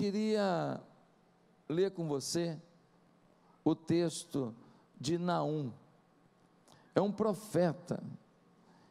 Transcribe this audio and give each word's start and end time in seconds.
queria 0.00 0.80
ler 1.68 1.90
com 1.90 2.08
você 2.08 2.58
o 3.62 3.74
texto 3.74 4.54
de 4.98 5.18
Naum. 5.18 5.70
É 6.94 7.02
um 7.02 7.12
profeta. 7.12 8.02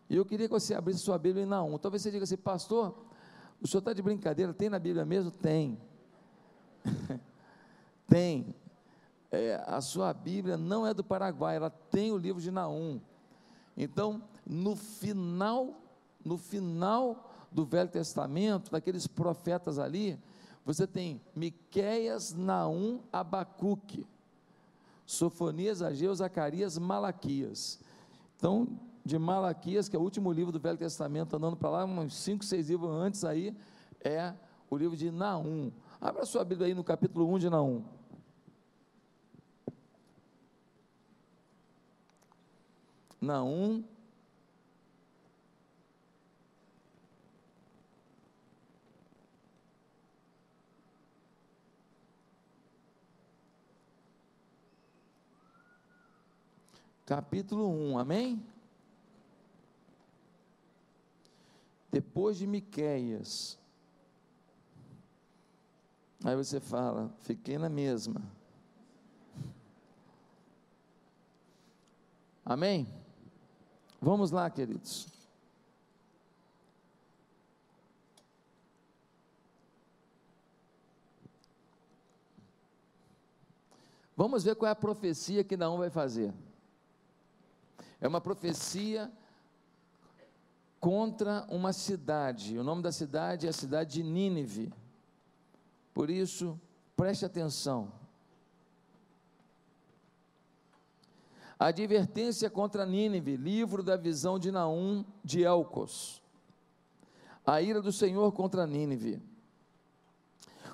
E 0.07 0.15
eu 0.15 0.23
queria 0.23 0.47
que 0.47 0.53
você 0.53 0.75
abrisse 0.75 0.99
sua 0.99 1.17
Bíblia 1.17 1.45
em 1.45 1.47
Naum. 1.47 1.79
Talvez 1.79 2.03
você 2.03 2.11
diga 2.11 2.25
assim, 2.25 2.37
pastor, 2.37 2.95
o 3.59 3.67
senhor 3.67 3.79
está 3.79 3.91
de 3.91 4.03
brincadeira, 4.03 4.53
tem 4.53 4.69
na 4.69 4.77
Bíblia 4.77 5.03
mesmo? 5.03 5.31
Tem. 5.31 5.79
tem. 8.07 8.53
É, 9.31 9.63
a 9.65 9.81
sua 9.81 10.13
Bíblia 10.13 10.57
não 10.57 10.85
é 10.85 10.94
do 10.94 11.03
Paraguai, 11.03 11.55
ela 11.55 11.71
tem 11.71 12.12
o 12.12 12.17
livro 12.17 12.39
de 12.39 12.51
Naum. 12.51 13.01
Então, 13.76 14.21
no 14.46 14.76
final, 14.76 15.81
no 16.23 16.38
final 16.38 17.34
do 17.52 17.66
Velho 17.66 17.89
Testamento, 17.89 18.70
daqueles 18.70 19.07
profetas 19.07 19.80
ali, 19.80 20.20
você 20.70 20.86
tem 20.86 21.20
Miqueias, 21.36 22.31
Naum, 22.31 22.99
Abacuque, 23.12 24.05
Sofonias, 25.03 25.81
Ageu, 25.81 26.13
Zacarias, 26.13 26.77
Malaquias. 26.77 27.80
Então, 28.38 28.67
de 29.03 29.17
Malaquias, 29.17 29.90
que 29.90 29.95
é 29.95 29.99
o 29.99 30.03
último 30.03 30.31
livro 30.31 30.52
do 30.52 30.59
Velho 30.59 30.77
Testamento, 30.77 31.35
andando 31.35 31.57
para 31.57 31.71
lá, 31.71 31.85
uns 31.85 32.16
5, 32.17 32.45
6 32.45 32.70
livros 32.70 32.91
antes 32.91 33.26
aí, 33.26 33.57
é 33.99 34.31
o 34.70 34.77
livro 34.77 34.95
de 34.95 35.09
Naum. 35.09 35.71
Abra 35.99 36.23
sua 36.23 36.45
Bíblia 36.45 36.67
aí 36.67 36.76
no 36.76 36.84
capítulo 36.84 37.27
1 37.34 37.40
de 37.40 37.49
Naum. 37.49 37.84
Naum, 43.20 43.84
capítulo 57.10 57.68
1, 57.68 57.98
amém? 57.98 58.46
Depois 61.90 62.38
de 62.38 62.46
Miqueias. 62.46 63.57
Aí 66.24 66.36
você 66.36 66.60
fala, 66.60 67.12
fiquei 67.22 67.58
na 67.58 67.68
mesma. 67.68 68.22
Amém? 72.46 72.88
Vamos 74.00 74.30
lá, 74.30 74.48
queridos. 74.48 75.08
Vamos 84.16 84.44
ver 84.44 84.56
qual 84.56 84.70
é 84.70 84.72
a 84.72 84.76
profecia 84.76 85.44
que 85.44 85.58
Naum 85.58 85.80
vai 85.80 85.90
fazer. 85.90 86.32
É 88.02 88.08
uma 88.08 88.22
profecia 88.22 89.11
contra 90.80 91.45
uma 91.50 91.73
cidade. 91.73 92.58
O 92.58 92.64
nome 92.64 92.81
da 92.81 92.92
cidade 92.92 93.45
é 93.45 93.50
a 93.50 93.53
cidade 93.53 93.95
de 93.95 94.03
Nínive. 94.03 94.72
Por 95.94 96.09
isso, 96.09 96.59
preste 96.95 97.25
atenção. 97.25 97.92
Advertência 101.58 102.50
contra 102.50 102.86
Nínive, 102.86 103.36
livro 103.36 103.83
da 103.83 103.97
visão 103.97 104.39
de 104.39 104.50
Naum 104.50 105.03
de 105.22 105.44
Elcos. 105.44 106.22
A 107.45 107.61
ira 107.61 107.81
do 107.81 107.92
Senhor 107.92 108.31
contra 108.31 108.66
Nínive. 108.66 109.22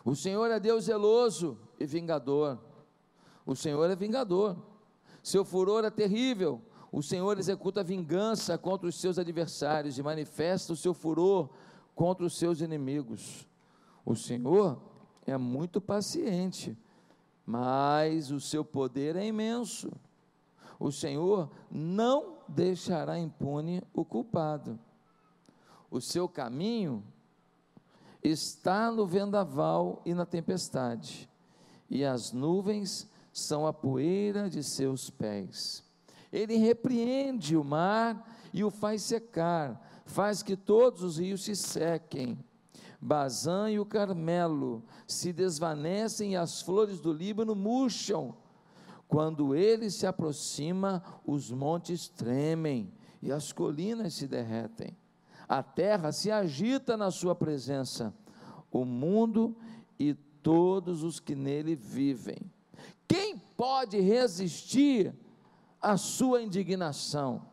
O 0.04 0.16
Senhor 0.16 0.52
é 0.52 0.60
Deus 0.60 0.84
zeloso 0.84 1.58
e 1.80 1.88
vingador. 1.88 2.60
O 3.44 3.56
Senhor 3.56 3.90
é 3.90 3.96
vingador. 3.96 4.56
Seu 5.24 5.44
furor 5.44 5.84
é 5.84 5.90
terrível 5.90 6.62
o 6.96 7.04
Senhor 7.04 7.38
executa 7.38 7.84
vingança 7.84 8.58
contra 8.58 8.88
os 8.88 8.96
seus 8.96 9.20
adversários 9.20 9.98
e 9.98 10.02
manifesta 10.02 10.72
o 10.72 10.78
seu 10.78 10.94
furor 10.94 11.50
contra 11.94 12.26
os 12.26 12.38
seus 12.38 12.62
inimigos. 12.62 13.46
O 14.06 14.16
Senhor 14.16 14.82
é 15.26 15.36
muito 15.36 15.82
paciente, 15.82 16.78
mas 17.46 18.32
o 18.32 18.40
seu 18.40 18.64
poder 18.64 19.18
é 19.18 19.26
imenso. 19.26 19.92
O 20.80 20.90
Senhor 20.90 21.52
não 21.70 22.38
deixará 22.48 23.20
impune 23.20 23.84
o 23.94 24.06
culpado. 24.06 24.80
O 25.92 26.00
seu 26.00 26.30
caminho 26.30 27.04
está 28.24 28.90
no 28.90 29.06
vendaval 29.06 30.02
e 30.06 30.14
na 30.14 30.26
tempestade, 30.26 31.30
e 31.90 32.06
as 32.06 32.32
nuvens 32.32 33.12
são 33.34 33.68
a 33.68 33.74
poeira 33.74 34.50
de 34.50 34.64
seus 34.64 35.10
pés. 35.10 35.85
Ele 36.36 36.58
repreende 36.58 37.56
o 37.56 37.64
mar 37.64 38.30
e 38.54 38.62
o 38.62 38.70
faz 38.70 39.04
secar, 39.04 39.82
faz 40.06 40.44
que 40.44 40.58
todos 40.58 41.02
os 41.02 41.18
rios 41.18 41.46
se 41.46 41.56
sequem. 41.56 42.38
Bazã 43.00 43.72
e 43.72 43.80
o 43.80 43.86
Carmelo 43.86 44.84
se 45.08 45.32
desvanecem 45.32 46.34
e 46.34 46.36
as 46.36 46.62
flores 46.62 47.00
do 47.00 47.14
Líbano 47.14 47.56
murcham. 47.56 48.36
Quando 49.08 49.56
ele 49.56 49.90
se 49.90 50.06
aproxima, 50.06 51.02
os 51.26 51.52
montes 51.52 52.10
tremem 52.10 52.92
e 53.22 53.32
as 53.32 53.54
colinas 53.54 54.16
se 54.16 54.28
derretem. 54.28 54.98
A 55.48 55.64
terra 55.64 56.12
se 56.12 56.30
agita 56.30 56.98
na 56.98 57.12
sua 57.12 57.34
presença, 57.34 58.14
o 58.70 58.84
mundo 58.84 59.56
e 59.98 60.14
todos 60.14 61.02
os 61.02 61.18
que 61.18 61.34
nele 61.34 61.76
vivem. 61.76 62.40
Quem 63.08 63.38
pode 63.56 64.02
resistir 64.02 65.14
a 65.86 65.98
sua 65.98 66.42
indignação? 66.42 67.44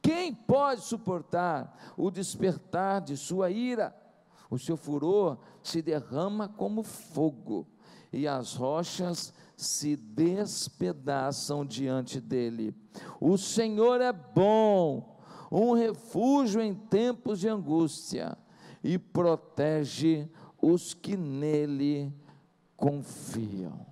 Quem 0.00 0.32
pode 0.32 0.82
suportar 0.82 1.92
o 1.96 2.08
despertar 2.08 3.00
de 3.00 3.16
sua 3.16 3.50
ira? 3.50 3.94
O 4.48 4.56
seu 4.56 4.76
furor 4.76 5.36
se 5.62 5.82
derrama 5.82 6.48
como 6.48 6.84
fogo, 6.84 7.66
e 8.12 8.28
as 8.28 8.54
rochas 8.54 9.32
se 9.56 9.96
despedaçam 9.96 11.64
diante 11.64 12.20
dele. 12.20 12.74
O 13.20 13.36
Senhor 13.36 14.00
é 14.00 14.12
bom, 14.12 15.18
um 15.50 15.72
refúgio 15.72 16.60
em 16.60 16.74
tempos 16.74 17.40
de 17.40 17.48
angústia, 17.48 18.38
e 18.82 18.96
protege 18.96 20.28
os 20.60 20.94
que 20.94 21.16
nele 21.16 22.12
confiam. 22.76 23.86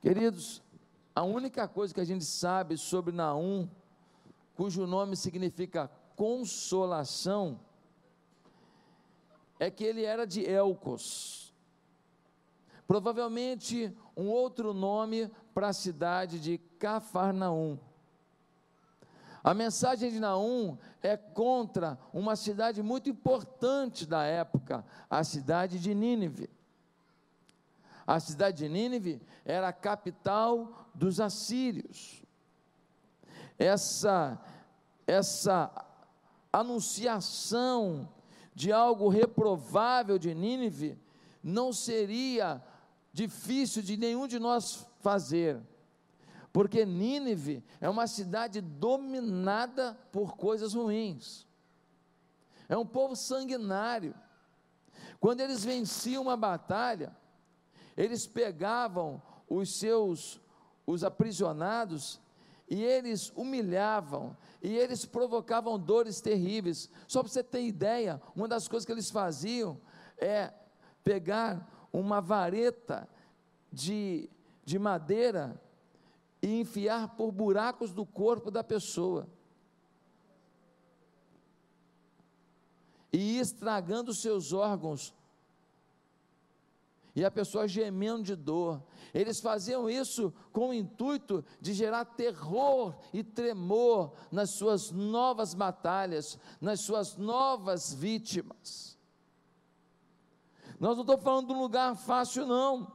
Queridos, 0.00 0.62
a 1.18 1.22
única 1.24 1.66
coisa 1.66 1.92
que 1.92 2.00
a 2.00 2.04
gente 2.04 2.24
sabe 2.24 2.78
sobre 2.78 3.12
Naum, 3.12 3.68
cujo 4.54 4.86
nome 4.86 5.16
significa 5.16 5.90
consolação, 6.14 7.58
é 9.58 9.68
que 9.68 9.82
ele 9.82 10.04
era 10.04 10.24
de 10.24 10.48
Elcos. 10.48 11.52
Provavelmente 12.86 13.92
um 14.16 14.28
outro 14.28 14.72
nome 14.72 15.28
para 15.52 15.70
a 15.70 15.72
cidade 15.72 16.38
de 16.38 16.56
Cafarnaum. 16.78 17.76
A 19.42 19.52
mensagem 19.52 20.12
de 20.12 20.20
Naum 20.20 20.78
é 21.02 21.16
contra 21.16 21.98
uma 22.12 22.36
cidade 22.36 22.80
muito 22.80 23.10
importante 23.10 24.06
da 24.06 24.22
época, 24.22 24.84
a 25.10 25.24
cidade 25.24 25.80
de 25.80 25.92
Nínive. 25.96 26.48
A 28.08 28.18
cidade 28.18 28.56
de 28.64 28.70
Nínive 28.70 29.20
era 29.44 29.68
a 29.68 29.72
capital 29.72 30.88
dos 30.94 31.20
assírios. 31.20 32.24
Essa 33.58 34.42
essa 35.06 35.70
anunciação 36.50 38.08
de 38.54 38.72
algo 38.72 39.10
reprovável 39.10 40.18
de 40.18 40.34
Nínive 40.34 40.98
não 41.42 41.70
seria 41.70 42.64
difícil 43.12 43.82
de 43.82 43.98
nenhum 43.98 44.26
de 44.26 44.38
nós 44.38 44.86
fazer. 45.00 45.60
Porque 46.50 46.86
Nínive 46.86 47.62
é 47.78 47.90
uma 47.90 48.06
cidade 48.06 48.62
dominada 48.62 49.98
por 50.10 50.34
coisas 50.34 50.72
ruins. 50.72 51.46
É 52.70 52.76
um 52.76 52.86
povo 52.86 53.14
sanguinário. 53.14 54.14
Quando 55.20 55.40
eles 55.40 55.62
venciam 55.62 56.22
uma 56.22 56.38
batalha, 56.38 57.14
eles 57.98 58.28
pegavam 58.28 59.20
os 59.48 59.76
seus 59.76 60.40
os 60.86 61.04
aprisionados 61.04 62.18
e 62.70 62.82
eles 62.82 63.30
humilhavam 63.36 64.34
e 64.62 64.74
eles 64.74 65.04
provocavam 65.04 65.78
dores 65.78 66.20
terríveis. 66.20 66.88
Só 67.06 67.22
para 67.22 67.30
você 67.30 67.42
ter 67.42 67.62
ideia, 67.62 68.22
uma 68.34 68.48
das 68.48 68.68
coisas 68.68 68.86
que 68.86 68.92
eles 68.92 69.10
faziam 69.10 69.78
é 70.16 70.50
pegar 71.04 71.88
uma 71.92 72.20
vareta 72.20 73.06
de, 73.70 74.30
de 74.64 74.78
madeira 74.78 75.60
e 76.40 76.60
enfiar 76.60 77.16
por 77.16 77.32
buracos 77.32 77.92
do 77.92 78.06
corpo 78.06 78.50
da 78.50 78.64
pessoa. 78.64 79.28
E 83.12 83.38
estragando 83.38 84.14
seus 84.14 84.52
órgãos 84.54 85.14
e 87.18 87.24
a 87.24 87.30
pessoa 87.32 87.66
gemendo 87.66 88.22
de 88.22 88.36
dor. 88.36 88.80
Eles 89.12 89.40
faziam 89.40 89.90
isso 89.90 90.32
com 90.52 90.68
o 90.68 90.72
intuito 90.72 91.44
de 91.60 91.74
gerar 91.74 92.04
terror 92.04 92.94
e 93.12 93.24
tremor 93.24 94.12
nas 94.30 94.50
suas 94.50 94.92
novas 94.92 95.52
batalhas, 95.52 96.38
nas 96.60 96.82
suas 96.82 97.16
novas 97.16 97.92
vítimas. 97.92 98.96
Nós 100.78 100.94
não 100.94 101.02
estamos 101.02 101.24
falando 101.24 101.48
de 101.48 101.52
um 101.54 101.60
lugar 101.60 101.96
fácil, 101.96 102.46
não. 102.46 102.86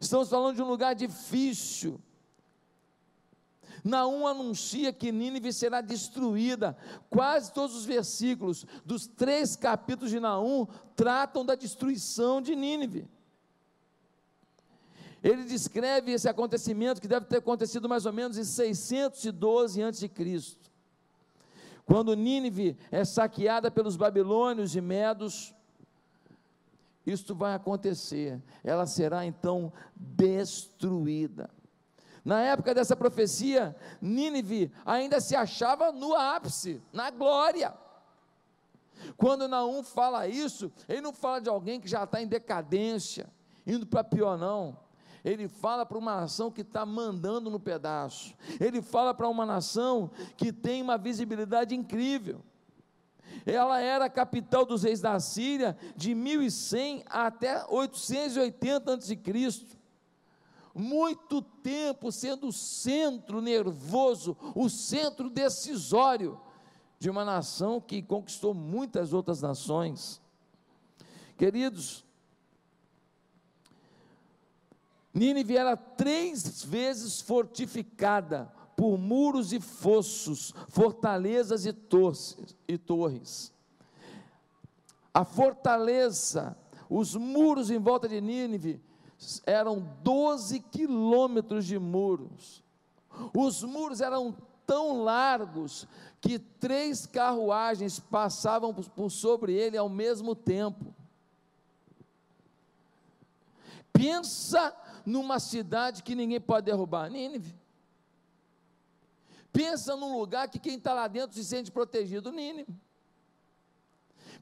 Estamos 0.00 0.28
falando 0.28 0.54
de 0.54 0.62
um 0.62 0.68
lugar 0.68 0.94
difícil. 0.94 2.00
Naum 3.88 4.26
anuncia 4.26 4.92
que 4.92 5.10
Nínive 5.10 5.50
será 5.50 5.80
destruída. 5.80 6.76
Quase 7.08 7.52
todos 7.52 7.74
os 7.74 7.86
versículos 7.86 8.66
dos 8.84 9.06
três 9.06 9.56
capítulos 9.56 10.10
de 10.10 10.20
Naum 10.20 10.66
tratam 10.94 11.44
da 11.44 11.54
destruição 11.54 12.42
de 12.42 12.54
Nínive. 12.54 13.08
Ele 15.22 15.42
descreve 15.44 16.12
esse 16.12 16.28
acontecimento 16.28 17.00
que 17.00 17.08
deve 17.08 17.26
ter 17.26 17.38
acontecido 17.38 17.88
mais 17.88 18.04
ou 18.04 18.12
menos 18.12 18.36
em 18.36 18.44
612 18.44 19.82
a.C. 19.82 20.10
Quando 21.86 22.14
Nínive 22.14 22.76
é 22.90 23.06
saqueada 23.06 23.70
pelos 23.70 23.96
babilônios 23.96 24.76
e 24.76 24.82
medos, 24.82 25.54
isto 27.06 27.34
vai 27.34 27.54
acontecer. 27.54 28.38
Ela 28.62 28.84
será 28.84 29.24
então 29.24 29.72
destruída. 29.96 31.48
Na 32.24 32.40
época 32.40 32.74
dessa 32.74 32.96
profecia, 32.96 33.74
Nínive 34.00 34.72
ainda 34.84 35.20
se 35.20 35.34
achava 35.34 35.92
no 35.92 36.14
ápice, 36.14 36.82
na 36.92 37.10
glória. 37.10 37.72
Quando 39.16 39.48
Naum 39.48 39.82
fala 39.82 40.26
isso, 40.26 40.72
ele 40.88 41.00
não 41.00 41.12
fala 41.12 41.40
de 41.40 41.48
alguém 41.48 41.80
que 41.80 41.88
já 41.88 42.04
está 42.04 42.20
em 42.20 42.26
decadência, 42.26 43.28
indo 43.66 43.86
para 43.86 44.02
pior, 44.02 44.36
não. 44.36 44.76
Ele 45.24 45.48
fala 45.48 45.84
para 45.84 45.98
uma 45.98 46.20
nação 46.20 46.50
que 46.50 46.62
está 46.62 46.86
mandando 46.86 47.50
no 47.50 47.60
pedaço. 47.60 48.34
Ele 48.60 48.80
fala 48.80 49.12
para 49.12 49.28
uma 49.28 49.44
nação 49.44 50.10
que 50.36 50.52
tem 50.52 50.80
uma 50.80 50.96
visibilidade 50.96 51.74
incrível. 51.74 52.40
Ela 53.44 53.80
era 53.80 54.06
a 54.06 54.10
capital 54.10 54.64
dos 54.64 54.82
reis 54.82 55.00
da 55.00 55.18
Síria 55.20 55.76
de 55.96 56.14
1100 56.14 57.04
até 57.08 57.64
880 57.68 58.94
a.C 58.94 59.77
muito 60.78 61.42
tempo 61.42 62.12
sendo 62.12 62.48
o 62.48 62.52
centro 62.52 63.40
nervoso, 63.40 64.36
o 64.54 64.68
centro 64.68 65.28
decisório 65.28 66.40
de 66.98 67.10
uma 67.10 67.24
nação 67.24 67.80
que 67.80 68.02
conquistou 68.02 68.54
muitas 68.54 69.12
outras 69.12 69.42
nações. 69.42 70.20
Queridos, 71.36 72.04
Nínive 75.12 75.56
era 75.56 75.76
três 75.76 76.62
vezes 76.64 77.20
fortificada 77.20 78.52
por 78.76 78.96
muros 78.96 79.52
e 79.52 79.60
fossos, 79.60 80.54
fortalezas 80.68 81.66
e, 81.66 81.72
torres, 81.72 82.36
e 82.68 82.78
torres. 82.78 83.52
A 85.12 85.24
fortaleza, 85.24 86.56
os 86.88 87.16
muros 87.16 87.70
em 87.70 87.78
volta 87.78 88.08
de 88.08 88.20
Nínive 88.20 88.80
eram 89.46 89.80
12 90.02 90.60
quilômetros 90.60 91.66
de 91.66 91.78
muros. 91.78 92.62
Os 93.36 93.62
muros 93.62 94.00
eram 94.00 94.36
tão 94.66 95.02
largos 95.02 95.86
que 96.20 96.38
três 96.38 97.06
carruagens 97.06 97.98
passavam 97.98 98.74
por 98.74 99.10
sobre 99.10 99.52
ele 99.52 99.76
ao 99.76 99.88
mesmo 99.88 100.34
tempo. 100.34 100.94
Pensa 103.92 104.76
numa 105.04 105.40
cidade 105.40 106.02
que 106.02 106.14
ninguém 106.14 106.40
pode 106.40 106.66
derrubar, 106.66 107.10
Nínive. 107.10 107.56
Pensa 109.52 109.96
num 109.96 110.16
lugar 110.18 110.48
que 110.48 110.58
quem 110.58 110.76
está 110.76 110.92
lá 110.92 111.08
dentro 111.08 111.34
se 111.34 111.44
sente 111.44 111.70
protegido, 111.70 112.30
Nínive. 112.30 112.72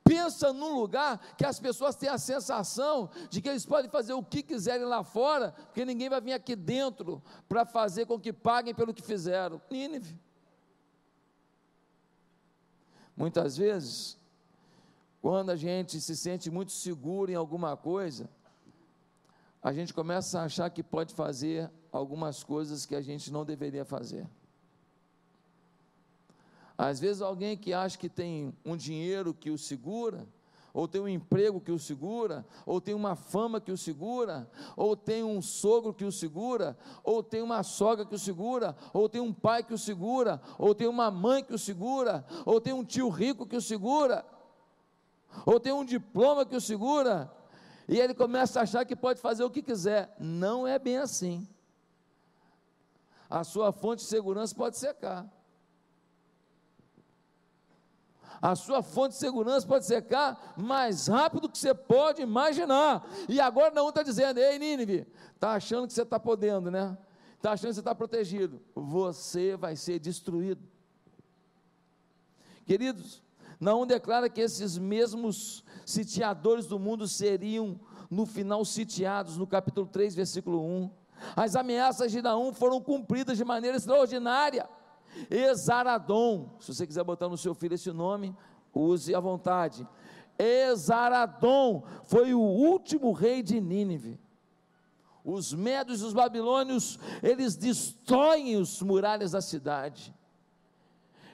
Pensa 0.06 0.52
num 0.52 0.78
lugar 0.78 1.18
que 1.36 1.44
as 1.44 1.58
pessoas 1.58 1.96
têm 1.96 2.08
a 2.08 2.16
sensação 2.16 3.10
de 3.28 3.40
que 3.40 3.48
eles 3.48 3.66
podem 3.66 3.90
fazer 3.90 4.12
o 4.12 4.22
que 4.22 4.42
quiserem 4.42 4.86
lá 4.86 5.02
fora, 5.02 5.50
porque 5.50 5.84
ninguém 5.84 6.08
vai 6.08 6.20
vir 6.20 6.32
aqui 6.32 6.54
dentro 6.54 7.20
para 7.48 7.66
fazer 7.66 8.06
com 8.06 8.18
que 8.18 8.32
paguem 8.32 8.72
pelo 8.72 8.94
que 8.94 9.02
fizeram. 9.02 9.60
Nínive. 9.68 10.16
Muitas 13.16 13.56
vezes, 13.56 14.16
quando 15.20 15.50
a 15.50 15.56
gente 15.56 16.00
se 16.00 16.16
sente 16.16 16.50
muito 16.50 16.70
seguro 16.70 17.32
em 17.32 17.34
alguma 17.34 17.76
coisa, 17.76 18.30
a 19.60 19.72
gente 19.72 19.92
começa 19.92 20.38
a 20.38 20.44
achar 20.44 20.70
que 20.70 20.82
pode 20.82 21.14
fazer 21.14 21.68
algumas 21.90 22.44
coisas 22.44 22.86
que 22.86 22.94
a 22.94 23.00
gente 23.00 23.32
não 23.32 23.44
deveria 23.44 23.84
fazer. 23.84 24.28
Às 26.78 27.00
vezes 27.00 27.22
alguém 27.22 27.56
que 27.56 27.72
acha 27.72 27.96
que 27.96 28.08
tem 28.08 28.54
um 28.64 28.76
dinheiro 28.76 29.32
que 29.32 29.50
o 29.50 29.56
segura, 29.56 30.26
ou 30.74 30.86
tem 30.86 31.00
um 31.00 31.08
emprego 31.08 31.58
que 31.58 31.72
o 31.72 31.78
segura, 31.78 32.44
ou 32.66 32.82
tem 32.82 32.94
uma 32.94 33.16
fama 33.16 33.58
que 33.58 33.72
o 33.72 33.78
segura, 33.78 34.46
ou 34.76 34.94
tem 34.94 35.24
um 35.24 35.40
sogro 35.40 35.94
que 35.94 36.04
o 36.04 36.12
segura, 36.12 36.76
ou 37.02 37.22
tem 37.22 37.40
uma 37.40 37.62
sogra 37.62 38.04
que 38.04 38.14
o 38.14 38.18
segura, 38.18 38.76
ou 38.92 39.08
tem 39.08 39.22
um 39.22 39.32
pai 39.32 39.62
que 39.62 39.72
o 39.72 39.78
segura, 39.78 40.38
ou 40.58 40.74
tem 40.74 40.86
uma 40.86 41.10
mãe 41.10 41.42
que 41.42 41.54
o 41.54 41.58
segura, 41.58 42.26
ou 42.44 42.60
tem 42.60 42.74
um 42.74 42.84
tio 42.84 43.08
rico 43.08 43.46
que 43.46 43.56
o 43.56 43.62
segura, 43.62 44.22
ou 45.46 45.58
tem 45.58 45.72
um 45.72 45.84
diploma 45.84 46.44
que 46.44 46.54
o 46.54 46.60
segura, 46.60 47.32
e 47.88 47.98
ele 47.98 48.12
começa 48.12 48.60
a 48.60 48.64
achar 48.64 48.84
que 48.84 48.94
pode 48.94 49.18
fazer 49.18 49.44
o 49.44 49.50
que 49.50 49.62
quiser. 49.62 50.14
Não 50.18 50.66
é 50.66 50.78
bem 50.78 50.98
assim. 50.98 51.48
A 53.30 53.44
sua 53.44 53.72
fonte 53.72 54.02
de 54.02 54.08
segurança 54.08 54.54
pode 54.54 54.76
secar 54.76 55.26
a 58.40 58.54
sua 58.54 58.82
fonte 58.82 59.12
de 59.12 59.18
segurança 59.18 59.66
pode 59.66 59.84
secar 59.84 60.54
mais 60.56 61.06
rápido 61.06 61.48
que 61.48 61.58
você 61.58 61.74
pode 61.74 62.22
imaginar. 62.22 63.06
E 63.28 63.40
agora 63.40 63.74
não 63.74 63.88
está 63.88 64.02
dizendo, 64.02 64.38
ei 64.38 64.58
Nínive, 64.58 65.06
está 65.34 65.52
achando 65.52 65.86
que 65.86 65.92
você 65.92 66.02
está 66.02 66.18
podendo, 66.18 66.70
né? 66.70 66.96
Está 67.36 67.52
achando 67.52 67.68
que 67.68 67.74
você 67.74 67.80
está 67.80 67.94
protegido. 67.94 68.60
Você 68.74 69.56
vai 69.56 69.76
ser 69.76 69.98
destruído. 69.98 70.62
Queridos, 72.64 73.22
não 73.60 73.86
declara 73.86 74.28
que 74.28 74.40
esses 74.40 74.76
mesmos 74.76 75.64
sitiadores 75.84 76.66
do 76.66 76.78
mundo 76.78 77.06
seriam 77.06 77.78
no 78.10 78.26
final 78.26 78.64
sitiados, 78.64 79.36
no 79.36 79.46
capítulo 79.46 79.86
3, 79.86 80.14
versículo 80.14 80.64
1. 80.64 80.90
As 81.34 81.56
ameaças 81.56 82.12
de 82.12 82.20
Naum 82.20 82.52
foram 82.52 82.80
cumpridas 82.80 83.36
de 83.36 83.44
maneira 83.44 83.76
extraordinária. 83.76 84.68
Esaradom, 85.30 86.56
se 86.60 86.74
você 86.74 86.86
quiser 86.86 87.04
botar 87.04 87.28
no 87.28 87.36
seu 87.36 87.54
filho 87.54 87.74
esse 87.74 87.92
nome, 87.92 88.36
use 88.74 89.14
à 89.14 89.20
vontade. 89.20 89.86
Esaradom 90.38 91.84
foi 92.04 92.34
o 92.34 92.40
último 92.40 93.12
rei 93.12 93.42
de 93.42 93.60
Nínive. 93.60 94.20
Os 95.24 95.52
medos 95.52 96.00
e 96.00 96.04
os 96.04 96.12
babilônios, 96.12 96.98
eles 97.22 97.56
destroem 97.56 98.56
os 98.56 98.80
muralhas 98.80 99.32
da 99.32 99.40
cidade. 99.40 100.14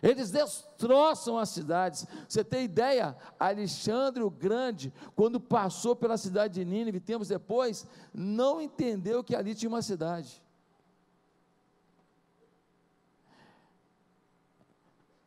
Eles 0.03 0.33
destroçam 0.33 1.39
as 1.39 1.51
cidades. 1.51 2.07
Você 2.29 2.43
tem 2.43 2.65
ideia? 2.65 3.17
Alexandre 3.39 4.23
o 4.23 4.31
Grande, 4.31 4.93
quando 5.15 5.39
passou 5.39 5.95
pela 5.95 6.17
cidade 6.17 6.55
de 6.55 6.65
Nínive, 6.65 6.99
tempos 6.99 7.29
depois, 7.29 7.87
não 8.13 8.61
entendeu 8.61 9.23
que 9.23 9.37
ali 9.37 9.55
tinha 9.55 9.69
uma 9.69 9.83
cidade. 9.83 10.43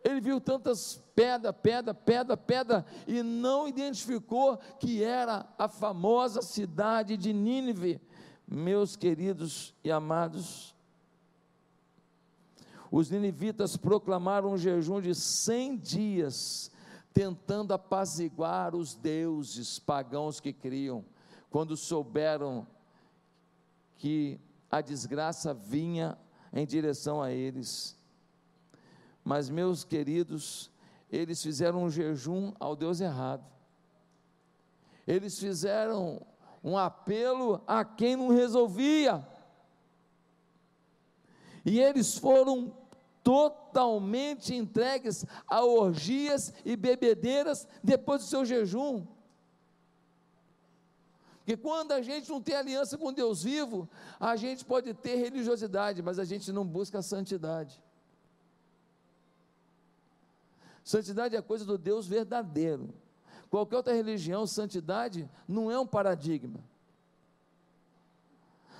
Ele 0.06 0.22
viu 0.22 0.40
tantas 0.40 1.02
pedra, 1.16 1.52
pedra, 1.52 1.92
pedra, 1.92 2.38
pedra 2.38 2.86
e 3.08 3.24
não 3.24 3.68
identificou 3.68 4.56
que 4.80 5.04
era 5.04 5.52
a 5.58 5.68
famosa 5.68 6.44
cidade 6.44 7.18
de 7.18 7.34
Nínive. 7.34 8.00
Meus 8.48 8.96
queridos 8.96 9.74
e 9.84 9.92
amados, 9.92 10.76
os 12.92 13.10
ninivitas 13.10 13.76
proclamaram 13.76 14.54
um 14.54 14.58
jejum 14.60 15.02
de 15.02 15.16
100 15.16 15.78
dias, 15.78 16.72
tentando 17.12 17.74
apaziguar 17.74 18.76
os 18.76 18.94
deuses 18.94 19.80
pagãos 19.80 20.40
que 20.40 20.54
criam, 20.54 21.04
quando 21.50 21.76
souberam 21.76 22.68
que 23.98 24.40
a 24.70 24.82
desgraça 24.82 25.52
vinha 25.52 26.16
em 26.54 26.64
direção 26.64 27.24
a 27.24 27.32
eles. 27.32 27.98
Mas, 29.26 29.50
meus 29.50 29.84
queridos, 29.84 30.70
eles 31.12 31.42
fizeram 31.42 31.84
um 31.84 31.90
jejum 31.90 32.54
ao 32.60 32.76
Deus 32.76 33.02
errado. 33.02 33.44
Eles 35.08 35.40
fizeram 35.40 36.22
um 36.64 36.78
apelo 36.78 37.60
a 37.66 37.84
quem 37.84 38.16
não 38.16 38.30
resolvia. 38.30 39.28
E 41.66 41.80
eles 41.80 42.20
foram 42.20 42.72
totalmente 43.24 44.54
entregues 44.54 45.26
a 45.48 45.66
orgias 45.66 46.54
e 46.64 46.76
bebedeiras 46.76 47.68
depois 47.84 48.22
do 48.22 48.28
seu 48.28 48.46
jejum. 48.46 49.08
Que 51.44 51.58
quando 51.58 51.94
a 51.94 52.02
gente 52.04 52.30
não 52.30 52.40
tem 52.40 52.56
aliança 52.56 52.96
com 52.96 53.12
Deus 53.12 53.44
vivo, 53.44 53.90
a 54.20 54.36
gente 54.36 54.64
pode 54.64 54.94
ter 54.94 55.16
religiosidade, 55.16 56.04
mas 56.04 56.20
a 56.20 56.26
gente 56.26 56.52
não 56.52 56.64
busca 56.66 57.02
santidade. 57.02 57.84
Santidade 60.86 61.36
é 61.36 61.42
coisa 61.42 61.66
do 61.66 61.80
Deus 61.80 62.06
verdadeiro. 62.06 62.94
Qualquer 63.50 63.78
outra 63.78 63.94
religião, 63.94 64.46
santidade 64.46 65.28
não 65.48 65.72
é 65.72 65.80
um 65.80 65.88
paradigma. 65.88 66.64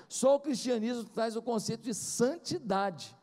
Só 0.08 0.36
o 0.36 0.40
cristianismo 0.40 1.02
traz 1.02 1.34
o 1.34 1.42
conceito 1.42 1.82
de 1.82 1.92
santidade. 1.92 3.16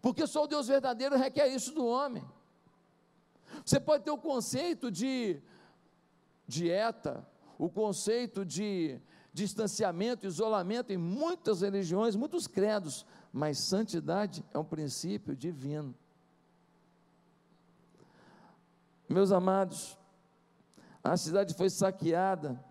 Porque 0.00 0.24
só 0.24 0.44
o 0.44 0.46
Deus 0.46 0.68
verdadeiro 0.68 1.16
requer 1.16 1.48
isso 1.48 1.74
do 1.74 1.84
homem. 1.84 2.24
Você 3.64 3.80
pode 3.80 4.04
ter 4.04 4.12
o 4.12 4.18
conceito 4.18 4.88
de 4.88 5.42
dieta, 6.46 7.26
o 7.58 7.68
conceito 7.68 8.44
de 8.44 9.00
distanciamento, 9.32 10.26
isolamento 10.26 10.92
em 10.92 10.96
muitas 10.96 11.62
religiões, 11.62 12.14
muitos 12.14 12.46
credos, 12.46 13.04
mas 13.32 13.58
santidade 13.58 14.44
é 14.52 14.58
um 14.58 14.64
princípio 14.64 15.34
divino. 15.34 15.94
Meus 19.08 19.32
amados, 19.32 19.98
a 21.02 21.16
cidade 21.16 21.54
foi 21.54 21.70
saqueada, 21.70 22.62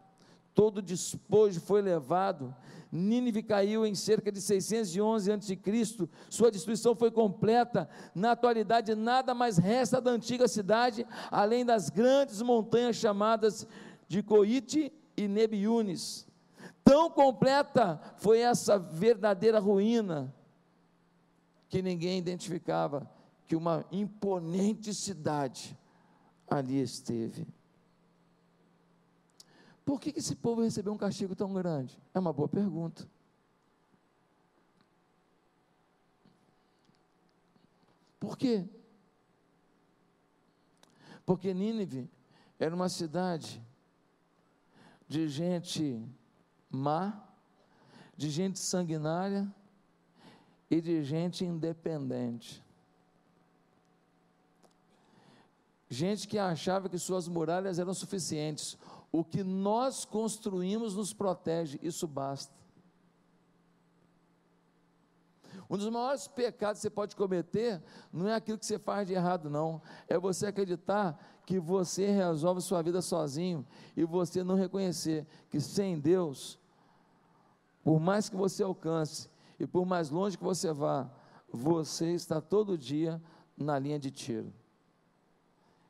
todo 0.54 0.78
o 0.78 0.82
despojo 0.82 1.60
foi 1.60 1.82
levado, 1.82 2.56
Nínive 2.92 3.42
caiu 3.42 3.86
em 3.86 3.96
cerca 3.96 4.30
de 4.30 4.42
611 4.42 5.32
a.C., 5.32 5.58
sua 6.30 6.52
destruição 6.52 6.94
foi 6.94 7.10
completa. 7.10 7.88
Na 8.14 8.32
atualidade, 8.32 8.94
nada 8.96 9.34
mais 9.34 9.58
resta 9.58 10.02
da 10.02 10.12
antiga 10.12 10.46
cidade, 10.46 11.08
além 11.32 11.66
das 11.66 11.90
grandes 11.90 12.42
montanhas 12.42 12.98
chamadas 12.98 13.66
de 14.10 14.22
Coite 14.22 14.92
e 15.16 15.26
Nebiunes. 15.26 16.28
Tão 16.84 17.10
completa 17.10 18.02
foi 18.18 18.40
essa 18.40 18.78
verdadeira 18.78 19.60
ruína, 19.60 20.34
que 21.72 21.82
ninguém 21.82 22.20
identificava 22.20 23.10
que 23.48 23.56
uma 23.56 23.86
imponente 23.94 24.94
cidade 24.94 25.80
ali 26.46 26.82
esteve. 26.82 27.48
Por 29.86 30.00
que 30.00 30.10
esse 30.10 30.36
povo 30.36 30.62
recebeu 30.62 30.92
um 30.92 30.98
castigo 30.98 31.34
tão 31.34 31.54
grande? 31.54 31.98
É 32.14 32.20
uma 32.20 32.34
boa 32.34 32.50
pergunta. 32.50 33.10
Por 38.20 38.38
quê? 38.38 38.68
Porque 41.26 41.54
Nínive 41.54 42.10
era 42.60 42.76
uma 42.76 42.90
cidade 42.90 43.66
de 45.08 45.30
gente 45.30 46.06
má, 46.70 47.26
de 48.18 48.30
gente 48.30 48.60
sanguinária 48.60 49.50
e 50.72 50.80
de 50.80 51.04
gente 51.04 51.44
independente. 51.44 52.64
Gente 55.90 56.26
que 56.26 56.40
achava 56.40 56.88
que 56.88 56.98
suas 56.98 57.28
muralhas 57.28 57.78
eram 57.78 57.94
suficientes. 57.94 58.78
O 59.12 59.22
que 59.22 59.44
nós 59.44 60.06
construímos 60.06 60.96
nos 60.96 61.14
protege, 61.14 61.78
isso 61.84 62.08
basta. 62.08 62.56
Um 65.70 65.76
dos 65.78 65.90
maiores 65.90 66.30
pecados 66.30 66.80
que 66.80 66.84
você 66.84 66.90
pode 66.90 67.18
cometer 67.18 67.84
não 68.12 68.30
é 68.30 68.34
aquilo 68.34 68.58
que 68.58 68.66
você 68.66 68.80
faz 68.80 69.06
de 69.06 69.14
errado, 69.14 69.50
não. 69.50 69.82
É 70.08 70.18
você 70.18 70.48
acreditar 70.48 71.20
que 71.46 71.60
você 71.60 72.10
resolve 72.10 72.62
sua 72.62 72.82
vida 72.82 73.02
sozinho 73.02 73.68
e 73.96 74.06
você 74.06 74.42
não 74.42 74.56
reconhecer 74.56 75.28
que 75.50 75.60
sem 75.60 76.00
Deus, 76.00 76.58
por 77.84 78.00
mais 78.00 78.30
que 78.30 78.38
você 78.38 78.64
alcance 78.64 79.31
e 79.62 79.68
por 79.68 79.86
mais 79.86 80.10
longe 80.10 80.36
que 80.36 80.44
você 80.44 80.74
vá, 80.74 81.08
você 81.48 82.14
está 82.14 82.42
todo 82.42 82.76
dia 82.76 83.22
na 83.56 83.78
linha 83.78 84.00
de 84.00 84.10
tiro. 84.10 84.52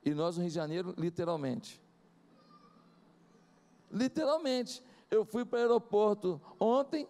E 0.03 0.13
nós 0.13 0.35
no 0.35 0.41
Rio 0.41 0.49
de 0.49 0.55
Janeiro, 0.55 0.93
literalmente. 0.97 1.81
Literalmente. 3.89 4.83
Eu 5.09 5.23
fui 5.23 5.45
para 5.45 5.59
o 5.59 5.61
aeroporto 5.61 6.41
ontem 6.59 7.07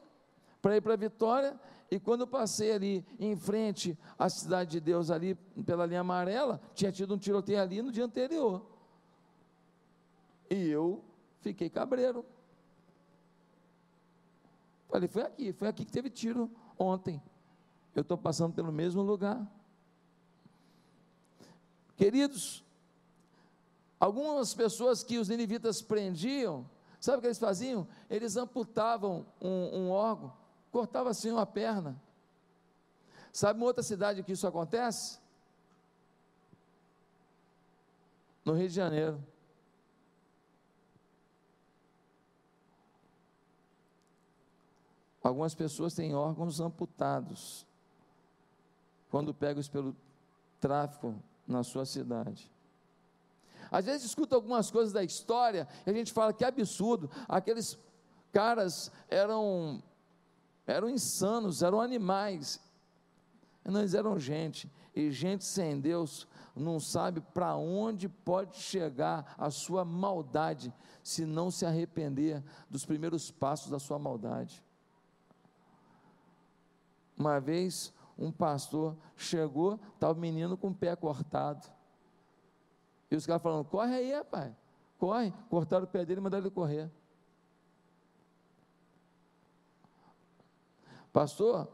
para 0.61 0.77
ir 0.77 0.81
para 0.81 0.95
Vitória 0.95 1.59
e 1.89 1.99
quando 1.99 2.21
eu 2.21 2.27
passei 2.27 2.71
ali 2.71 3.03
em 3.19 3.35
frente 3.35 3.97
à 4.19 4.29
cidade 4.29 4.69
de 4.69 4.79
Deus 4.79 5.09
ali 5.09 5.33
pela 5.65 5.87
linha 5.87 6.01
amarela, 6.01 6.61
tinha 6.75 6.91
tido 6.91 7.15
um 7.15 7.17
tiroteio 7.17 7.59
ali 7.59 7.81
no 7.81 7.91
dia 7.91 8.05
anterior. 8.05 8.63
E 10.47 10.69
eu 10.69 11.03
fiquei 11.39 11.71
cabreiro. 11.71 12.23
Falei, 14.91 15.07
foi 15.07 15.23
aqui, 15.23 15.53
foi 15.53 15.67
aqui 15.67 15.85
que 15.85 15.91
teve 15.91 16.09
tiro 16.09 16.51
ontem. 16.77 17.19
Eu 17.95 18.01
estou 18.01 18.17
passando 18.17 18.53
pelo 18.53 18.71
mesmo 18.71 19.01
lugar. 19.01 19.49
Queridos, 21.95 22.63
Algumas 24.01 24.51
pessoas 24.55 25.03
que 25.03 25.19
os 25.19 25.29
ninivitas 25.29 25.79
prendiam, 25.79 26.67
sabe 26.99 27.19
o 27.19 27.21
que 27.21 27.27
eles 27.27 27.37
faziam? 27.37 27.87
Eles 28.09 28.35
amputavam 28.35 29.27
um, 29.39 29.77
um 29.77 29.91
órgão, 29.91 30.33
cortavam 30.71 31.11
assim 31.11 31.29
uma 31.29 31.45
perna. 31.45 32.01
Sabe 33.31 33.59
uma 33.59 33.67
outra 33.67 33.83
cidade 33.83 34.23
que 34.23 34.31
isso 34.31 34.47
acontece? 34.47 35.19
No 38.43 38.53
Rio 38.53 38.69
de 38.69 38.73
Janeiro. 38.73 39.23
Algumas 45.23 45.53
pessoas 45.53 45.93
têm 45.93 46.15
órgãos 46.15 46.59
amputados 46.59 47.65
quando 49.09 49.33
pegam 49.33 49.63
pelo 49.71 49.95
tráfico 50.59 51.15
na 51.47 51.63
sua 51.63 51.85
cidade. 51.85 52.49
Às 53.69 53.85
vezes 53.85 54.07
escuta 54.07 54.35
algumas 54.35 54.71
coisas 54.71 54.91
da 54.91 55.03
história 55.03 55.67
e 55.85 55.89
a 55.89 55.93
gente 55.93 56.11
fala 56.11 56.33
que 56.33 56.43
absurdo, 56.43 57.09
aqueles 57.27 57.77
caras 58.31 58.91
eram 59.09 59.81
eram 60.65 60.89
insanos, 60.89 61.61
eram 61.61 61.81
animais. 61.81 62.59
Não, 63.63 63.81
eram 63.81 64.17
gente, 64.17 64.71
e 64.95 65.11
gente 65.11 65.43
sem 65.43 65.79
Deus 65.79 66.27
não 66.55 66.79
sabe 66.79 67.21
para 67.21 67.55
onde 67.55 68.09
pode 68.09 68.57
chegar 68.57 69.35
a 69.37 69.49
sua 69.49 69.85
maldade 69.85 70.73
se 71.03 71.25
não 71.25 71.51
se 71.51 71.65
arrepender 71.65 72.43
dos 72.69 72.85
primeiros 72.85 73.31
passos 73.31 73.69
da 73.69 73.79
sua 73.79 73.99
maldade. 73.99 74.63
Uma 77.21 77.39
vez 77.39 77.93
um 78.17 78.31
pastor 78.31 78.97
chegou, 79.15 79.79
estava 79.93 80.17
o 80.17 80.19
menino 80.19 80.57
com 80.57 80.69
o 80.69 80.75
pé 80.75 80.95
cortado. 80.95 81.71
E 83.11 83.15
os 83.15 83.27
caras 83.27 83.43
falando, 83.43 83.63
corre 83.65 83.93
aí, 83.93 84.11
rapaz, 84.11 84.51
corre. 84.97 85.31
Cortaram 85.47 85.83
o 85.83 85.87
pé 85.87 86.03
dele 86.03 86.19
e 86.19 86.23
mandaram 86.23 86.43
ele 86.43 86.49
correr. 86.49 86.89
Pastor, 91.13 91.67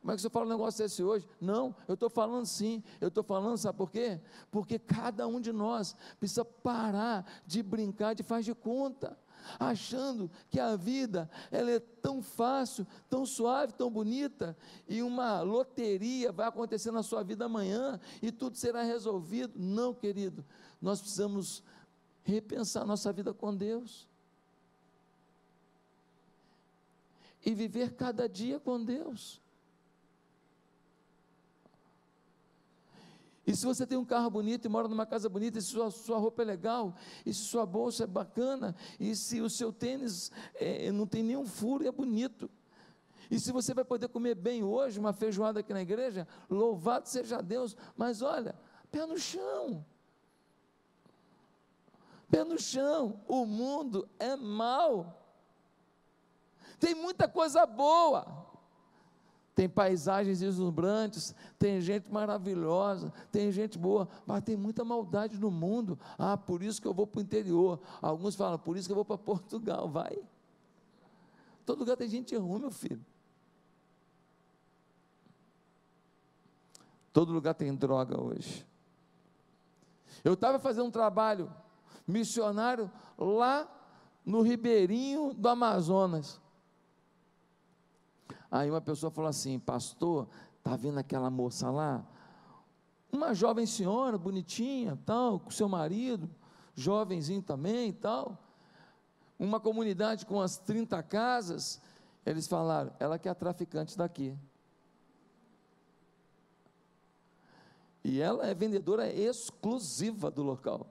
como 0.00 0.12
é 0.12 0.14
que 0.14 0.22
você 0.22 0.30
fala 0.30 0.46
um 0.46 0.50
negócio 0.50 0.84
desse 0.84 1.02
hoje? 1.02 1.26
Não, 1.40 1.74
eu 1.88 1.94
estou 1.94 2.08
falando 2.08 2.46
sim, 2.46 2.80
eu 3.00 3.08
estou 3.08 3.24
falando, 3.24 3.56
sabe 3.56 3.78
por 3.78 3.90
quê? 3.90 4.20
Porque 4.52 4.78
cada 4.78 5.26
um 5.26 5.40
de 5.40 5.52
nós 5.52 5.96
precisa 6.20 6.44
parar 6.44 7.26
de 7.44 7.60
brincar 7.60 8.14
de 8.14 8.22
faz 8.22 8.44
de 8.44 8.54
conta, 8.54 9.18
achando 9.58 10.30
que 10.50 10.58
a 10.58 10.76
vida 10.76 11.28
ela 11.50 11.70
é 11.70 11.80
tão 11.80 12.22
fácil, 12.22 12.86
tão 13.10 13.26
suave, 13.26 13.72
tão 13.72 13.90
bonita, 13.90 14.56
e 14.88 15.02
uma 15.02 15.40
loteria 15.42 16.32
vai 16.32 16.46
acontecer 16.46 16.90
na 16.90 17.02
sua 17.02 17.22
vida 17.22 17.44
amanhã 17.44 18.00
e 18.20 18.30
tudo 18.30 18.56
será 18.56 18.82
resolvido. 18.82 19.58
Não, 19.58 19.92
querido, 19.92 20.44
nós 20.80 21.00
precisamos 21.00 21.62
repensar 22.22 22.86
nossa 22.86 23.12
vida 23.12 23.34
com 23.34 23.54
Deus. 23.54 24.06
E 27.44 27.54
viver 27.54 27.94
cada 27.94 28.28
dia 28.28 28.60
com 28.60 28.82
Deus. 28.82 29.41
E 33.46 33.56
se 33.56 33.66
você 33.66 33.86
tem 33.86 33.98
um 33.98 34.04
carro 34.04 34.30
bonito 34.30 34.66
e 34.66 34.68
mora 34.68 34.86
numa 34.86 35.04
casa 35.04 35.28
bonita, 35.28 35.58
e 35.58 35.62
se 35.62 35.68
sua, 35.68 35.90
sua 35.90 36.18
roupa 36.18 36.42
é 36.42 36.44
legal, 36.44 36.94
e 37.26 37.34
se 37.34 37.40
sua 37.40 37.66
bolsa 37.66 38.04
é 38.04 38.06
bacana, 38.06 38.74
e 39.00 39.16
se 39.16 39.40
o 39.40 39.50
seu 39.50 39.72
tênis 39.72 40.30
é, 40.54 40.92
não 40.92 41.06
tem 41.06 41.22
nenhum 41.22 41.44
furo 41.44 41.82
e 41.84 41.88
é 41.88 41.92
bonito, 41.92 42.48
e 43.30 43.40
se 43.40 43.50
você 43.50 43.74
vai 43.74 43.84
poder 43.84 44.08
comer 44.08 44.34
bem 44.34 44.62
hoje, 44.62 45.00
uma 45.00 45.12
feijoada 45.12 45.60
aqui 45.60 45.72
na 45.72 45.82
igreja, 45.82 46.28
louvado 46.48 47.08
seja 47.08 47.40
Deus, 47.40 47.76
mas 47.96 48.22
olha, 48.22 48.54
pé 48.90 49.06
no 49.06 49.18
chão 49.18 49.84
pé 52.32 52.42
no 52.44 52.58
chão. 52.58 53.20
O 53.28 53.44
mundo 53.44 54.08
é 54.18 54.34
mau. 54.34 55.22
Tem 56.80 56.94
muita 56.94 57.28
coisa 57.28 57.66
boa. 57.66 58.41
Tem 59.54 59.68
paisagens 59.68 60.40
deslumbrantes, 60.40 61.34
tem 61.58 61.80
gente 61.80 62.10
maravilhosa, 62.10 63.12
tem 63.30 63.52
gente 63.52 63.78
boa, 63.78 64.08
mas 64.26 64.42
tem 64.42 64.56
muita 64.56 64.84
maldade 64.84 65.38
no 65.38 65.50
mundo. 65.50 65.98
Ah, 66.18 66.36
por 66.36 66.62
isso 66.62 66.80
que 66.80 66.88
eu 66.88 66.94
vou 66.94 67.06
para 67.06 67.18
o 67.18 67.22
interior. 67.22 67.80
Alguns 68.00 68.34
falam, 68.34 68.58
por 68.58 68.76
isso 68.76 68.88
que 68.88 68.92
eu 68.92 68.96
vou 68.96 69.04
para 69.04 69.18
Portugal. 69.18 69.88
Vai. 69.88 70.18
Todo 71.66 71.80
lugar 71.80 71.96
tem 71.96 72.08
gente 72.08 72.34
ruim, 72.34 72.60
meu 72.60 72.70
filho. 72.70 73.04
Todo 77.12 77.32
lugar 77.32 77.54
tem 77.54 77.74
droga 77.74 78.18
hoje. 78.18 78.66
Eu 80.24 80.32
estava 80.32 80.58
fazendo 80.58 80.86
um 80.86 80.90
trabalho 80.90 81.52
missionário 82.06 82.90
lá 83.18 83.68
no 84.24 84.40
Ribeirinho 84.40 85.34
do 85.34 85.48
Amazonas. 85.48 86.40
Aí 88.52 88.70
uma 88.70 88.82
pessoa 88.82 89.10
falou 89.10 89.30
assim: 89.30 89.58
Pastor, 89.58 90.28
tá 90.62 90.76
vendo 90.76 90.98
aquela 90.98 91.30
moça 91.30 91.70
lá? 91.70 92.04
Uma 93.10 93.32
jovem 93.32 93.64
senhora, 93.64 94.18
bonitinha, 94.18 94.98
tal, 95.06 95.40
com 95.40 95.50
seu 95.50 95.66
marido, 95.70 96.28
jovenzinho 96.74 97.42
também 97.42 97.94
tal. 97.94 98.38
Uma 99.38 99.58
comunidade 99.58 100.26
com 100.26 100.34
umas 100.34 100.58
30 100.58 101.02
casas. 101.02 101.80
Eles 102.26 102.46
falaram: 102.46 102.92
Ela 103.00 103.18
que 103.18 103.26
é 103.26 103.30
a 103.30 103.34
traficante 103.34 103.96
daqui. 103.96 104.36
E 108.04 108.20
ela 108.20 108.46
é 108.46 108.54
vendedora 108.54 109.10
exclusiva 109.10 110.30
do 110.30 110.42
local. 110.42 110.86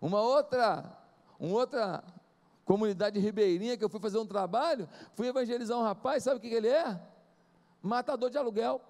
Uma 0.00 0.22
outra, 0.22 0.98
uma 1.38 1.54
outra 1.54 2.02
comunidade 2.64 3.18
ribeirinha 3.18 3.76
que 3.76 3.84
eu 3.84 3.88
fui 3.88 4.00
fazer 4.00 4.18
um 4.18 4.26
trabalho, 4.26 4.88
fui 5.14 5.28
evangelizar 5.28 5.78
um 5.78 5.82
rapaz, 5.82 6.22
sabe 6.22 6.38
o 6.38 6.40
que, 6.40 6.48
que 6.48 6.54
ele 6.54 6.68
é? 6.68 7.00
Matador 7.82 8.30
de 8.30 8.38
aluguel. 8.38 8.80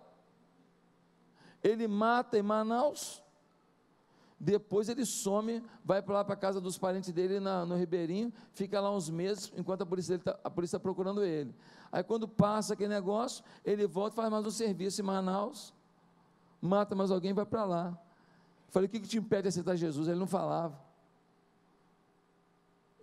Ele 1.63 1.89
mata 1.89 2.39
em 2.39 2.43
Manaus, 2.43 3.23
depois 4.39 4.89
ele 4.89 5.07
some, 5.07 5.65
vai 5.85 6.03
para 6.03 6.15
lá 6.15 6.25
para 6.25 6.35
a 6.35 6.37
casa 6.37 6.61
dos 6.61 6.77
parentes 6.77 7.11
dele 7.13 7.41
na, 7.41 7.65
no 7.65 7.77
Ribeirinho, 7.77 8.33
fica 8.53 8.81
lá 8.81 8.95
uns 8.95 9.09
meses, 9.09 9.51
enquanto 9.57 9.83
a 9.83 9.87
polícia 9.87 10.17
está 10.17 10.35
tá 10.35 10.79
procurando 10.79 11.25
ele. 11.25 11.55
Aí 11.91 12.03
quando 12.03 12.29
passa 12.29 12.75
aquele 12.75 12.93
negócio, 12.93 13.43
ele 13.65 13.87
volta 13.87 14.17
faz 14.17 14.31
mais 14.31 14.45
um 14.45 14.51
serviço 14.51 15.01
em 15.01 15.05
Manaus, 15.05 15.73
mata 16.61 16.95
mais 16.95 17.11
alguém 17.11 17.31
e 17.31 17.35
vai 17.35 17.47
para 17.47 17.65
lá. 17.65 17.99
Falei, 18.69 18.89
o 18.89 18.91
que, 18.91 19.01
que 19.01 19.09
te 19.09 19.17
impede 19.17 19.43
de 19.43 19.49
aceitar 19.49 19.77
Jesus? 19.77 20.09
Ele 20.09 20.19
não 20.19 20.27
falava. 20.27 20.84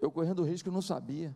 Eu 0.02 0.12
correndo 0.12 0.44
risco 0.44 0.68
eu 0.68 0.74
não 0.74 0.82
sabia. 0.82 1.34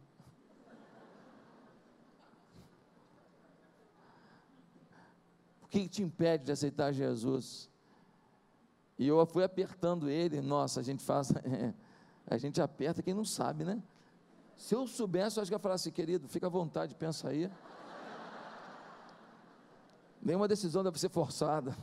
O 5.62 5.68
que 5.68 5.88
te 5.88 6.02
impede 6.02 6.46
de 6.46 6.52
aceitar 6.52 6.92
Jesus? 6.92 7.70
E 8.98 9.08
eu 9.08 9.24
fui 9.28 9.44
apertando 9.44 10.10
ele, 10.10 10.42
nossa, 10.42 10.80
a 10.80 10.84
gente 10.84 11.04
faz, 11.04 11.32
a 12.26 12.38
gente 12.38 12.60
aperta 12.60 13.04
quem 13.04 13.14
não 13.14 13.26
sabe, 13.26 13.64
né? 13.64 13.84
Se 14.58 14.74
eu 14.74 14.88
soubesse, 14.88 15.38
eu 15.38 15.42
acho 15.42 15.52
que 15.52 15.54
eu 15.54 15.58
ia 15.58 15.62
falar 15.62 15.76
assim, 15.76 15.92
querido, 15.92 16.28
fica 16.28 16.48
à 16.48 16.50
vontade, 16.50 16.96
pensa 16.96 17.30
aí. 17.30 17.52
Nenhuma 20.22 20.48
decisão 20.48 20.84
deve 20.84 21.00
ser 21.00 21.10
forçada. 21.10 21.78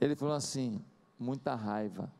Ele 0.00 0.14
falou 0.14 0.34
assim, 0.34 0.82
muita 1.18 1.54
raiva. 1.54 2.10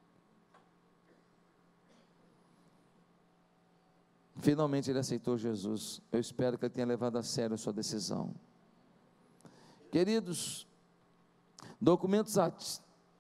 Finalmente 4.39 4.91
ele 4.91 4.99
aceitou 4.99 5.39
Jesus. 5.39 6.01
Eu 6.13 6.21
espero 6.21 6.59
que 6.59 6.65
ele 6.65 6.75
tenha 6.75 6.87
levado 6.87 7.17
a 7.17 7.23
sério 7.23 7.55
a 7.55 7.59
sua 7.59 7.73
decisão. 7.73 8.35
Queridos, 9.91 10.67
documentos 11.81 12.37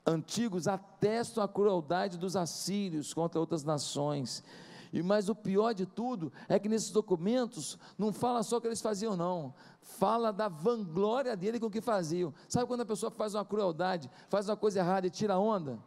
antigos 0.06 0.68
atestam 0.68 1.42
a 1.42 1.48
crueldade 1.48 2.18
dos 2.18 2.36
assírios 2.36 3.14
contra 3.14 3.40
outras 3.40 3.64
nações. 3.64 4.44
E 4.92 5.02
mas 5.02 5.28
o 5.28 5.34
pior 5.34 5.72
de 5.72 5.84
tudo 5.84 6.32
é 6.48 6.58
que 6.58 6.68
nesses 6.68 6.90
documentos 6.90 7.78
não 7.98 8.12
fala 8.12 8.42
só 8.42 8.58
o 8.58 8.60
que 8.60 8.66
eles 8.66 8.80
faziam 8.80 9.16
não, 9.16 9.52
fala 9.80 10.32
da 10.32 10.48
vanglória 10.48 11.36
dele 11.36 11.58
com 11.58 11.66
o 11.66 11.70
que 11.70 11.80
faziam. 11.80 12.32
Sabe 12.48 12.66
quando 12.66 12.82
a 12.82 12.86
pessoa 12.86 13.10
faz 13.10 13.34
uma 13.34 13.44
crueldade, 13.44 14.10
faz 14.28 14.48
uma 14.48 14.56
coisa 14.56 14.80
errada 14.80 15.06
e 15.06 15.10
tira 15.10 15.38
onda? 15.38 15.78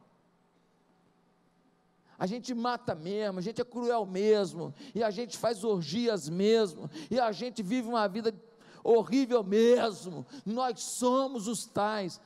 A 2.20 2.26
gente 2.26 2.54
mata 2.54 2.94
mesmo, 2.94 3.40
a 3.40 3.42
gente 3.42 3.62
é 3.62 3.64
cruel 3.64 4.06
mesmo, 4.06 4.74
e 4.94 5.02
a 5.02 5.10
gente 5.10 5.38
faz 5.38 5.64
orgias 5.64 6.28
mesmo, 6.28 6.90
e 7.10 7.18
a 7.18 7.32
gente 7.32 7.64
vive 7.64 7.88
uma 7.88 8.06
vida 8.10 8.36
horrível 8.84 9.42
mesmo, 9.42 10.26
nós 10.46 10.82
somos 10.82 11.48
os 11.48 11.66
tais. 11.66 12.20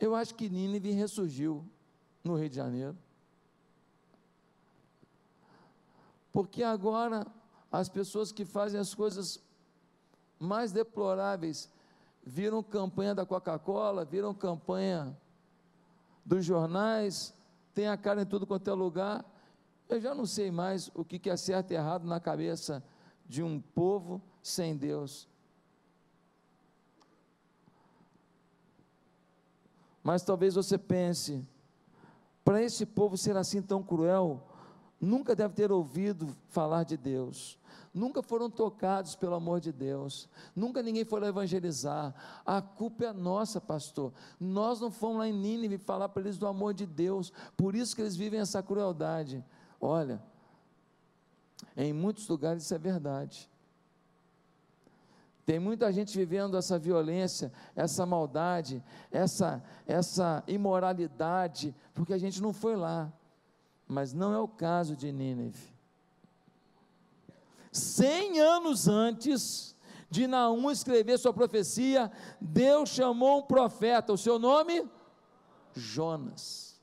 Eu 0.00 0.14
acho 0.14 0.34
que 0.36 0.48
Nínive 0.48 0.92
ressurgiu 0.92 1.68
no 2.22 2.36
Rio 2.36 2.48
de 2.48 2.56
Janeiro. 2.56 2.96
Porque 6.32 6.62
agora 6.62 7.26
as 7.72 7.88
pessoas 7.88 8.30
que 8.30 8.44
fazem 8.44 8.78
as 8.78 8.94
coisas 8.94 9.40
mais 10.38 10.70
deploráveis 10.70 11.70
viram 12.24 12.62
campanha 12.62 13.14
da 13.14 13.26
Coca-Cola, 13.26 14.04
viram 14.04 14.32
campanha 14.32 15.16
dos 16.24 16.44
jornais, 16.44 17.34
tem 17.74 17.88
a 17.88 17.96
cara 17.96 18.22
em 18.22 18.26
tudo 18.26 18.46
quanto 18.46 18.70
é 18.70 18.72
lugar. 18.72 19.24
Eu 19.88 20.00
já 20.00 20.14
não 20.14 20.24
sei 20.24 20.50
mais 20.50 20.90
o 20.94 21.04
que 21.04 21.28
é 21.28 21.36
certo 21.36 21.72
e 21.72 21.74
errado 21.74 22.06
na 22.06 22.18
cabeça 22.18 22.82
de 23.26 23.42
um 23.42 23.60
povo 23.60 24.22
sem 24.42 24.76
Deus. 24.76 25.28
Mas 30.02 30.22
talvez 30.22 30.54
você 30.54 30.76
pense, 30.76 31.46
para 32.44 32.62
esse 32.62 32.84
povo 32.84 33.16
ser 33.16 33.36
assim 33.36 33.62
tão 33.62 33.82
cruel, 33.82 34.46
nunca 35.00 35.34
deve 35.34 35.54
ter 35.54 35.72
ouvido 35.72 36.28
falar 36.48 36.84
de 36.84 36.96
Deus 36.96 37.58
nunca 37.94 38.22
foram 38.22 38.50
tocados 38.50 39.14
pelo 39.14 39.34
amor 39.34 39.60
de 39.60 39.70
Deus, 39.70 40.28
nunca 40.54 40.82
ninguém 40.82 41.04
foi 41.04 41.20
lá 41.20 41.28
evangelizar. 41.28 42.12
A 42.44 42.60
culpa 42.60 43.04
é 43.04 43.12
nossa, 43.12 43.60
pastor. 43.60 44.12
Nós 44.40 44.80
não 44.80 44.90
fomos 44.90 45.18
lá 45.18 45.28
em 45.28 45.32
Nínive 45.32 45.78
falar 45.78 46.08
para 46.08 46.22
eles 46.22 46.36
do 46.36 46.46
amor 46.46 46.74
de 46.74 46.84
Deus, 46.84 47.32
por 47.56 47.76
isso 47.76 47.94
que 47.94 48.02
eles 48.02 48.16
vivem 48.16 48.40
essa 48.40 48.62
crueldade. 48.62 49.44
Olha, 49.80 50.20
em 51.76 51.92
muitos 51.92 52.26
lugares 52.26 52.64
isso 52.64 52.74
é 52.74 52.78
verdade. 52.78 53.48
Tem 55.46 55.58
muita 55.58 55.92
gente 55.92 56.16
vivendo 56.16 56.56
essa 56.56 56.78
violência, 56.78 57.52
essa 57.76 58.06
maldade, 58.06 58.82
essa, 59.12 59.62
essa 59.86 60.42
imoralidade, 60.46 61.74
porque 61.92 62.14
a 62.14 62.18
gente 62.18 62.40
não 62.40 62.52
foi 62.52 62.74
lá. 62.74 63.12
Mas 63.86 64.14
não 64.14 64.32
é 64.32 64.38
o 64.38 64.48
caso 64.48 64.96
de 64.96 65.12
Nínive. 65.12 65.73
Cem 67.74 68.38
anos 68.38 68.86
antes 68.86 69.74
de 70.08 70.28
Naum 70.28 70.70
escrever 70.70 71.18
sua 71.18 71.32
profecia, 71.32 72.08
Deus 72.40 72.88
chamou 72.88 73.40
um 73.40 73.42
profeta, 73.42 74.12
o 74.12 74.16
seu 74.16 74.38
nome? 74.38 74.88
Jonas. 75.74 76.80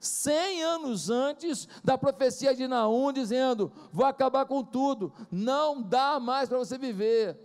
Cem 0.00 0.62
anos 0.62 1.10
antes 1.10 1.68
da 1.84 1.98
profecia 1.98 2.54
de 2.54 2.66
Naum, 2.66 3.12
dizendo: 3.12 3.70
Vou 3.92 4.06
acabar 4.06 4.46
com 4.46 4.64
tudo, 4.64 5.12
não 5.30 5.82
dá 5.82 6.18
mais 6.18 6.48
para 6.48 6.56
você 6.56 6.78
viver. 6.78 7.38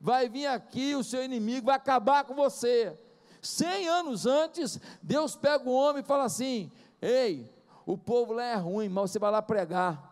Vai 0.00 0.30
vir 0.30 0.46
aqui 0.46 0.94
o 0.94 1.04
seu 1.04 1.22
inimigo, 1.22 1.66
vai 1.66 1.76
acabar 1.76 2.24
com 2.24 2.34
você. 2.34 2.98
Cem 3.42 3.86
anos 3.86 4.24
antes, 4.24 4.80
Deus 5.02 5.36
pega 5.36 5.68
o 5.68 5.74
homem 5.74 6.02
e 6.02 6.06
fala 6.06 6.24
assim: 6.24 6.72
Ei, 7.02 7.52
o 7.84 7.98
povo 7.98 8.32
lá 8.32 8.44
é 8.44 8.54
ruim, 8.54 8.88
mas 8.88 9.10
você 9.10 9.18
vai 9.18 9.30
lá 9.30 9.42
pregar. 9.42 10.11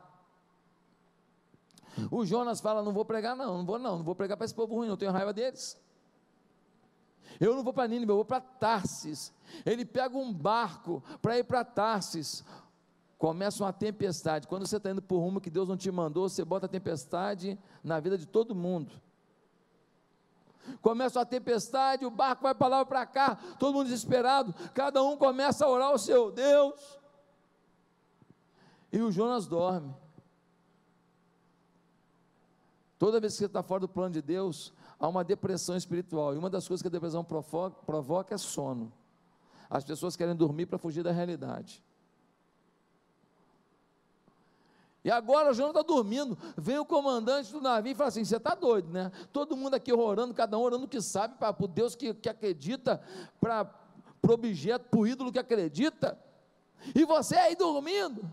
O 2.11 2.25
Jonas 2.25 2.61
fala: 2.61 2.83
Não 2.83 2.93
vou 2.93 3.05
pregar, 3.05 3.37
não, 3.37 3.59
não 3.59 3.65
vou, 3.65 3.79
não, 3.79 3.97
não 3.99 4.05
vou 4.05 4.15
pregar 4.15 4.37
para 4.37 4.45
esse 4.45 4.55
povo 4.55 4.75
ruim, 4.75 4.89
não 4.89 4.97
tenho 4.97 5.13
raiva 5.13 5.33
deles. 5.33 5.79
Eu 7.39 7.55
não 7.55 7.63
vou 7.63 7.73
para 7.73 7.89
Nínive, 7.89 8.11
eu 8.11 8.17
vou 8.17 8.25
para 8.25 8.41
Tarsis. 8.41 9.33
Ele 9.65 9.85
pega 9.85 10.17
um 10.17 10.33
barco 10.33 11.03
para 11.23 11.39
ir 11.39 11.45
para 11.45 11.65
Tarsis. 11.65 12.45
Começa 13.17 13.63
uma 13.63 13.73
tempestade. 13.73 14.49
Quando 14.49 14.67
você 14.67 14.77
está 14.77 14.91
indo 14.91 15.03
por 15.03 15.19
rumo 15.19 15.41
que 15.41 15.51
Deus 15.51 15.69
não 15.69 15.77
te 15.77 15.91
mandou, 15.91 16.29
você 16.29 16.45
bota 16.45 16.67
a 16.67 16.69
tempestade 16.69 17.59
na 17.83 18.01
vida 18.01 18.17
de 18.17 18.27
todo 18.27 18.55
mundo. 18.55 18.93
Começa 20.81 21.19
uma 21.19 21.27
tempestade, 21.27 22.05
o 22.05 22.11
barco 22.11 22.43
vai 22.43 22.55
para 22.55 22.69
lá 22.69 22.85
para 22.85 23.05
cá, 23.07 23.37
todo 23.59 23.75
mundo 23.75 23.85
desesperado, 23.85 24.55
cada 24.75 25.03
um 25.03 25.17
começa 25.17 25.65
a 25.65 25.69
orar 25.69 25.89
ao 25.89 25.99
seu 25.99 26.31
Deus. 26.31 26.99
E 28.93 29.01
o 29.01 29.11
Jonas 29.11 29.47
dorme. 29.47 29.95
Toda 33.01 33.19
vez 33.19 33.33
que 33.33 33.39
você 33.39 33.47
está 33.47 33.63
fora 33.63 33.81
do 33.81 33.89
plano 33.89 34.13
de 34.13 34.21
Deus, 34.21 34.75
há 34.99 35.09
uma 35.09 35.25
depressão 35.25 35.75
espiritual. 35.75 36.35
E 36.35 36.37
uma 36.37 36.51
das 36.51 36.69
coisas 36.69 36.83
que 36.83 36.89
a 36.89 36.91
depressão 36.91 37.25
provoca, 37.25 37.75
provoca 37.87 38.35
é 38.35 38.37
sono. 38.37 38.93
As 39.71 39.83
pessoas 39.83 40.17
querem 40.17 40.37
dormir 40.37 40.67
para 40.67 40.77
fugir 40.77 41.03
da 41.03 41.11
realidade. 41.11 41.83
E 45.03 45.11
agora 45.11 45.51
o 45.51 45.55
Jonas 45.55 45.71
está 45.71 45.83
dormindo. 45.83 46.37
Vem 46.59 46.79
o 46.79 46.85
comandante 46.85 47.51
do 47.51 47.63
navio 47.63 47.93
e 47.93 47.95
fala 47.95 48.09
assim: 48.09 48.23
Você 48.23 48.37
está 48.37 48.55
doido, 48.55 48.93
né? 48.93 49.11
Todo 49.33 49.57
mundo 49.57 49.73
aqui 49.73 49.91
orando, 49.95 50.35
cada 50.35 50.59
um 50.59 50.61
orando 50.61 50.85
o 50.85 50.89
que 50.89 51.01
sabe, 51.01 51.39
para 51.39 51.57
o 51.59 51.67
Deus 51.67 51.95
que, 51.95 52.13
que 52.13 52.29
acredita, 52.29 53.01
para 53.41 53.67
o 54.29 54.31
objeto, 54.31 54.91
para 54.91 55.01
o 55.01 55.07
ídolo 55.07 55.33
que 55.33 55.39
acredita. 55.39 56.19
E 56.95 57.07
você 57.07 57.35
aí 57.35 57.57
dormindo. 57.57 58.31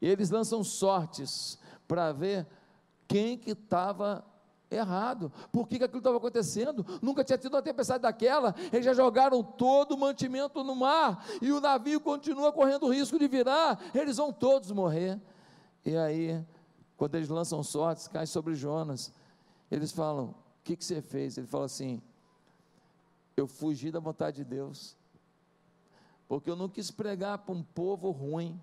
E 0.00 0.08
eles 0.08 0.30
lançam 0.30 0.64
sortes 0.64 1.58
para 1.86 2.12
ver 2.12 2.46
quem 3.12 3.36
que 3.36 3.50
estava 3.50 4.24
errado. 4.70 5.30
Por 5.52 5.68
que, 5.68 5.76
que 5.76 5.84
aquilo 5.84 5.98
estava 5.98 6.16
acontecendo? 6.16 6.82
Nunca 7.02 7.22
tinha 7.22 7.36
tido 7.36 7.52
uma 7.52 7.60
tempestade 7.60 8.00
daquela. 8.02 8.54
Eles 8.72 8.86
já 8.86 8.94
jogaram 8.94 9.42
todo 9.42 9.92
o 9.92 9.98
mantimento 9.98 10.64
no 10.64 10.74
mar 10.74 11.22
e 11.42 11.52
o 11.52 11.60
navio 11.60 12.00
continua 12.00 12.50
correndo 12.50 12.86
o 12.86 12.90
risco 12.90 13.18
de 13.18 13.28
virar. 13.28 13.78
Eles 13.94 14.16
vão 14.16 14.32
todos 14.32 14.70
morrer. 14.70 15.20
E 15.84 15.94
aí, 15.94 16.42
quando 16.96 17.16
eles 17.16 17.28
lançam 17.28 17.62
sortes, 17.62 18.08
cai 18.08 18.26
sobre 18.26 18.54
Jonas. 18.54 19.12
Eles 19.70 19.92
falam: 19.92 20.28
O 20.28 20.34
que, 20.64 20.74
que 20.74 20.84
você 20.84 21.02
fez? 21.02 21.36
Ele 21.36 21.46
fala 21.46 21.66
assim: 21.66 22.00
Eu 23.36 23.46
fugi 23.46 23.90
da 23.90 24.00
vontade 24.00 24.38
de 24.38 24.44
Deus, 24.44 24.96
porque 26.26 26.48
eu 26.48 26.56
não 26.56 26.70
quis 26.70 26.90
pregar 26.90 27.36
para 27.38 27.54
um 27.54 27.62
povo 27.62 28.10
ruim. 28.10 28.58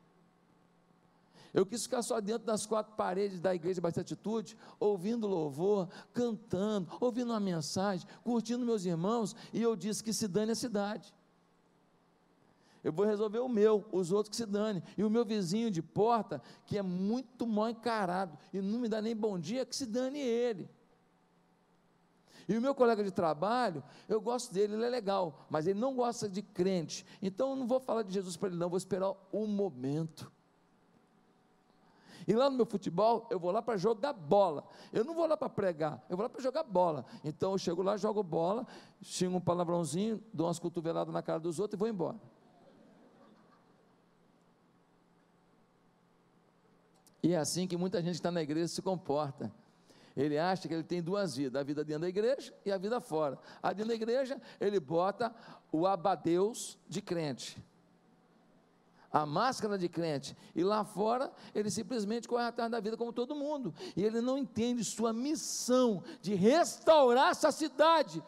Eu 1.54 1.66
quis 1.66 1.84
ficar 1.84 2.02
só 2.02 2.20
dentro 2.22 2.46
das 2.46 2.66
quatro 2.66 2.94
paredes 2.96 3.40
da 3.40 3.56
igreja 3.56 3.82
Bastante 3.82 4.14
Atitude, 4.14 4.58
ouvindo 4.80 5.28
louvor, 5.28 5.90
cantando, 6.14 6.88
ouvindo 7.00 7.32
uma 7.32 7.40
mensagem, 7.40 8.08
curtindo 8.24 8.66
meus 8.66 8.86
irmãos, 8.86 9.36
e 9.52 9.62
eu 9.62 9.76
disse 9.76 10.04
que 10.04 10.14
se 10.14 10.28
dane 10.28 10.52
a 10.52 10.56
cidade. 10.56 11.14
Eu 12.84 12.94
vou 12.94 13.06
resolver 13.06 13.40
o 13.40 13.50
meu, 13.50 13.86
os 13.92 14.12
outros 14.12 14.30
que 14.30 14.38
se 14.38 14.46
dane. 14.46 14.82
E 14.98 15.04
o 15.04 15.10
meu 15.10 15.26
vizinho 15.26 15.70
de 15.70 15.82
porta, 15.82 16.42
que 16.66 16.78
é 16.78 16.82
muito 16.82 17.46
mal 17.46 17.70
encarado 17.70 18.38
e 18.54 18.62
não 18.62 18.80
me 18.80 18.88
dá 18.88 19.02
nem 19.02 19.16
bom 19.16 19.38
dia, 19.38 19.66
que 19.66 19.76
se 19.76 19.86
dane 19.86 20.20
ele. 20.20 20.70
E 22.48 22.58
o 22.58 22.62
meu 22.62 22.74
colega 22.74 23.04
de 23.04 23.12
trabalho, 23.12 23.84
eu 24.08 24.20
gosto 24.20 24.52
dele, 24.52 24.74
ele 24.74 24.86
é 24.86 24.90
legal, 24.90 25.46
mas 25.50 25.68
ele 25.68 25.80
não 25.80 25.94
gosta 25.96 26.28
de 26.28 26.42
crente. 26.42 27.06
Então 27.22 27.52
eu 27.52 27.56
não 27.56 27.68
vou 27.68 27.80
falar 27.80 28.02
de 28.02 28.14
Jesus 28.14 28.38
para 28.38 28.50
ele, 28.50 28.58
não, 28.58 28.70
vou 28.70 28.78
esperar 28.78 29.14
o 29.32 29.46
momento. 29.46 30.32
E 32.30 32.34
lá 32.34 32.48
no 32.48 32.56
meu 32.58 32.66
futebol, 32.68 33.26
eu 33.32 33.40
vou 33.40 33.50
lá 33.50 33.60
para 33.60 33.76
jogar 33.76 34.14
bola. 34.14 34.64
Eu 34.94 35.04
não 35.04 35.16
vou 35.16 35.26
lá 35.26 35.36
para 35.36 35.50
pregar, 35.50 36.06
eu 36.08 36.16
vou 36.16 36.24
lá 36.24 36.30
para 36.30 36.40
jogar 36.40 36.62
bola. 36.62 37.04
Então 37.24 37.54
eu 37.54 37.58
chego 37.58 37.82
lá, 37.82 37.98
jogo 37.98 38.22
bola, 38.22 38.68
xingo 39.02 39.38
um 39.38 39.42
palavrãozinho, 39.42 40.24
dou 40.32 40.46
umas 40.46 40.60
cotoveladas 40.60 41.12
na 41.12 41.24
cara 41.24 41.40
dos 41.40 41.60
outros 41.60 41.76
e 41.76 41.80
vou 41.80 41.88
embora. 41.88 42.20
E 47.24 47.34
é 47.34 47.38
assim 47.38 47.66
que 47.66 47.76
muita 47.76 48.00
gente 48.00 48.14
está 48.14 48.30
na 48.30 48.44
igreja 48.44 48.68
se 48.68 48.82
comporta. 48.84 49.52
Ele 50.16 50.38
acha 50.38 50.68
que 50.68 50.74
ele 50.76 50.84
tem 50.84 51.02
duas 51.02 51.36
vidas, 51.36 51.60
a 51.60 51.64
vida 51.64 51.84
dentro 51.84 52.02
da 52.02 52.10
igreja 52.10 52.54
e 52.64 52.72
a 52.72 52.78
vida 52.78 53.02
fora. 53.02 53.40
A 53.60 53.74
dentro 53.74 53.88
da 53.88 53.96
igreja, 53.96 54.40
ele 54.62 54.80
bota 54.80 55.34
o 55.72 55.88
abadeus 55.88 56.78
de 56.88 57.02
crente 57.02 57.60
a 59.12 59.26
máscara 59.26 59.78
de 59.78 59.90
crente, 59.90 60.36
e 60.56 60.64
lá 60.64 60.84
fora 60.84 61.32
ele 61.54 61.70
simplesmente 61.70 62.28
corre 62.28 62.44
atrás 62.44 62.70
da 62.70 62.80
vida 62.80 62.96
como 62.96 63.12
todo 63.12 63.36
mundo, 63.36 63.74
e 63.96 64.04
ele 64.04 64.22
não 64.22 64.38
entende 64.38 64.84
sua 64.84 65.12
missão 65.12 66.04
de 66.22 66.36
restaurar 66.36 67.32
essa 67.32 67.52
cidade 67.52 68.24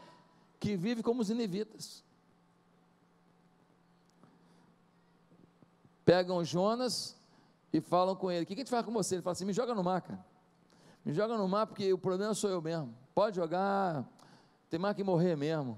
que 0.60 0.76
vive 0.76 1.04
como 1.04 1.22
os 1.22 1.30
inivitas. 1.30 2.04
Pegam 6.04 6.44
Jonas 6.44 7.16
e 7.72 7.80
falam 7.80 8.16
com 8.16 8.32
ele: 8.32 8.44
O 8.44 8.48
que 8.48 8.54
a 8.54 8.58
gente 8.58 8.70
faz 8.70 8.86
com 8.86 8.92
você? 8.92 9.16
Ele 9.16 9.22
fala 9.22 9.34
assim: 9.34 9.46
Me 9.46 9.54
joga 9.54 9.74
no 9.74 9.84
mar, 9.84 10.02
cara. 10.02 10.26
Me 11.06 11.14
joga 11.14 11.38
no 11.38 11.48
mar 11.48 11.68
porque 11.68 11.92
o 11.94 11.98
problema 11.98 12.34
sou 12.34 12.50
eu 12.50 12.62
mesmo. 12.62 12.96
Pode 13.14 13.36
jogar, 13.36 14.08
tem 14.70 14.80
mais 14.80 14.96
que 14.96 15.04
morrer 15.04 15.36
mesmo. 15.36 15.78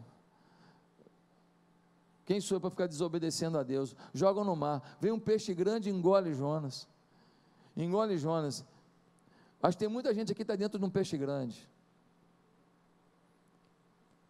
Quem 2.25 2.39
sou 2.39 2.57
eu 2.57 2.61
para 2.61 2.69
ficar 2.69 2.87
desobedecendo 2.87 3.57
a 3.57 3.63
Deus? 3.63 3.95
Jogam 4.13 4.43
no 4.43 4.55
mar. 4.55 4.97
Vem 4.99 5.11
um 5.11 5.19
peixe 5.19 5.53
grande 5.53 5.89
e 5.89 5.93
engole 5.93 6.33
Jonas. 6.33 6.87
Engole 7.75 8.17
Jonas. 8.17 8.65
Mas 9.61 9.75
tem 9.75 9.87
muita 9.87 10.13
gente 10.13 10.31
aqui 10.31 10.37
que 10.37 10.43
está 10.43 10.55
dentro 10.55 10.79
de 10.79 10.85
um 10.85 10.89
peixe 10.89 11.17
grande. 11.17 11.69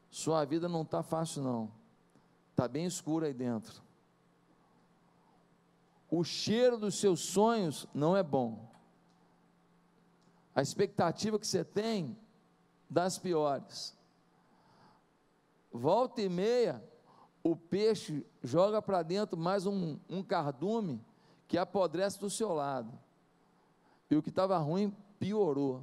Sua 0.09 0.45
vida 0.45 0.69
não 0.69 0.83
está 0.83 1.01
fácil, 1.03 1.43
não. 1.43 1.71
Está 2.51 2.67
bem 2.67 2.85
escura 2.85 3.27
aí 3.27 3.33
dentro. 3.33 3.81
O 6.09 6.23
cheiro 6.23 6.77
dos 6.77 6.99
seus 6.99 7.19
sonhos 7.19 7.87
não 7.93 8.15
é 8.15 8.21
bom. 8.21 8.69
A 10.53 10.61
expectativa 10.61 11.39
que 11.39 11.47
você 11.47 11.63
tem 11.63 12.15
das 12.87 13.17
piores. 13.17 13.97
Volta 15.71 16.21
e 16.21 16.29
meia, 16.29 16.83
o 17.43 17.55
peixe 17.55 18.25
joga 18.41 18.81
para 18.81 19.03
dentro 19.03 19.37
mais 19.37 19.65
um, 19.65 19.97
um 20.09 20.23
cardume 20.23 21.01
que 21.47 21.57
apodrece 21.57 22.19
do 22.19 22.29
seu 22.29 22.53
lado. 22.53 22.91
E 24.09 24.15
o 24.15 24.21
que 24.21 24.29
estava 24.29 24.57
ruim 24.57 24.95
piorou. 25.19 25.81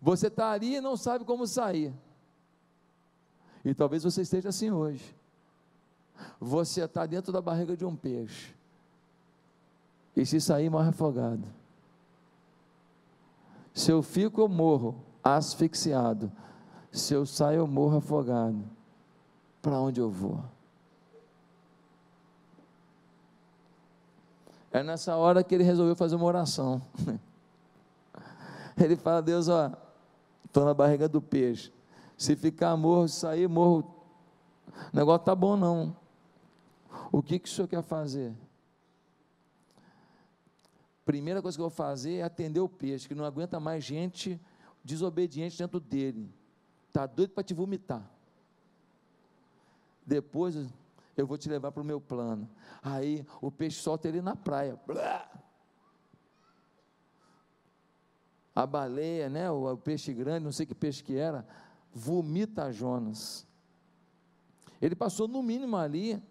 Você 0.00 0.28
está 0.28 0.50
ali 0.50 0.76
e 0.76 0.80
não 0.80 0.96
sabe 0.96 1.24
como 1.24 1.46
sair. 1.46 1.92
E 3.64 3.74
talvez 3.74 4.04
você 4.04 4.22
esteja 4.22 4.48
assim 4.48 4.70
hoje. 4.70 5.14
Você 6.40 6.82
está 6.82 7.06
dentro 7.06 7.32
da 7.32 7.40
barriga 7.40 7.76
de 7.76 7.84
um 7.84 7.96
peixe. 7.96 8.54
E 10.16 10.26
se 10.26 10.40
sair, 10.40 10.68
morre 10.68 10.90
afogado. 10.90 11.46
Se 13.72 13.90
eu 13.90 14.02
fico, 14.02 14.40
eu 14.40 14.48
morro 14.48 15.02
asfixiado. 15.22 16.30
Se 16.92 17.14
eu 17.14 17.24
saio, 17.24 17.60
eu 17.60 17.66
morro 17.66 17.96
afogado. 17.96 18.62
Para 19.62 19.80
onde 19.80 19.98
eu 19.98 20.10
vou? 20.10 20.44
É 24.70 24.82
nessa 24.82 25.16
hora 25.16 25.42
que 25.42 25.54
ele 25.54 25.64
resolveu 25.64 25.96
fazer 25.96 26.16
uma 26.16 26.24
oração. 26.26 26.82
Ele 28.76 28.96
fala: 28.96 29.20
Deus, 29.20 29.46
ó, 29.48 29.70
estou 30.46 30.64
na 30.64 30.72
barriga 30.72 31.06
do 31.06 31.20
peixe. 31.20 31.70
Se 32.16 32.34
ficar 32.34 32.74
morro, 32.74 33.06
se 33.06 33.20
sair, 33.20 33.46
morro. 33.46 33.84
O 34.92 34.96
negócio 34.96 35.26
tá 35.26 35.34
bom, 35.34 35.58
não. 35.58 35.94
O 37.12 37.22
que, 37.22 37.38
que 37.38 37.46
o 37.46 37.52
senhor 37.52 37.68
quer 37.68 37.82
fazer? 37.82 38.34
Primeira 41.04 41.42
coisa 41.42 41.56
que 41.56 41.60
eu 41.60 41.68
vou 41.68 41.76
fazer 41.76 42.16
é 42.16 42.22
atender 42.22 42.60
o 42.60 42.68
peixe, 42.68 43.06
que 43.06 43.14
não 43.14 43.26
aguenta 43.26 43.60
mais 43.60 43.84
gente 43.84 44.40
desobediente 44.82 45.58
dentro 45.58 45.78
dele. 45.78 46.32
Está 46.92 47.06
doido 47.06 47.30
para 47.30 47.42
te 47.42 47.54
vomitar. 47.54 48.06
Depois 50.06 50.54
eu 51.16 51.26
vou 51.26 51.38
te 51.38 51.48
levar 51.48 51.72
para 51.72 51.80
o 51.80 51.86
meu 51.86 51.98
plano. 51.98 52.46
Aí 52.82 53.24
o 53.40 53.50
peixe 53.50 53.80
solta 53.80 54.08
ele 54.08 54.20
na 54.20 54.36
praia. 54.36 54.78
A 58.54 58.66
baleia, 58.66 59.30
né, 59.30 59.50
o, 59.50 59.74
peixe 59.78 60.12
grande, 60.12 60.44
não 60.44 60.52
sei 60.52 60.66
que 60.66 60.74
peixe 60.74 61.02
que 61.02 61.16
era, 61.16 61.48
vomita 61.94 62.70
Jonas. 62.70 63.46
Ele 64.78 64.94
passou 64.94 65.26
no 65.26 65.42
mínimo 65.42 65.78
ali 65.78 66.22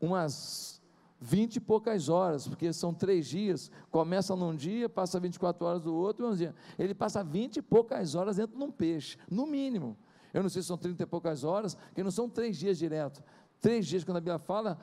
umas 0.00 0.77
vinte 1.20 1.56
e 1.56 1.60
poucas 1.60 2.08
horas, 2.08 2.46
porque 2.46 2.72
são 2.72 2.94
três 2.94 3.26
dias, 3.26 3.70
começa 3.90 4.34
num 4.36 4.54
dia, 4.54 4.88
passa 4.88 5.18
24 5.18 5.66
horas 5.66 5.82
do 5.82 5.94
outro, 5.94 6.28
um 6.28 6.34
dia. 6.34 6.54
ele 6.78 6.94
passa 6.94 7.24
vinte 7.24 7.56
e 7.56 7.62
poucas 7.62 8.14
horas 8.14 8.36
dentro 8.36 8.56
de 8.56 8.62
um 8.62 8.70
peixe, 8.70 9.18
no 9.30 9.46
mínimo. 9.46 9.96
Eu 10.32 10.42
não 10.42 10.50
sei 10.50 10.62
se 10.62 10.68
são 10.68 10.76
trinta 10.76 11.02
e 11.02 11.06
poucas 11.06 11.42
horas, 11.42 11.76
que 11.94 12.02
não 12.02 12.10
são 12.10 12.28
três 12.28 12.56
dias 12.56 12.78
direto. 12.78 13.22
Três 13.60 13.86
dias, 13.86 14.04
quando 14.04 14.18
a 14.18 14.20
Bíblia 14.20 14.38
fala, 14.38 14.78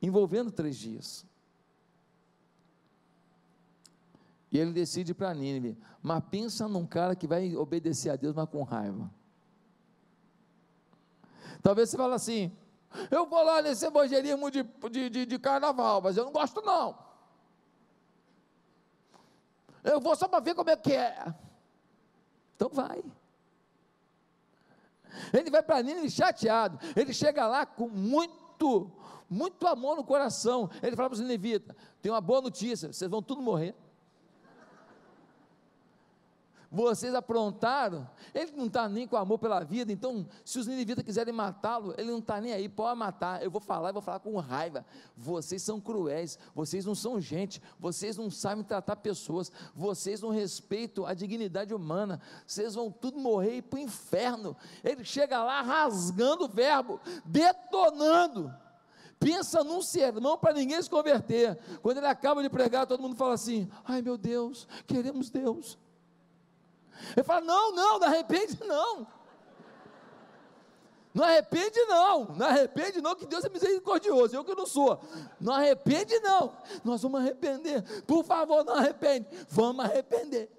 envolvendo 0.00 0.50
três 0.50 0.76
dias. 0.76 1.26
E 4.50 4.58
ele 4.58 4.72
decide 4.72 5.14
para 5.14 5.32
Nínive. 5.32 5.78
Mas 6.02 6.22
pensa 6.30 6.68
num 6.68 6.86
cara 6.86 7.16
que 7.16 7.26
vai 7.26 7.56
obedecer 7.56 8.10
a 8.10 8.16
Deus, 8.16 8.34
mas 8.34 8.48
com 8.48 8.62
raiva. 8.62 9.10
Talvez 11.62 11.88
você 11.88 11.96
fale 11.96 12.14
assim: 12.14 12.52
eu 13.10 13.26
vou 13.26 13.42
lá 13.42 13.62
nesse 13.62 13.86
evangelismo 13.86 14.50
de, 14.50 14.62
de, 14.62 15.10
de, 15.10 15.26
de 15.26 15.38
carnaval, 15.38 16.00
mas 16.00 16.16
eu 16.16 16.24
não 16.24 16.32
gosto 16.32 16.60
não. 16.62 16.96
Eu 19.82 20.00
vou 20.00 20.14
só 20.14 20.28
para 20.28 20.40
ver 20.40 20.54
como 20.54 20.70
é 20.70 20.76
que 20.76 20.92
é. 20.92 21.34
Então 22.54 22.68
vai. 22.68 23.02
Ele 25.32 25.50
vai 25.50 25.62
para 25.62 25.82
Nínive 25.82 26.10
chateado. 26.10 26.78
Ele 26.96 27.12
chega 27.12 27.46
lá 27.46 27.66
com 27.66 27.88
muito, 27.88 28.90
muito 29.28 29.66
amor 29.66 29.96
no 29.96 30.04
coração. 30.04 30.70
Ele 30.82 30.96
fala 30.96 31.08
para 31.08 31.14
os 31.14 31.20
ninivitas: 31.20 31.76
tem 32.00 32.10
uma 32.10 32.20
boa 32.20 32.40
notícia, 32.40 32.92
vocês 32.92 33.10
vão 33.10 33.22
tudo 33.22 33.42
morrer. 33.42 33.74
Vocês 36.72 37.14
aprontaram, 37.14 38.08
ele 38.34 38.52
não 38.52 38.64
está 38.64 38.88
nem 38.88 39.06
com 39.06 39.14
amor 39.14 39.38
pela 39.38 39.62
vida, 39.62 39.92
então, 39.92 40.26
se 40.42 40.58
os 40.58 40.66
ninivitas 40.66 41.04
quiserem 41.04 41.34
matá-lo, 41.34 41.92
ele 41.98 42.10
não 42.10 42.18
está 42.18 42.40
nem 42.40 42.54
aí, 42.54 42.66
pode 42.66 42.98
matar, 42.98 43.42
eu 43.42 43.50
vou 43.50 43.60
falar, 43.60 43.90
eu 43.90 43.92
vou 43.92 44.00
falar 44.00 44.20
com 44.20 44.34
raiva, 44.38 44.82
vocês 45.14 45.60
são 45.60 45.78
cruéis, 45.78 46.38
vocês 46.54 46.86
não 46.86 46.94
são 46.94 47.20
gente, 47.20 47.60
vocês 47.78 48.16
não 48.16 48.30
sabem 48.30 48.64
tratar 48.64 48.96
pessoas, 48.96 49.52
vocês 49.74 50.22
não 50.22 50.30
respeitam 50.30 51.04
a 51.04 51.12
dignidade 51.12 51.74
humana, 51.74 52.18
vocês 52.46 52.74
vão 52.74 52.90
tudo 52.90 53.18
morrer 53.18 53.56
e 53.56 53.58
ir 53.58 53.62
para 53.62 53.76
o 53.76 53.82
inferno, 53.82 54.56
ele 54.82 55.04
chega 55.04 55.44
lá 55.44 55.60
rasgando 55.60 56.46
o 56.46 56.48
verbo, 56.48 56.98
detonando, 57.26 58.50
pensa 59.20 59.62
num 59.62 59.82
sermão 59.82 60.38
para 60.38 60.54
ninguém 60.54 60.80
se 60.80 60.88
converter. 60.88 61.58
Quando 61.82 61.98
ele 61.98 62.06
acaba 62.06 62.42
de 62.42 62.48
pregar, 62.48 62.86
todo 62.86 63.02
mundo 63.02 63.14
fala 63.14 63.34
assim: 63.34 63.70
ai 63.84 64.00
meu 64.00 64.16
Deus, 64.16 64.66
queremos 64.86 65.28
Deus. 65.28 65.78
Ele 67.16 67.24
fala: 67.24 67.40
não, 67.40 67.72
não, 67.72 67.98
não 67.98 68.06
arrepende 68.06 68.58
não. 68.64 69.06
Não 71.14 71.24
arrepende 71.24 71.78
não, 71.84 72.24
não 72.36 72.46
arrepende 72.46 73.02
não, 73.02 73.14
que 73.14 73.26
Deus 73.26 73.44
é 73.44 73.48
misericordioso, 73.50 74.34
eu 74.34 74.44
que 74.44 74.54
não 74.54 74.64
sou. 74.64 74.98
Não 75.38 75.52
arrepende 75.52 76.18
não, 76.20 76.56
nós 76.82 77.02
vamos 77.02 77.20
arrepender. 77.20 77.82
Por 78.04 78.24
favor, 78.24 78.64
não 78.64 78.74
arrepende. 78.74 79.26
Vamos 79.50 79.84
arrepender. 79.84 80.50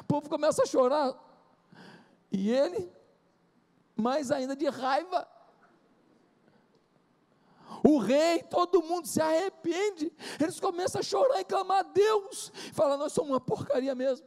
O 0.00 0.04
povo 0.04 0.28
começa 0.28 0.62
a 0.62 0.66
chorar. 0.66 1.14
E 2.30 2.50
ele, 2.50 2.92
mais 3.96 4.30
ainda 4.30 4.54
de 4.54 4.68
raiva. 4.68 5.26
O 7.82 7.98
rei, 7.98 8.42
todo 8.42 8.82
mundo 8.82 9.06
se 9.06 9.20
arrepende. 9.20 10.12
Eles 10.38 10.60
começam 10.60 11.00
a 11.00 11.02
chorar 11.02 11.40
e 11.40 11.44
clamar 11.44 11.80
a 11.80 11.82
Deus. 11.82 12.52
Fala, 12.72 12.96
nós 12.96 13.12
somos 13.12 13.30
uma 13.30 13.40
porcaria 13.40 13.94
mesmo. 13.94 14.26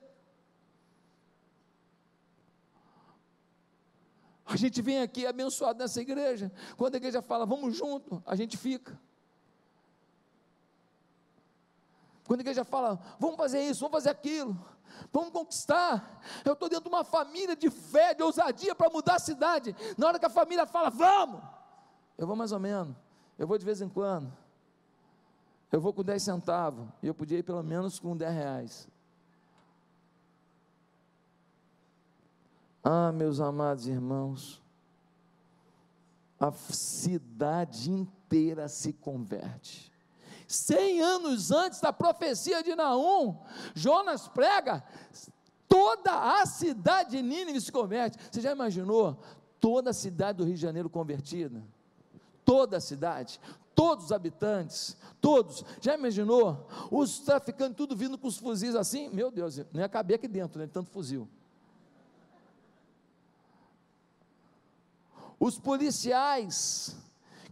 A 4.46 4.56
gente 4.56 4.82
vem 4.82 5.02
aqui 5.02 5.26
abençoado 5.26 5.80
nessa 5.80 6.02
igreja. 6.02 6.52
Quando 6.78 6.96
a 6.96 6.98
igreja 6.98 7.22
fala, 7.22 7.46
vamos 7.46 7.76
junto, 7.76 8.22
a 8.26 8.36
gente 8.36 8.58
fica. 8.58 9.00
Quando 12.26 12.40
a 12.40 12.44
igreja 12.44 12.64
fala, 12.64 13.00
vamos 13.20 13.36
fazer 13.36 13.62
isso, 13.64 13.82
vamos 13.82 13.94
fazer 13.94 14.10
aquilo, 14.10 14.58
vamos 15.12 15.32
conquistar. 15.32 16.22
Eu 16.46 16.54
estou 16.54 16.70
dentro 16.70 16.90
de 16.90 16.96
uma 16.96 17.04
família 17.04 17.56
de 17.56 17.70
fé, 17.70 18.14
de 18.14 18.24
ousadia 18.24 18.76
para 18.76 18.90
mudar 18.90 19.16
a 19.16 19.20
cidade. 19.20 19.76
Na 19.98 20.08
hora 20.08 20.20
que 20.20 20.26
a 20.26 20.30
família 20.30 20.66
fala, 20.66 20.90
vamos, 20.90 21.42
eu 22.18 22.28
vou 22.28 22.36
mais 22.36 22.52
ou 22.52 22.60
menos. 22.60 22.96
Eu 23.38 23.48
vou 23.48 23.58
de 23.58 23.66
vez 23.66 23.82
em 23.82 23.90
quando. 23.90 24.32
Eu 25.72 25.82
vou 25.82 25.92
com 25.92 26.04
10 26.04 26.22
centavos. 26.22 26.88
E 27.02 27.08
eu 27.08 27.14
podia 27.14 27.40
ir 27.40 27.44
pelo 27.44 27.64
menos 27.64 28.00
com 28.00 28.16
10 28.16 28.34
reais. 28.34 28.88
Ah, 32.84 33.12
meus 33.12 33.40
amados 33.40 33.88
irmãos. 33.88 34.62
A 36.40 36.52
cidade 36.52 37.90
inteira 37.90 38.68
se 38.68 38.92
converte. 38.92 39.92
Cem 40.48 41.02
anos 41.02 41.52
antes 41.52 41.80
da 41.80 41.92
profecia 41.92 42.62
de 42.62 42.76
Naum, 42.76 43.40
Jonas 43.74 44.28
prega, 44.28 44.84
toda 45.68 46.40
a 46.40 46.46
cidade 46.46 47.12
de 47.12 47.22
Nínive 47.24 47.60
se 47.62 47.72
converte. 47.72 48.20
Você 48.30 48.42
já 48.42 48.52
imaginou 48.52 49.18
toda 49.60 49.90
a 49.90 49.94
cidade 49.94 50.38
do 50.38 50.44
Rio 50.44 50.56
de 50.56 50.62
Janeiro 50.62 50.90
convertida? 50.90 51.64
Toda 52.46 52.78
a 52.78 52.82
cidade, 52.82 53.40
todos 53.76 54.06
os 54.06 54.12
habitantes, 54.12 54.98
todos. 55.20 55.64
Já 55.82 55.96
imaginou? 55.96 56.68
Os 56.92 57.20
traficantes 57.20 57.78
tudo 57.78 57.96
vindo 57.96 58.18
com 58.18 58.28
os 58.28 58.38
fuzis 58.38 58.76
assim? 58.76 59.10
Meu 59.10 59.32
Deus, 59.32 59.58
nem 59.72 59.82
ia 59.82 59.90
caber 59.90 60.16
aqui 60.16 60.28
dentro, 60.28 60.60
né? 60.60 60.68
Tanto 60.72 60.90
fuzil. 60.90 61.28
Os 65.40 65.60
policiais 65.60 66.96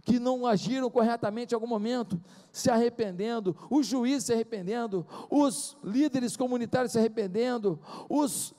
que 0.04 0.19
não 0.19 0.45
agiram 0.45 0.89
corretamente 0.89 1.54
em 1.54 1.56
algum 1.56 1.67
momento, 1.67 2.19
se 2.51 2.69
arrependendo, 2.69 3.56
os 3.69 3.86
juízes 3.86 4.25
se 4.25 4.34
arrependendo, 4.34 5.06
os 5.30 5.77
líderes 5.84 6.36
comunitários 6.36 6.93
se 6.93 6.99
arrependendo, 6.99 7.80
os 8.10 8.54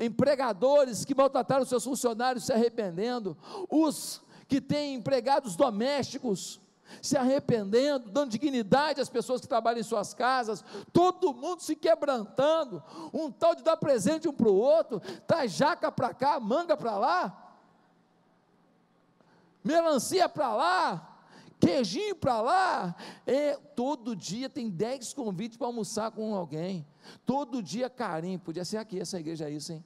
empregadores 0.00 1.04
que 1.04 1.14
maltrataram 1.14 1.64
seus 1.64 1.84
funcionários 1.84 2.44
se 2.44 2.52
arrependendo, 2.52 3.36
os 3.68 4.22
que 4.50 4.60
tem 4.60 4.94
empregados 4.94 5.54
domésticos 5.54 6.60
se 7.00 7.16
arrependendo, 7.16 8.10
dando 8.10 8.32
dignidade 8.32 9.00
às 9.00 9.08
pessoas 9.08 9.40
que 9.40 9.46
trabalham 9.46 9.78
em 9.78 9.84
suas 9.84 10.12
casas, 10.12 10.64
todo 10.92 11.32
mundo 11.32 11.62
se 11.62 11.76
quebrantando, 11.76 12.82
um 13.14 13.30
tal 13.30 13.54
de 13.54 13.62
dar 13.62 13.76
presente 13.76 14.28
um 14.28 14.32
para 14.32 14.48
o 14.48 14.56
outro, 14.56 14.98
tá 15.24 15.46
jaca 15.46 15.92
para 15.92 16.12
cá, 16.12 16.40
manga 16.40 16.76
para 16.76 16.98
lá, 16.98 17.54
melancia 19.62 20.28
para 20.28 20.52
lá, 20.52 21.16
queijinho 21.60 22.16
para 22.16 22.40
lá, 22.40 22.96
é, 23.24 23.54
todo 23.76 24.16
dia 24.16 24.50
tem 24.50 24.68
dez 24.68 25.14
convites 25.14 25.56
para 25.56 25.68
almoçar 25.68 26.10
com 26.10 26.34
alguém, 26.34 26.84
todo 27.24 27.62
dia 27.62 27.88
carinho, 27.88 28.40
podia 28.40 28.64
ser 28.64 28.78
aqui, 28.78 28.98
essa 28.98 29.20
igreja 29.20 29.48
é 29.48 29.52
isso, 29.52 29.72
hein? 29.72 29.84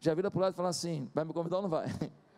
Já 0.00 0.14
vira 0.14 0.30
para 0.30 0.38
o 0.38 0.40
lado 0.40 0.54
e 0.54 0.56
fala 0.56 0.70
assim, 0.70 1.10
vai 1.12 1.26
me 1.26 1.34
convidar 1.34 1.56
ou 1.56 1.62
não 1.64 1.68
vai? 1.68 1.84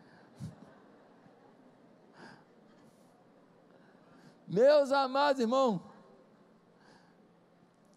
Meus 4.47 4.91
amados 4.91 5.41
irmãos, 5.41 5.81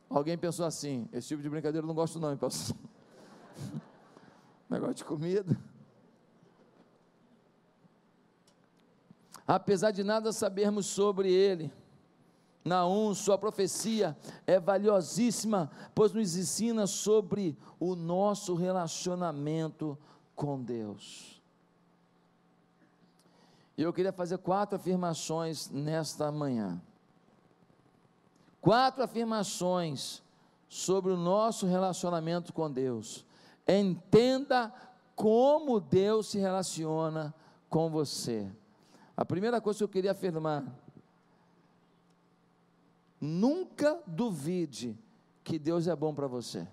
alguém 0.09 0.39
pensou 0.39 0.67
assim: 0.67 1.09
esse 1.13 1.29
tipo 1.29 1.43
de 1.43 1.51
brincadeira 1.51 1.85
eu 1.85 1.89
não 1.89 1.95
gosto, 1.95 2.19
não, 2.19 2.31
hein, 2.31 2.37
pastor? 2.37 2.77
Negócio 4.69 4.95
de 4.95 5.05
comida. 5.05 5.57
Apesar 9.47 9.93
de 9.93 10.03
nada 10.03 10.33
sabermos 10.33 10.87
sobre 10.87 11.33
ele, 11.33 11.73
Naum, 12.65 13.15
sua 13.15 13.39
profecia 13.39 14.17
é 14.45 14.59
valiosíssima, 14.59 15.71
pois 15.95 16.13
nos 16.13 16.37
ensina 16.37 16.85
sobre 16.89 17.57
o 17.79 17.95
nosso 17.95 18.55
relacionamento 18.57 19.97
com 20.35 20.61
Deus. 20.61 21.36
E 23.77 23.83
eu 23.83 23.93
queria 23.93 24.13
fazer 24.13 24.39
quatro 24.39 24.77
afirmações 24.77 25.69
nesta 25.69 26.33
manhã. 26.33 26.81
Quatro 28.61 29.03
afirmações 29.03 30.23
sobre 30.69 31.13
o 31.13 31.17
nosso 31.17 31.67
relacionamento 31.67 32.53
com 32.53 32.71
Deus. 32.71 33.25
Entenda 33.69 34.73
como 35.15 35.79
Deus 35.79 36.29
se 36.29 36.39
relaciona 36.39 37.35
com 37.69 37.91
você. 37.91 38.51
A 39.17 39.25
primeira 39.25 39.61
coisa 39.61 39.79
que 39.79 39.85
eu 39.85 39.89
queria 39.89 40.13
afirmar: 40.13 40.65
nunca 43.21 44.01
duvide 44.07 44.99
que 45.45 45.59
Deus 45.59 45.87
é 45.87 45.95
bom 45.95 46.15
para 46.15 46.27
você. 46.27 46.67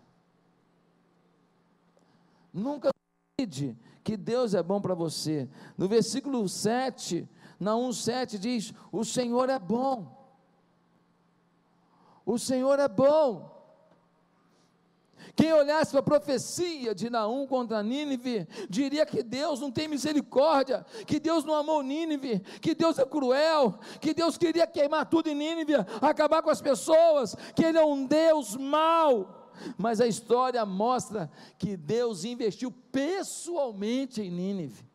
Nunca 2.53 2.93
duvide 3.39 3.75
que 4.03 4.15
Deus 4.15 4.53
é 4.53 4.61
bom 4.61 4.79
para 4.79 4.93
você. 4.93 5.49
No 5.77 5.87
versículo 5.87 6.47
7, 6.47 7.27
na 7.59 7.71
1,7 7.71 8.37
diz: 8.37 8.73
O 8.91 9.03
Senhor 9.03 9.49
é 9.49 9.57
bom. 9.57 10.21
O 12.25 12.37
Senhor 12.37 12.79
é 12.79 12.87
bom. 12.87 13.51
Quem 15.35 15.51
olhasse 15.51 15.89
para 15.89 16.01
a 16.01 16.03
profecia 16.03 16.93
de 16.93 17.09
Naum 17.09 17.47
contra 17.47 17.81
Nínive, 17.81 18.47
diria 18.69 19.03
que 19.03 19.23
Deus 19.23 19.59
não 19.59 19.71
tem 19.71 19.87
misericórdia, 19.87 20.85
que 21.07 21.19
Deus 21.19 21.43
não 21.43 21.55
amou 21.55 21.81
Nínive, 21.81 22.39
que 22.61 22.75
Deus 22.75 22.99
é 22.99 23.05
cruel, 23.05 23.79
que 23.99 24.13
Deus 24.13 24.37
queria 24.37 24.67
queimar 24.67 25.07
tudo 25.07 25.29
em 25.29 25.35
Nínive, 25.35 25.73
acabar 26.01 26.43
com 26.43 26.51
as 26.51 26.61
pessoas, 26.61 27.35
que 27.55 27.65
Ele 27.65 27.79
é 27.79 27.85
um 27.85 28.05
Deus 28.05 28.55
mau 28.55 29.42
mas 29.77 29.99
a 30.01 30.07
história 30.07 30.65
mostra 30.65 31.31
que 31.57 31.75
Deus 31.77 32.23
investiu 32.23 32.71
pessoalmente 32.91 34.21
em 34.21 34.31
Nínive. 34.31 34.92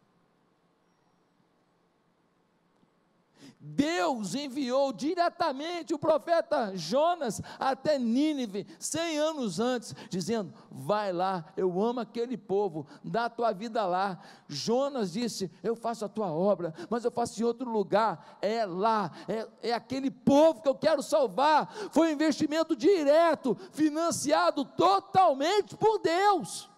Deus 3.70 4.34
enviou 4.34 4.94
diretamente 4.94 5.92
o 5.92 5.98
profeta 5.98 6.74
Jonas 6.74 7.42
até 7.58 7.98
Nínive, 7.98 8.66
cem 8.78 9.18
anos 9.18 9.60
antes, 9.60 9.94
dizendo: 10.08 10.54
Vai 10.70 11.12
lá, 11.12 11.44
eu 11.54 11.80
amo 11.82 12.00
aquele 12.00 12.38
povo, 12.38 12.86
dá 13.04 13.26
a 13.26 13.30
tua 13.30 13.52
vida 13.52 13.84
lá. 13.84 14.18
Jonas 14.48 15.12
disse: 15.12 15.50
Eu 15.62 15.76
faço 15.76 16.04
a 16.04 16.08
tua 16.08 16.32
obra, 16.32 16.72
mas 16.88 17.04
eu 17.04 17.10
faço 17.10 17.40
em 17.40 17.44
outro 17.44 17.70
lugar, 17.70 18.38
é 18.40 18.64
lá, 18.64 19.12
é, 19.28 19.46
é 19.68 19.72
aquele 19.74 20.10
povo 20.10 20.62
que 20.62 20.68
eu 20.68 20.74
quero 20.74 21.02
salvar. 21.02 21.70
Foi 21.92 22.08
um 22.08 22.12
investimento 22.12 22.74
direto, 22.74 23.54
financiado 23.72 24.64
totalmente 24.64 25.76
por 25.76 25.98
Deus. 25.98 26.70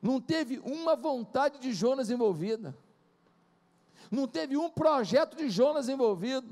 Não 0.00 0.18
teve 0.18 0.58
uma 0.64 0.96
vontade 0.96 1.58
de 1.58 1.74
Jonas 1.74 2.08
envolvida 2.08 2.74
não 4.10 4.26
teve 4.26 4.56
um 4.56 4.70
projeto 4.70 5.36
de 5.36 5.48
Jonas 5.48 5.88
envolvido. 5.88 6.48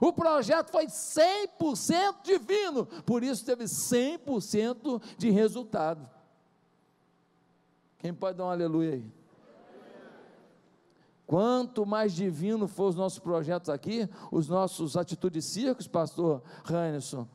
O 0.00 0.12
projeto 0.12 0.70
foi 0.70 0.86
100% 0.86 2.22
divino, 2.22 2.86
por 3.04 3.22
isso 3.22 3.44
teve 3.44 3.64
100% 3.64 5.02
de 5.18 5.30
resultado. 5.30 6.08
Quem 7.98 8.12
pode 8.12 8.38
dar 8.38 8.46
um 8.46 8.50
aleluia 8.50 8.94
aí? 8.94 9.12
Quanto 11.26 11.86
mais 11.86 12.12
divino 12.12 12.68
for 12.68 12.88
os 12.88 12.96
nossos 12.96 13.18
projetos 13.18 13.70
aqui, 13.70 14.08
os 14.30 14.48
nossos 14.48 14.96
atitudes 14.96 15.46
circos, 15.46 15.88
pastor 15.88 16.42
Randerson, 16.64 17.26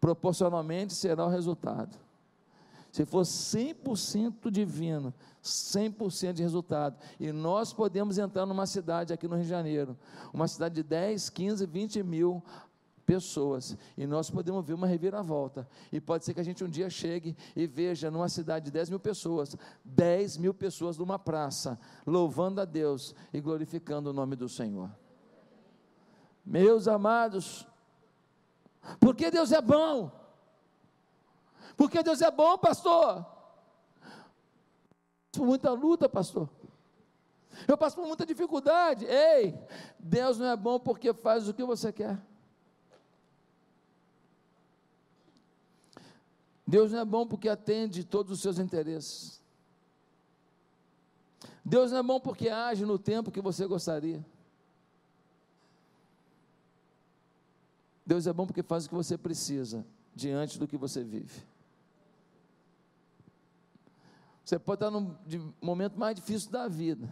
proporcionalmente 0.00 0.92
será 0.92 1.24
o 1.24 1.28
resultado. 1.28 2.03
Se 2.94 3.04
for 3.04 3.22
100% 3.22 4.48
divino, 4.52 5.12
100% 5.42 6.34
de 6.34 6.44
resultado. 6.44 6.96
E 7.18 7.32
nós 7.32 7.72
podemos 7.72 8.18
entrar 8.18 8.46
numa 8.46 8.66
cidade 8.66 9.12
aqui 9.12 9.26
no 9.26 9.34
Rio 9.34 9.42
de 9.42 9.50
Janeiro, 9.50 9.98
uma 10.32 10.46
cidade 10.46 10.76
de 10.76 10.84
10, 10.84 11.28
15, 11.28 11.66
20 11.66 12.02
mil 12.04 12.40
pessoas, 13.04 13.76
e 13.98 14.06
nós 14.06 14.30
podemos 14.30 14.64
ver 14.64 14.74
uma 14.74 14.86
reviravolta, 14.86 15.68
e 15.90 16.00
pode 16.00 16.24
ser 16.24 16.34
que 16.34 16.40
a 16.40 16.44
gente 16.44 16.62
um 16.62 16.68
dia 16.68 16.88
chegue 16.88 17.36
e 17.56 17.66
veja 17.66 18.12
numa 18.12 18.28
cidade 18.28 18.66
de 18.66 18.70
10 18.70 18.90
mil 18.90 19.00
pessoas, 19.00 19.56
10 19.84 20.36
mil 20.36 20.54
pessoas 20.54 20.96
numa 20.96 21.18
praça, 21.18 21.76
louvando 22.06 22.60
a 22.60 22.64
Deus 22.64 23.12
e 23.32 23.40
glorificando 23.40 24.10
o 24.10 24.12
nome 24.12 24.36
do 24.36 24.48
Senhor. 24.48 24.88
Meus 26.46 26.86
amados, 26.86 27.66
porque 29.00 29.32
Deus 29.32 29.50
é 29.50 29.60
bom, 29.60 30.23
porque 31.76 32.02
Deus 32.02 32.20
é 32.22 32.30
bom, 32.30 32.56
pastor, 32.58 33.24
por 35.32 35.46
muita 35.46 35.70
luta, 35.72 36.08
pastor. 36.08 36.48
Eu 37.68 37.78
passo 37.78 37.96
por 37.96 38.06
muita 38.06 38.26
dificuldade. 38.26 39.04
Ei, 39.04 39.54
Deus 39.98 40.38
não 40.38 40.46
é 40.46 40.56
bom 40.56 40.78
porque 40.78 41.12
faz 41.14 41.48
o 41.48 41.54
que 41.54 41.64
você 41.64 41.92
quer. 41.92 42.20
Deus 46.66 46.92
não 46.92 47.00
é 47.00 47.04
bom 47.04 47.26
porque 47.26 47.48
atende 47.48 48.04
todos 48.04 48.32
os 48.32 48.40
seus 48.40 48.58
interesses. 48.58 49.40
Deus 51.64 51.92
não 51.92 51.98
é 51.98 52.02
bom 52.02 52.18
porque 52.18 52.48
age 52.48 52.84
no 52.84 52.98
tempo 52.98 53.30
que 53.30 53.40
você 53.40 53.66
gostaria. 53.66 54.24
Deus 58.04 58.26
é 58.26 58.32
bom 58.32 58.46
porque 58.46 58.62
faz 58.62 58.84
o 58.84 58.88
que 58.88 58.94
você 58.94 59.16
precisa 59.16 59.84
diante 60.14 60.58
do 60.58 60.66
que 60.66 60.76
você 60.76 61.02
vive. 61.02 61.42
Você 64.44 64.58
pode 64.58 64.84
estar 64.84 64.90
no 64.90 65.16
momento 65.60 65.98
mais 65.98 66.14
difícil 66.14 66.50
da 66.50 66.68
vida. 66.68 67.08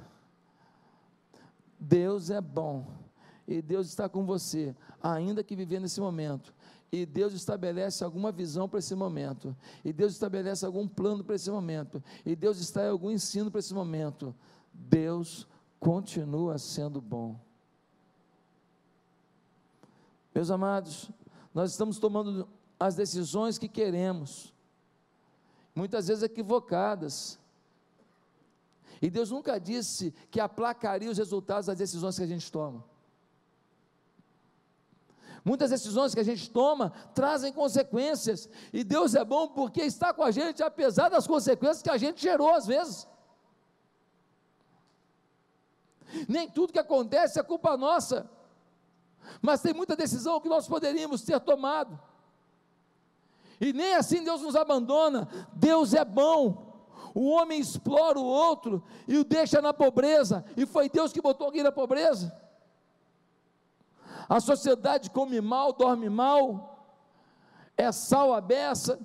Deus 1.79 2.31
é 2.31 2.41
bom. 2.41 2.87
E 3.49 3.61
Deus 3.61 3.89
está 3.89 4.09
com 4.09 4.25
você, 4.25 4.75
ainda 5.03 5.43
que 5.43 5.57
vivendo 5.57 5.83
nesse 5.83 6.01
momento. 6.01 6.55
E 6.93 7.07
Deus 7.07 7.33
estabelece 7.33 8.05
alguma 8.05 8.31
visão 8.31 8.69
para 8.69 8.79
esse 8.79 8.95
momento. 8.95 9.57
E 9.85 9.93
Deus 9.93 10.13
estabelece 10.13 10.65
algum 10.65 10.87
plano 10.87 11.25
para 11.25 11.35
esse 11.35 11.51
momento. 11.51 12.03
E 12.25 12.37
Deus 12.37 12.59
está 12.59 12.85
em 12.85 12.91
algum 12.91 13.11
ensino 13.11 13.51
para 13.51 13.61
esse 13.61 13.73
momento. 13.73 14.35
Deus 14.73 15.49
continua 15.81 16.59
sendo 16.59 17.01
bom. 17.01 17.41
Meus 20.35 20.51
amados, 20.51 21.11
nós 21.55 21.71
estamos 21.71 21.99
tomando 21.99 22.47
as 22.79 22.95
decisões 22.95 23.59
que 23.59 23.69
queremos 23.69 24.52
muitas 25.75 26.09
vezes 26.09 26.23
equivocadas. 26.23 27.39
E 29.01 29.11
Deus 29.11 29.31
nunca 29.31 29.59
disse 29.59 30.13
que 30.31 30.41
aplacaria 30.41 31.11
os 31.11 31.19
resultados 31.19 31.67
das 31.67 31.79
decisões 31.79 32.17
que 32.17 32.23
a 32.23 32.27
gente 32.27 32.51
toma. 32.51 32.85
Muitas 35.45 35.71
decisões 35.71 36.15
que 36.15 36.21
a 36.21 36.25
gente 36.25 36.49
toma 36.51 36.91
trazem 37.15 37.53
consequências, 37.53 38.49
e 38.73 38.85
Deus 38.85 39.17
é 39.17 39.25
bom 39.25 39.49
porque 39.49 39.83
está 39.83 40.15
com 40.15 40.23
a 40.23 40.31
gente, 40.31 40.63
apesar 40.63 41.09
das 41.09 41.27
consequências 41.27 41.83
que 41.83 41.91
a 41.91 41.97
gente 41.97 42.23
gerou 42.23 42.55
às 42.55 42.67
vezes. 42.67 43.09
Nem 46.29 46.49
tudo 46.49 46.73
que 46.73 46.79
acontece 46.79 47.41
é 47.41 47.43
culpa 47.43 47.77
nossa, 47.77 48.31
mas 49.41 49.61
tem 49.61 49.75
muita 49.75 49.97
decisão 49.97 50.41
que 50.41 50.49
nós 50.49 50.69
poderíamos 50.69 51.23
ter 51.23 51.41
tomado. 51.41 51.99
E 53.63 53.73
nem 53.73 53.95
assim 53.95 54.25
Deus 54.25 54.43
nos 54.43 54.57
abandona. 54.57 55.29
Deus 55.53 55.95
é 55.95 56.05
bom. 56.05 56.85
O 57.15 57.31
homem 57.31 57.61
explora 57.61 58.19
o 58.19 58.25
outro 58.25 58.83
e 59.07 59.17
o 59.17 59.23
deixa 59.23 59.63
na 59.63 59.73
pobreza. 59.73 60.45
E 60.57 60.67
foi 60.67 60.89
Deus 60.89 61.13
que 61.13 61.23
botou 61.23 61.47
alguém 61.47 61.63
na 61.63 61.71
pobreza. 61.71 62.37
A 64.29 64.41
sociedade 64.41 65.11
come 65.11 65.41
mal, 65.41 65.73
dorme 65.73 66.09
mal. 66.11 66.89
É 67.77 67.93
sal 67.93 68.35
a 68.35 68.41
beça. 68.41 68.99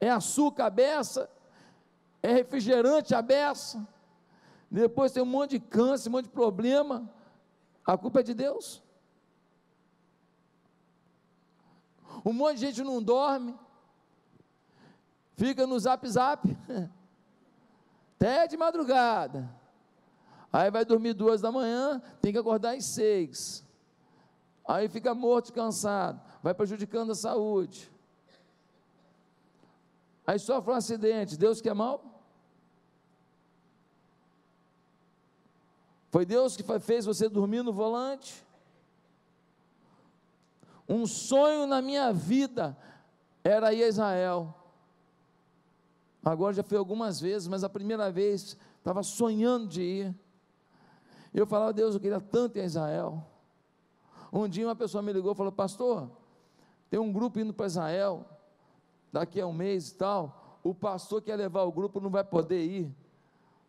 É 0.00 0.10
açúcar 0.10 0.66
a 0.66 0.70
beça. 0.70 1.30
É 2.20 2.32
refrigerante 2.32 3.14
a 3.14 3.22
beça. 3.22 3.86
Depois 4.68 5.12
tem 5.12 5.22
um 5.22 5.26
monte 5.26 5.52
de 5.52 5.60
câncer, 5.60 6.08
um 6.08 6.12
monte 6.12 6.24
de 6.24 6.32
problema. 6.32 7.08
A 7.86 7.96
culpa 7.96 8.18
é 8.18 8.24
de 8.24 8.34
Deus. 8.34 8.82
Um 12.28 12.32
monte 12.34 12.56
de 12.56 12.66
gente 12.66 12.82
não 12.82 13.02
dorme, 13.02 13.58
fica 15.32 15.66
no 15.66 15.80
zap 15.80 16.06
zap, 16.06 16.46
até 18.16 18.46
de 18.46 18.54
madrugada. 18.54 19.48
Aí 20.52 20.70
vai 20.70 20.84
dormir 20.84 21.14
duas 21.14 21.40
da 21.40 21.50
manhã, 21.50 22.02
tem 22.20 22.30
que 22.30 22.38
acordar 22.38 22.76
às 22.76 22.84
seis. 22.84 23.64
Aí 24.62 24.90
fica 24.90 25.14
morto, 25.14 25.54
cansado, 25.54 26.20
vai 26.42 26.52
prejudicando 26.52 27.12
a 27.12 27.14
saúde. 27.14 27.90
Aí 30.26 30.38
sofre 30.38 30.70
um 30.70 30.76
acidente, 30.76 31.34
Deus 31.34 31.62
quer 31.62 31.72
mal? 31.72 32.22
Foi 36.10 36.26
Deus 36.26 36.58
que 36.58 36.64
fez 36.78 37.06
você 37.06 37.26
dormir 37.26 37.62
no 37.62 37.72
volante? 37.72 38.46
Um 40.88 41.06
sonho 41.06 41.66
na 41.66 41.82
minha 41.82 42.12
vida 42.12 42.76
era 43.44 43.72
ir 43.74 43.84
a 43.84 43.88
Israel. 43.88 44.54
Agora 46.24 46.54
já 46.54 46.62
fui 46.62 46.76
algumas 46.76 47.20
vezes, 47.20 47.46
mas 47.46 47.62
a 47.62 47.68
primeira 47.68 48.10
vez 48.10 48.56
estava 48.78 49.02
sonhando 49.02 49.66
de 49.66 49.82
ir. 49.82 50.14
Eu 51.32 51.46
falava, 51.46 51.72
Deus, 51.72 51.94
eu 51.94 52.00
queria 52.00 52.20
tanto 52.20 52.56
ir 52.56 52.62
a 52.62 52.64
Israel. 52.64 53.24
Um 54.32 54.48
dia 54.48 54.66
uma 54.66 54.76
pessoa 54.76 55.02
me 55.02 55.12
ligou 55.12 55.32
e 55.32 55.34
falou, 55.34 55.52
pastor, 55.52 56.10
tem 56.90 56.98
um 56.98 57.12
grupo 57.12 57.38
indo 57.38 57.52
para 57.52 57.66
Israel, 57.66 58.26
daqui 59.12 59.40
a 59.40 59.46
um 59.46 59.52
mês 59.52 59.90
e 59.90 59.94
tal. 59.94 60.58
O 60.62 60.74
pastor 60.74 61.22
quer 61.22 61.36
levar 61.36 61.62
o 61.62 61.72
grupo, 61.72 62.00
não 62.00 62.10
vai 62.10 62.24
poder 62.24 62.64
ir. 62.64 62.94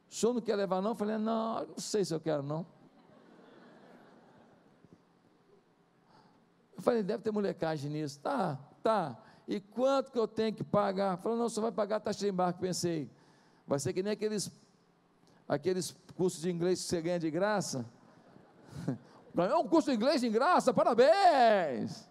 O 0.10 0.14
senhor 0.14 0.34
não 0.34 0.42
quer 0.42 0.56
levar, 0.56 0.82
não? 0.82 0.92
Eu 0.92 0.96
falei, 0.96 1.18
não, 1.18 1.66
não 1.66 1.78
sei 1.78 2.04
se 2.04 2.14
eu 2.14 2.20
quero, 2.20 2.42
não. 2.42 2.66
Eu 6.80 6.84
falei, 6.84 7.04
deve 7.04 7.22
ter 7.22 7.30
molecagem 7.30 7.92
nisso. 7.92 8.18
Tá, 8.22 8.58
tá. 8.82 9.18
E 9.46 9.60
quanto 9.60 10.14
que 10.14 10.18
eu 10.18 10.26
tenho 10.26 10.54
que 10.56 10.64
pagar? 10.64 11.18
Falou, 11.18 11.38
não, 11.38 11.50
você 11.50 11.60
vai 11.60 11.74
pagar 11.74 11.98
a 11.98 12.00
taxa 12.00 12.20
de 12.20 12.30
embarque. 12.30 12.58
Pensei, 12.58 13.12
vai 13.68 13.78
ser 13.80 13.92
que 13.92 14.02
nem 14.02 14.14
aqueles, 14.14 14.50
aqueles 15.46 15.94
cursos 16.16 16.42
de 16.42 16.50
inglês 16.50 16.82
que 16.82 16.88
você 16.88 17.02
ganha 17.02 17.20
de 17.20 17.30
graça. 17.30 17.86
Ganhou 19.36 19.62
um 19.62 19.68
curso 19.68 19.90
de 19.90 19.98
inglês 19.98 20.22
de 20.22 20.30
graça, 20.30 20.74
parabéns! 20.74 22.10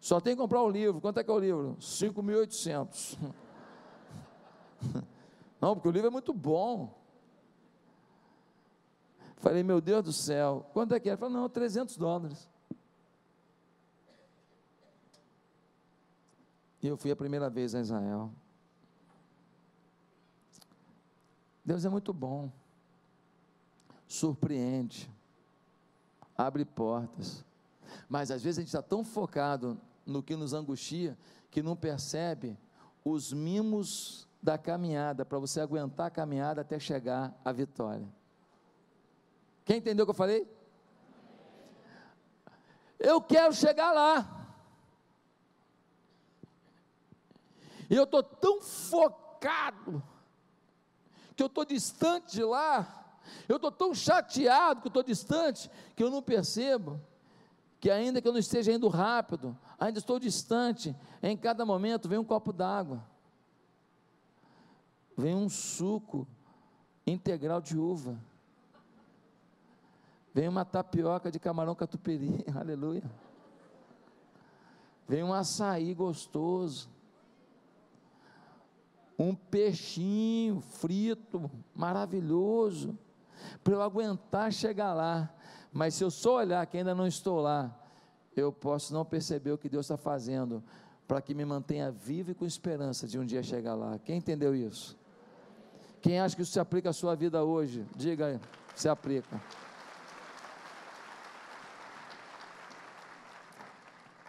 Só 0.00 0.18
tem 0.18 0.34
que 0.34 0.40
comprar 0.40 0.62
o 0.62 0.68
um 0.68 0.70
livro. 0.70 0.98
Quanto 0.98 1.20
é 1.20 1.24
que 1.24 1.30
é 1.30 1.34
o 1.34 1.38
livro? 1.38 1.76
5.800. 1.78 3.18
Não, 5.60 5.74
porque 5.74 5.88
o 5.88 5.92
livro 5.92 6.06
é 6.06 6.10
muito 6.10 6.32
bom. 6.32 6.98
Falei, 9.36 9.62
meu 9.62 9.78
Deus 9.78 10.04
do 10.04 10.12
céu, 10.12 10.64
quanto 10.72 10.94
é 10.94 11.00
que 11.00 11.10
é? 11.10 11.12
Ele 11.12 11.18
falou, 11.18 11.34
não, 11.34 11.48
300 11.48 11.96
dólares. 11.96 12.48
E 16.82 16.86
eu 16.86 16.96
fui 16.96 17.10
a 17.10 17.16
primeira 17.16 17.50
vez 17.50 17.74
a 17.74 17.80
Israel. 17.80 18.32
Deus 21.64 21.84
é 21.84 21.88
muito 21.88 22.14
bom, 22.14 22.50
surpreende, 24.06 25.10
abre 26.36 26.64
portas, 26.64 27.44
mas 28.08 28.30
às 28.30 28.42
vezes 28.42 28.58
a 28.58 28.60
gente 28.62 28.68
está 28.68 28.80
tão 28.80 29.04
focado 29.04 29.78
no 30.06 30.22
que 30.22 30.34
nos 30.34 30.54
angustia 30.54 31.18
que 31.50 31.62
não 31.62 31.76
percebe 31.76 32.56
os 33.04 33.34
mimos 33.34 34.26
da 34.42 34.56
caminhada 34.56 35.26
para 35.26 35.38
você 35.38 35.60
aguentar 35.60 36.06
a 36.06 36.10
caminhada 36.10 36.62
até 36.62 36.78
chegar 36.78 37.38
à 37.44 37.52
vitória. 37.52 38.08
Quem 39.64 39.76
entendeu 39.76 40.04
o 40.04 40.06
que 40.06 40.10
eu 40.10 40.14
falei? 40.14 40.48
Eu 42.98 43.20
quero 43.20 43.52
chegar 43.52 43.92
lá. 43.92 44.37
E 47.88 47.94
eu 47.94 48.04
estou 48.04 48.22
tão 48.22 48.60
focado, 48.60 50.02
que 51.34 51.42
eu 51.42 51.46
estou 51.46 51.64
distante 51.64 52.32
de 52.32 52.44
lá, 52.44 52.94
Eu 53.48 53.56
estou 53.56 53.70
tão 53.70 53.94
chateado 53.94 54.80
que 54.80 54.86
eu 54.86 54.90
estou 54.90 55.02
distante 55.02 55.70
que 55.94 56.02
eu 56.02 56.10
não 56.10 56.22
percebo 56.22 56.98
que 57.80 57.90
ainda 57.90 58.20
que 58.20 58.26
eu 58.26 58.32
não 58.32 58.40
esteja 58.40 58.72
indo 58.72 58.88
rápido, 58.88 59.56
ainda 59.78 59.98
estou 59.98 60.18
distante, 60.18 60.96
em 61.22 61.36
cada 61.36 61.64
momento 61.64 62.08
vem 62.08 62.18
um 62.18 62.24
copo 62.24 62.52
d'água, 62.52 63.04
vem 65.16 65.34
um 65.34 65.48
suco 65.48 66.26
integral 67.06 67.60
de 67.60 67.78
uva, 67.78 68.18
vem 70.34 70.48
uma 70.48 70.64
tapioca 70.64 71.30
de 71.30 71.38
camarão 71.38 71.74
catupiry, 71.74 72.44
aleluia, 72.52 73.08
vem 75.06 75.22
um 75.22 75.32
açaí 75.32 75.94
gostoso, 75.94 76.90
um 79.18 79.34
peixinho 79.34 80.60
frito, 80.60 81.50
maravilhoso, 81.74 82.96
para 83.64 83.74
eu 83.74 83.82
aguentar 83.82 84.52
chegar 84.52 84.94
lá. 84.94 85.34
Mas 85.72 85.94
se 85.94 86.04
eu 86.04 86.10
só 86.10 86.36
olhar 86.36 86.64
que 86.66 86.78
ainda 86.78 86.94
não 86.94 87.06
estou 87.06 87.40
lá, 87.40 87.76
eu 88.36 88.52
posso 88.52 88.94
não 88.94 89.04
perceber 89.04 89.50
o 89.50 89.58
que 89.58 89.68
Deus 89.68 89.86
está 89.86 89.96
fazendo 89.96 90.62
para 91.06 91.20
que 91.20 91.34
me 91.34 91.44
mantenha 91.44 91.90
vivo 91.90 92.30
e 92.30 92.34
com 92.34 92.44
esperança 92.44 93.06
de 93.06 93.18
um 93.18 93.24
dia 93.24 93.42
chegar 93.42 93.74
lá. 93.74 93.98
Quem 93.98 94.18
entendeu 94.18 94.54
isso? 94.54 94.96
Quem 96.00 96.20
acha 96.20 96.36
que 96.36 96.42
isso 96.42 96.52
se 96.52 96.60
aplica 96.60 96.90
à 96.90 96.92
sua 96.92 97.16
vida 97.16 97.42
hoje? 97.42 97.84
Diga 97.96 98.26
aí, 98.26 98.40
se 98.76 98.88
aplica. 98.88 99.40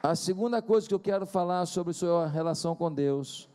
A 0.02 0.16
segunda 0.16 0.62
coisa 0.62 0.88
que 0.88 0.94
eu 0.94 1.00
quero 1.00 1.26
falar 1.26 1.66
sobre 1.66 1.94
sua 1.94 2.26
relação 2.26 2.74
com 2.74 2.92
Deus 2.92 3.49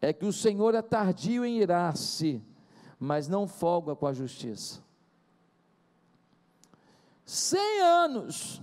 é 0.00 0.12
que 0.12 0.24
o 0.24 0.32
Senhor 0.32 0.74
é 0.74 0.82
tardio 0.82 1.44
em 1.44 1.58
irar-se, 1.58 2.42
mas 2.98 3.28
não 3.28 3.46
folga 3.46 3.94
com 3.94 4.06
a 4.06 4.12
justiça. 4.12 4.80
Cem 7.24 7.80
anos 7.80 8.60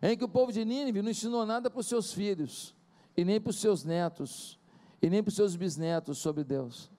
em 0.00 0.16
que 0.16 0.24
o 0.24 0.28
povo 0.28 0.52
de 0.52 0.64
Nínive 0.64 1.02
não 1.02 1.10
ensinou 1.10 1.46
nada 1.46 1.70
para 1.70 1.80
os 1.80 1.86
seus 1.86 2.12
filhos, 2.12 2.74
e 3.16 3.24
nem 3.24 3.40
para 3.40 3.50
os 3.50 3.60
seus 3.60 3.84
netos, 3.84 4.58
e 5.00 5.08
nem 5.08 5.22
para 5.22 5.30
os 5.30 5.36
seus 5.36 5.56
bisnetos 5.56 6.18
sobre 6.18 6.44
Deus. 6.44 6.90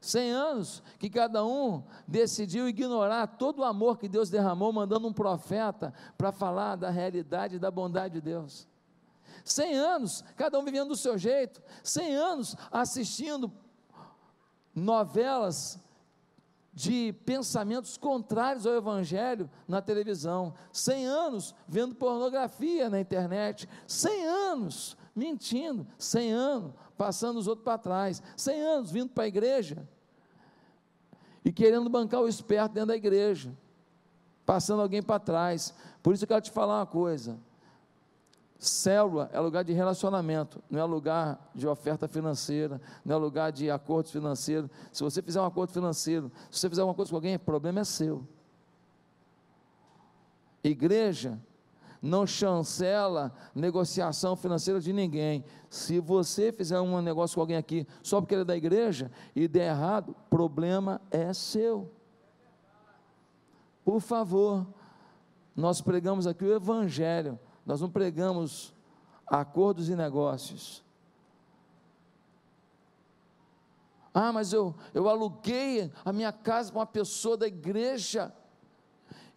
Cem 0.00 0.30
anos 0.30 0.82
que 0.98 1.10
cada 1.10 1.44
um 1.44 1.82
decidiu 2.06 2.68
ignorar 2.68 3.26
todo 3.26 3.58
o 3.58 3.64
amor 3.64 3.98
que 3.98 4.08
Deus 4.08 4.30
derramou, 4.30 4.72
mandando 4.72 5.06
um 5.06 5.12
profeta 5.12 5.92
para 6.16 6.32
falar 6.32 6.76
da 6.76 6.90
realidade 6.90 7.56
e 7.56 7.58
da 7.58 7.70
bondade 7.70 8.14
de 8.14 8.20
Deus. 8.20 8.69
Cem 9.50 9.74
anos, 9.74 10.22
cada 10.36 10.56
um 10.60 10.64
vivendo 10.64 10.90
do 10.90 10.96
seu 10.96 11.18
jeito, 11.18 11.60
cem 11.82 12.14
anos 12.14 12.54
assistindo 12.70 13.52
novelas 14.72 15.76
de 16.72 17.12
pensamentos 17.26 17.96
contrários 17.96 18.64
ao 18.64 18.74
Evangelho 18.74 19.50
na 19.66 19.82
televisão, 19.82 20.54
cem 20.72 21.04
anos 21.04 21.52
vendo 21.66 21.96
pornografia 21.96 22.88
na 22.88 23.00
internet, 23.00 23.68
cem 23.88 24.24
anos 24.24 24.96
mentindo, 25.16 25.84
cem 25.98 26.30
anos 26.30 26.72
passando 26.96 27.40
os 27.40 27.48
outros 27.48 27.64
para 27.64 27.76
trás, 27.76 28.22
cem 28.36 28.62
anos 28.62 28.92
vindo 28.92 29.10
para 29.10 29.24
a 29.24 29.28
igreja 29.28 29.84
e 31.44 31.52
querendo 31.52 31.90
bancar 31.90 32.20
o 32.20 32.28
esperto 32.28 32.74
dentro 32.74 32.90
da 32.90 32.96
igreja, 32.96 33.52
passando 34.46 34.80
alguém 34.80 35.02
para 35.02 35.18
trás. 35.18 35.74
Por 36.04 36.14
isso 36.14 36.22
eu 36.22 36.28
quero 36.28 36.40
te 36.40 36.52
falar 36.52 36.78
uma 36.78 36.86
coisa: 36.86 37.36
Célula 38.60 39.30
é 39.32 39.40
lugar 39.40 39.64
de 39.64 39.72
relacionamento, 39.72 40.62
não 40.68 40.78
é 40.78 40.84
lugar 40.84 41.50
de 41.54 41.66
oferta 41.66 42.06
financeira, 42.06 42.78
não 43.02 43.16
é 43.16 43.18
lugar 43.18 43.50
de 43.50 43.70
acordos 43.70 44.12
financeiros. 44.12 44.70
Se 44.92 45.02
você 45.02 45.22
fizer 45.22 45.40
um 45.40 45.46
acordo 45.46 45.72
financeiro, 45.72 46.30
se 46.50 46.60
você 46.60 46.68
fizer 46.68 46.84
uma 46.84 46.92
coisa 46.92 47.10
com 47.10 47.16
alguém, 47.16 47.36
o 47.36 47.40
problema 47.40 47.80
é 47.80 47.84
seu. 47.84 48.22
Igreja 50.62 51.40
não 52.02 52.26
chancela 52.26 53.34
negociação 53.54 54.36
financeira 54.36 54.78
de 54.78 54.92
ninguém. 54.92 55.42
Se 55.70 55.98
você 55.98 56.52
fizer 56.52 56.78
um 56.80 57.00
negócio 57.00 57.36
com 57.36 57.40
alguém 57.40 57.56
aqui 57.56 57.86
só 58.02 58.20
porque 58.20 58.34
ele 58.34 58.42
é 58.42 58.44
da 58.44 58.56
igreja 58.58 59.10
e 59.34 59.48
der 59.48 59.70
errado, 59.70 60.14
problema 60.28 61.00
é 61.10 61.32
seu. 61.32 61.90
Por 63.82 64.00
favor, 64.00 64.66
nós 65.56 65.80
pregamos 65.80 66.26
aqui 66.26 66.44
o 66.44 66.54
Evangelho 66.54 67.38
nós 67.70 67.80
não 67.80 67.88
pregamos 67.88 68.74
acordos 69.24 69.88
e 69.88 69.94
negócios. 69.94 70.82
Ah, 74.12 74.32
mas 74.32 74.52
eu, 74.52 74.74
eu 74.92 75.08
aluguei 75.08 75.88
a 76.04 76.12
minha 76.12 76.32
casa 76.32 76.72
para 76.72 76.80
uma 76.80 76.86
pessoa 76.86 77.36
da 77.36 77.46
igreja 77.46 78.34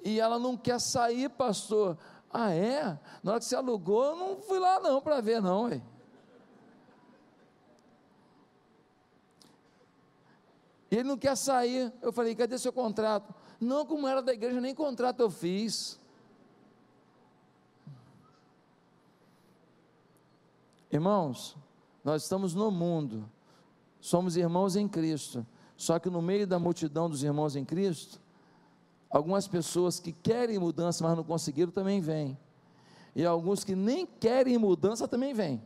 e 0.04 0.20
ela 0.20 0.40
não 0.40 0.58
quer 0.58 0.82
sair, 0.82 1.30
pastor. 1.30 1.96
Ah, 2.34 2.52
é? 2.52 3.00
Na 3.22 3.34
hora 3.34 3.40
que 3.40 3.46
você 3.46 3.56
alugou, 3.56 4.04
eu 4.04 4.16
não 4.16 4.42
fui 4.42 4.58
lá 4.58 4.80
não 4.80 5.00
para 5.00 5.22
ver, 5.22 5.40
não. 5.40 5.66
Ué. 5.66 5.80
Ele 10.90 11.04
não 11.04 11.20
quer 11.20 11.38
sair. 11.38 11.94
Eu 12.02 12.12
falei, 12.12 12.34
cadê 12.34 12.58
seu 12.58 12.74
contrato? 12.74 13.32
Não, 13.60 13.86
como 13.86 14.08
era 14.08 14.24
da 14.24 14.34
igreja, 14.34 14.60
nem 14.60 14.74
contrato 14.74 15.20
eu 15.20 15.30
fiz. 15.30 16.02
Irmãos, 20.94 21.58
nós 22.04 22.22
estamos 22.22 22.54
no 22.54 22.70
mundo, 22.70 23.28
somos 24.00 24.38
irmãos 24.38 24.76
em 24.76 24.88
Cristo, 24.88 25.44
só 25.76 25.98
que 25.98 26.08
no 26.08 26.22
meio 26.22 26.46
da 26.46 26.60
multidão 26.60 27.10
dos 27.10 27.24
irmãos 27.24 27.56
em 27.56 27.66
Cristo, 27.66 28.22
algumas 29.10 29.48
pessoas 29.48 30.00
que 30.00 30.12
querem 30.12 30.60
mudança, 30.60 31.04
mas 31.04 31.18
não 31.18 31.24
conseguiram, 31.24 31.72
também 31.72 32.00
vêm, 32.00 32.38
e 33.16 33.26
alguns 33.26 33.64
que 33.64 33.76
nem 33.76 34.06
querem 34.06 34.56
mudança 34.60 35.08
também 35.08 35.34
vêm. 35.34 35.66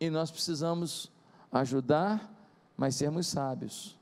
E 0.00 0.08
nós 0.08 0.30
precisamos 0.30 1.12
ajudar, 1.52 2.34
mas 2.78 2.94
sermos 2.94 3.26
sábios. 3.26 3.98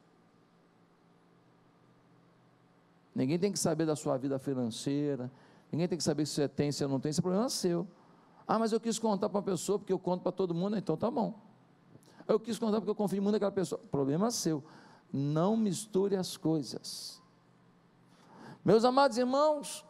Ninguém 3.12 3.40
tem 3.40 3.50
que 3.50 3.58
saber 3.58 3.86
da 3.86 3.96
sua 3.96 4.16
vida 4.16 4.38
financeira, 4.38 5.28
Ninguém 5.70 5.88
tem 5.88 5.98
que 5.98 6.04
saber 6.04 6.26
se 6.26 6.34
você 6.34 6.48
tem, 6.48 6.72
se 6.72 6.78
você 6.78 6.86
não 6.86 6.98
tem, 6.98 7.10
esse 7.10 7.20
problema 7.20 7.46
é 7.46 7.48
seu. 7.48 7.86
Ah, 8.46 8.58
mas 8.58 8.72
eu 8.72 8.80
quis 8.80 8.98
contar 8.98 9.28
para 9.28 9.38
uma 9.38 9.44
pessoa, 9.44 9.78
porque 9.78 9.92
eu 9.92 9.98
conto 9.98 10.22
para 10.22 10.32
todo 10.32 10.54
mundo, 10.54 10.76
então 10.76 10.96
tá 10.96 11.10
bom. 11.10 11.38
Eu 12.26 12.40
quis 12.40 12.58
contar 12.58 12.78
porque 12.78 12.90
eu 12.90 12.94
confio 12.94 13.22
muito 13.22 13.34
naquela 13.34 13.52
pessoa. 13.52 13.80
Problema 13.90 14.28
é 14.28 14.30
seu. 14.30 14.62
Não 15.12 15.56
misture 15.56 16.16
as 16.16 16.36
coisas. 16.36 17.22
Meus 18.64 18.84
amados 18.84 19.16
irmãos, 19.16 19.84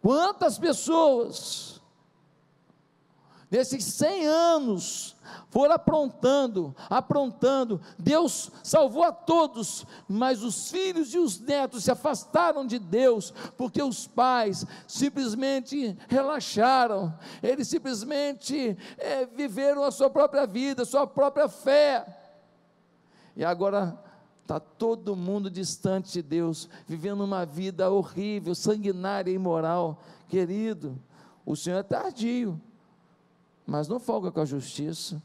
quantas 0.00 0.58
pessoas 0.58 1.82
nesses 3.50 3.84
100 3.84 4.26
anos, 4.26 5.16
foram 5.50 5.74
aprontando, 5.74 6.74
aprontando. 6.90 7.80
Deus 7.98 8.50
salvou 8.62 9.04
a 9.04 9.12
todos, 9.12 9.86
mas 10.08 10.42
os 10.42 10.70
filhos 10.70 11.14
e 11.14 11.18
os 11.18 11.38
netos 11.40 11.84
se 11.84 11.90
afastaram 11.90 12.66
de 12.66 12.78
Deus, 12.78 13.32
porque 13.56 13.82
os 13.82 14.06
pais 14.06 14.66
simplesmente 14.86 15.96
relaxaram, 16.08 17.16
eles 17.42 17.68
simplesmente 17.68 18.76
é, 18.98 19.26
viveram 19.26 19.84
a 19.84 19.90
sua 19.90 20.10
própria 20.10 20.46
vida, 20.46 20.82
a 20.82 20.86
sua 20.86 21.06
própria 21.06 21.48
fé. 21.48 22.04
E 23.36 23.44
agora 23.44 23.98
está 24.42 24.60
todo 24.60 25.16
mundo 25.16 25.50
distante 25.50 26.12
de 26.12 26.22
Deus, 26.22 26.68
vivendo 26.86 27.22
uma 27.22 27.44
vida 27.44 27.90
horrível, 27.90 28.54
sanguinária 28.54 29.30
e 29.30 29.34
imoral. 29.34 30.02
Querido, 30.28 30.98
o 31.44 31.56
Senhor 31.56 31.78
é 31.78 31.82
tardio 31.82 32.60
mas 33.66 33.88
não 33.88 33.98
folga 33.98 34.30
com 34.30 34.40
a 34.40 34.44
justiça. 34.44 35.22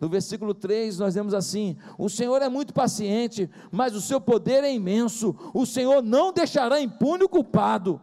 No 0.00 0.08
versículo 0.08 0.54
3, 0.54 0.98
nós 0.98 1.14
vemos 1.14 1.34
assim: 1.34 1.76
O 1.98 2.08
Senhor 2.08 2.40
é 2.40 2.48
muito 2.48 2.72
paciente, 2.72 3.50
mas 3.70 3.94
o 3.94 4.00
seu 4.00 4.20
poder 4.20 4.64
é 4.64 4.72
imenso. 4.72 5.34
O 5.52 5.66
Senhor 5.66 6.02
não 6.02 6.32
deixará 6.32 6.80
impune 6.80 7.24
o 7.24 7.28
culpado. 7.28 8.00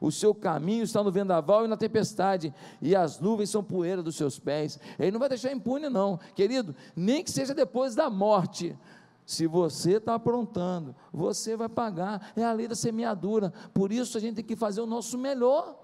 O 0.00 0.10
seu 0.10 0.34
caminho 0.34 0.82
está 0.82 1.00
no 1.00 1.12
vendaval 1.12 1.64
e 1.64 1.68
na 1.68 1.76
tempestade, 1.76 2.52
e 2.80 2.96
as 2.96 3.20
nuvens 3.20 3.50
são 3.50 3.62
poeira 3.62 4.02
dos 4.02 4.16
seus 4.16 4.36
pés. 4.36 4.78
Ele 4.98 5.12
não 5.12 5.20
vai 5.20 5.28
deixar 5.28 5.52
impune, 5.52 5.88
não, 5.88 6.18
querido, 6.34 6.74
nem 6.96 7.22
que 7.22 7.30
seja 7.30 7.54
depois 7.54 7.94
da 7.94 8.10
morte. 8.10 8.76
Se 9.24 9.46
você 9.46 9.98
está 9.98 10.16
aprontando, 10.16 10.94
você 11.12 11.56
vai 11.56 11.68
pagar. 11.68 12.32
É 12.34 12.42
a 12.42 12.52
lei 12.52 12.66
da 12.66 12.74
semeadura. 12.74 13.52
Por 13.72 13.92
isso 13.92 14.18
a 14.18 14.20
gente 14.20 14.36
tem 14.36 14.44
que 14.44 14.56
fazer 14.56 14.80
o 14.80 14.86
nosso 14.86 15.16
melhor. 15.16 15.78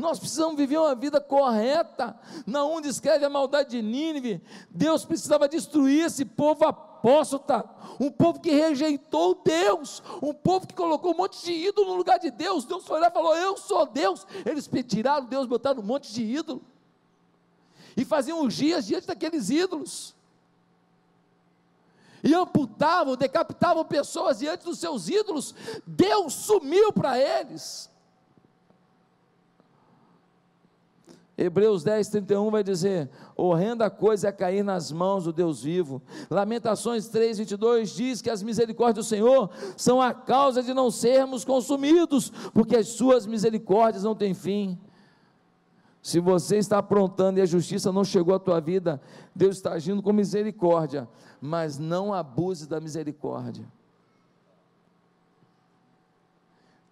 Nós 0.00 0.18
precisamos 0.18 0.56
viver 0.56 0.78
uma 0.78 0.94
vida 0.94 1.20
correta. 1.20 2.18
Naum 2.46 2.80
descreve 2.80 3.24
a 3.24 3.28
maldade 3.28 3.70
de 3.70 3.82
Nínive. 3.82 4.42
Deus 4.70 5.04
precisava 5.04 5.46
destruir 5.46 6.06
esse 6.06 6.24
povo 6.24 6.64
apóstata, 6.64 7.68
um 8.00 8.10
povo 8.10 8.40
que 8.40 8.50
rejeitou 8.50 9.40
Deus, 9.44 10.02
um 10.22 10.32
povo 10.32 10.66
que 10.66 10.74
colocou 10.74 11.12
um 11.12 11.16
monte 11.18 11.44
de 11.44 11.52
ídolo 11.52 11.90
no 11.90 11.96
lugar 11.96 12.18
de 12.18 12.30
Deus. 12.30 12.64
Deus 12.64 12.86
foi 12.86 12.98
lá 12.98 13.08
e 13.08 13.12
falou: 13.12 13.36
Eu 13.36 13.58
sou 13.58 13.84
Deus. 13.86 14.26
Eles 14.46 14.68
tiraram 14.88 15.26
Deus, 15.26 15.46
botaram 15.46 15.80
um 15.80 15.86
monte 15.86 16.10
de 16.12 16.22
ídolo. 16.22 16.62
e 17.94 18.04
faziam 18.04 18.48
dias 18.48 18.86
diante 18.86 19.06
daqueles 19.06 19.50
ídolos. 19.50 20.14
E 22.22 22.34
amputavam, 22.34 23.16
decapitavam 23.16 23.84
pessoas 23.84 24.38
diante 24.38 24.64
dos 24.64 24.78
seus 24.78 25.08
ídolos. 25.08 25.54
Deus 25.86 26.32
sumiu 26.32 26.90
para 26.90 27.18
eles. 27.18 27.89
Hebreus 31.40 31.82
10, 31.82 32.08
31 32.08 32.50
vai 32.50 32.62
dizer: 32.62 33.08
horrenda 33.34 33.88
coisa 33.88 34.28
é 34.28 34.32
cair 34.32 34.62
nas 34.62 34.92
mãos 34.92 35.24
do 35.24 35.32
Deus 35.32 35.62
vivo. 35.62 36.02
Lamentações 36.30 37.08
3, 37.08 37.38
22 37.38 37.96
diz 37.96 38.20
que 38.20 38.28
as 38.28 38.42
misericórdias 38.42 39.06
do 39.06 39.08
Senhor 39.08 39.48
são 39.74 40.02
a 40.02 40.12
causa 40.12 40.62
de 40.62 40.74
não 40.74 40.90
sermos 40.90 41.42
consumidos, 41.42 42.28
porque 42.52 42.76
as 42.76 42.88
suas 42.88 43.24
misericórdias 43.24 44.04
não 44.04 44.14
têm 44.14 44.34
fim. 44.34 44.78
Se 46.02 46.20
você 46.20 46.58
está 46.58 46.76
aprontando 46.78 47.38
e 47.38 47.42
a 47.42 47.46
justiça 47.46 47.90
não 47.90 48.04
chegou 48.04 48.34
à 48.34 48.38
tua 48.38 48.60
vida, 48.60 49.00
Deus 49.34 49.56
está 49.56 49.72
agindo 49.72 50.02
com 50.02 50.12
misericórdia, 50.12 51.08
mas 51.40 51.78
não 51.78 52.12
abuse 52.12 52.68
da 52.68 52.80
misericórdia. 52.80 53.64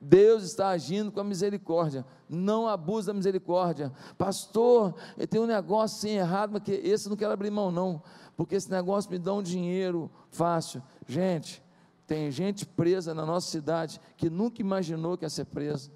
Deus 0.01 0.45
está 0.45 0.69
agindo 0.69 1.11
com 1.11 1.21
a 1.21 1.25
misericórdia, 1.25 2.07
não 2.29 2.69
abuse 2.69 3.09
da 3.09 3.15
misericórdia. 3.15 3.93
Pastor, 4.17 4.95
tem 5.29 5.41
um 5.41 5.47
negócio 5.47 5.97
assim 5.97 6.17
errado, 6.17 6.51
mas 6.53 6.63
que 6.63 6.73
esse 6.73 7.07
eu 7.07 7.11
não 7.11 7.17
quero 7.17 7.33
abrir 7.33 7.51
mão, 7.51 7.71
não, 7.71 8.01
porque 8.37 8.55
esse 8.55 8.71
negócio 8.71 9.11
me 9.11 9.19
dá 9.19 9.35
um 9.35 9.43
dinheiro 9.43 10.09
fácil. 10.31 10.83
Gente, 11.07 11.63
tem 12.07 12.31
gente 12.31 12.65
presa 12.65 13.13
na 13.13 13.27
nossa 13.27 13.51
cidade 13.51 14.01
que 14.17 14.31
nunca 14.31 14.63
imaginou 14.63 15.19
que 15.19 15.25
ia 15.25 15.31
ser 15.31 15.47
presa. 15.47 15.91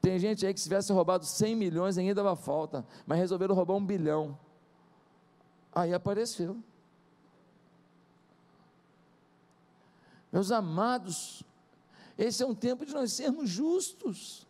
Tem 0.00 0.18
gente 0.18 0.46
aí 0.46 0.52
que 0.52 0.60
se 0.60 0.68
tivesse 0.68 0.92
roubado 0.92 1.24
100 1.24 1.56
milhões 1.56 1.98
ainda 1.98 2.22
dava 2.22 2.36
falta, 2.36 2.86
mas 3.06 3.18
resolveram 3.18 3.54
roubar 3.54 3.74
um 3.74 3.84
bilhão. 3.84 4.38
Aí 5.74 5.92
apareceu. 5.92 6.56
Meus 10.30 10.52
amados, 10.52 11.42
esse 12.18 12.42
é 12.42 12.46
um 12.46 12.54
tempo 12.54 12.84
de 12.84 12.92
nós 12.92 13.12
sermos 13.12 13.48
justos. 13.48 14.46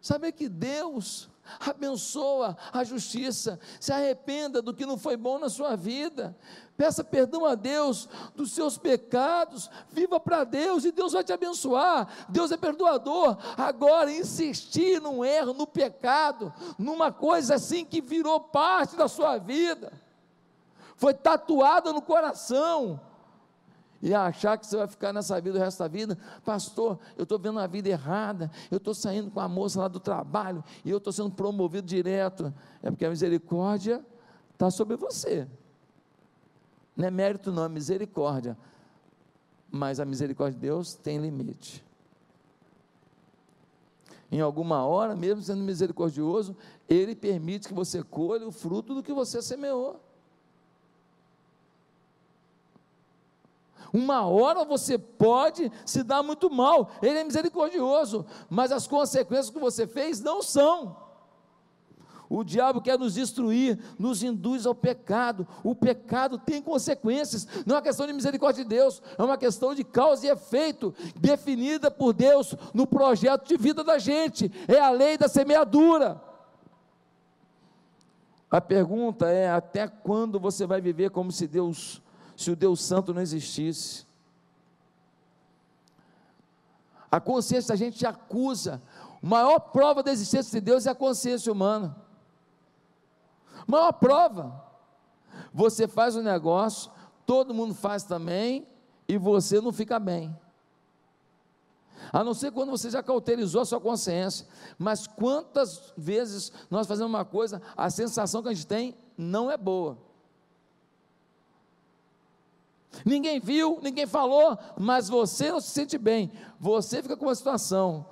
Saber 0.00 0.32
que 0.32 0.48
Deus 0.48 1.28
abençoa 1.58 2.56
a 2.72 2.84
justiça, 2.84 3.58
se 3.80 3.92
arrependa 3.92 4.62
do 4.62 4.72
que 4.72 4.86
não 4.86 4.96
foi 4.96 5.16
bom 5.16 5.38
na 5.38 5.48
sua 5.48 5.74
vida, 5.76 6.36
peça 6.76 7.02
perdão 7.02 7.44
a 7.44 7.54
Deus 7.54 8.08
dos 8.34 8.52
seus 8.52 8.78
pecados, 8.78 9.70
viva 9.90 10.20
para 10.20 10.44
Deus 10.44 10.84
e 10.84 10.92
Deus 10.92 11.12
vai 11.12 11.24
te 11.24 11.32
abençoar. 11.32 12.26
Deus 12.28 12.52
é 12.52 12.56
perdoador. 12.56 13.36
Agora, 13.56 14.12
insistir 14.12 15.00
num 15.00 15.24
erro, 15.24 15.52
no 15.52 15.66
pecado, 15.66 16.52
numa 16.78 17.10
coisa 17.10 17.56
assim 17.56 17.84
que 17.84 18.00
virou 18.00 18.40
parte 18.40 18.96
da 18.96 19.08
sua 19.08 19.38
vida, 19.38 19.92
foi 20.96 21.14
tatuada 21.14 21.92
no 21.92 22.02
coração, 22.02 23.00
e 24.02 24.14
achar 24.14 24.56
que 24.56 24.66
você 24.66 24.76
vai 24.76 24.88
ficar 24.88 25.12
nessa 25.12 25.38
vida 25.40 25.58
o 25.58 25.60
resto 25.60 25.78
da 25.78 25.88
vida, 25.88 26.16
pastor, 26.44 26.98
eu 27.16 27.24
estou 27.24 27.38
vendo 27.38 27.58
a 27.58 27.66
vida 27.66 27.88
errada, 27.88 28.50
eu 28.70 28.78
estou 28.78 28.94
saindo 28.94 29.30
com 29.30 29.40
a 29.40 29.48
moça 29.48 29.80
lá 29.80 29.88
do 29.88 30.00
trabalho 30.00 30.64
e 30.84 30.90
eu 30.90 30.98
estou 30.98 31.12
sendo 31.12 31.30
promovido 31.30 31.86
direto. 31.86 32.52
É 32.82 32.90
porque 32.90 33.04
a 33.04 33.10
misericórdia 33.10 34.04
está 34.52 34.70
sobre 34.70 34.96
você. 34.96 35.46
Não 36.96 37.06
é 37.06 37.10
mérito, 37.10 37.52
não, 37.52 37.64
é 37.64 37.68
misericórdia. 37.68 38.56
Mas 39.70 40.00
a 40.00 40.04
misericórdia 40.04 40.54
de 40.54 40.66
Deus 40.66 40.94
tem 40.94 41.18
limite. 41.18 41.84
Em 44.32 44.40
alguma 44.40 44.84
hora, 44.84 45.14
mesmo 45.14 45.42
sendo 45.42 45.62
misericordioso, 45.62 46.56
Ele 46.88 47.14
permite 47.14 47.68
que 47.68 47.74
você 47.74 48.02
colhe 48.02 48.44
o 48.44 48.52
fruto 48.52 48.94
do 48.94 49.02
que 49.02 49.12
você 49.12 49.42
semeou. 49.42 50.00
Uma 53.92 54.26
hora 54.26 54.64
você 54.64 54.96
pode 54.96 55.70
se 55.84 56.02
dar 56.02 56.22
muito 56.22 56.50
mal, 56.50 56.90
Ele 57.02 57.18
é 57.18 57.24
misericordioso, 57.24 58.24
mas 58.48 58.72
as 58.72 58.86
consequências 58.86 59.50
que 59.50 59.58
você 59.58 59.86
fez 59.86 60.20
não 60.20 60.42
são. 60.42 60.96
O 62.32 62.44
diabo 62.44 62.80
quer 62.80 62.96
nos 62.96 63.14
destruir, 63.14 63.76
nos 63.98 64.22
induz 64.22 64.64
ao 64.64 64.72
pecado. 64.72 65.48
O 65.64 65.74
pecado 65.74 66.38
tem 66.38 66.62
consequências. 66.62 67.44
Não 67.66 67.74
é 67.74 67.78
uma 67.78 67.82
questão 67.82 68.06
de 68.06 68.12
misericórdia 68.12 68.62
de 68.62 68.70
Deus, 68.70 69.02
é 69.18 69.22
uma 69.24 69.36
questão 69.36 69.74
de 69.74 69.82
causa 69.82 70.24
e 70.24 70.30
efeito, 70.30 70.94
definida 71.16 71.90
por 71.90 72.12
Deus 72.12 72.54
no 72.72 72.86
projeto 72.86 73.48
de 73.48 73.56
vida 73.56 73.82
da 73.82 73.98
gente. 73.98 74.48
É 74.68 74.78
a 74.78 74.90
lei 74.90 75.18
da 75.18 75.26
semeadura. 75.26 76.22
A 78.48 78.60
pergunta 78.60 79.28
é: 79.28 79.50
até 79.50 79.88
quando 79.88 80.38
você 80.38 80.64
vai 80.64 80.80
viver 80.80 81.10
como 81.10 81.32
se 81.32 81.48
Deus 81.48 82.00
se 82.40 82.50
o 82.50 82.56
Deus 82.56 82.80
Santo 82.80 83.12
não 83.12 83.20
existisse. 83.20 84.06
A 87.12 87.20
consciência 87.20 87.68
da 87.68 87.76
gente 87.76 88.06
acusa. 88.06 88.80
A 89.22 89.26
maior 89.26 89.58
prova 89.58 90.02
da 90.02 90.10
existência 90.10 90.58
de 90.58 90.64
Deus 90.64 90.86
é 90.86 90.90
a 90.90 90.94
consciência 90.94 91.52
humana. 91.52 91.94
A 93.58 93.70
maior 93.70 93.92
prova. 93.92 94.64
Você 95.52 95.86
faz 95.86 96.16
um 96.16 96.22
negócio, 96.22 96.90
todo 97.26 97.52
mundo 97.52 97.74
faz 97.74 98.04
também, 98.04 98.66
e 99.06 99.18
você 99.18 99.60
não 99.60 99.70
fica 99.70 99.98
bem. 99.98 100.34
A 102.10 102.24
não 102.24 102.32
ser 102.32 102.52
quando 102.52 102.70
você 102.70 102.88
já 102.88 103.02
cauterizou 103.02 103.60
a 103.60 103.66
sua 103.66 103.80
consciência. 103.80 104.46
Mas 104.78 105.06
quantas 105.06 105.92
vezes 105.94 106.50
nós 106.70 106.86
fazemos 106.86 107.12
uma 107.12 107.24
coisa, 107.24 107.60
a 107.76 107.90
sensação 107.90 108.42
que 108.42 108.48
a 108.48 108.54
gente 108.54 108.66
tem 108.66 108.96
não 109.18 109.50
é 109.50 109.58
boa. 109.58 110.09
Ninguém 113.04 113.38
viu, 113.38 113.78
ninguém 113.82 114.06
falou, 114.06 114.58
mas 114.78 115.08
você 115.08 115.50
não 115.50 115.60
se 115.60 115.70
sente 115.70 115.96
bem. 115.96 116.32
Você 116.58 117.02
fica 117.02 117.16
com 117.16 117.26
uma 117.26 117.34
situação. 117.34 118.06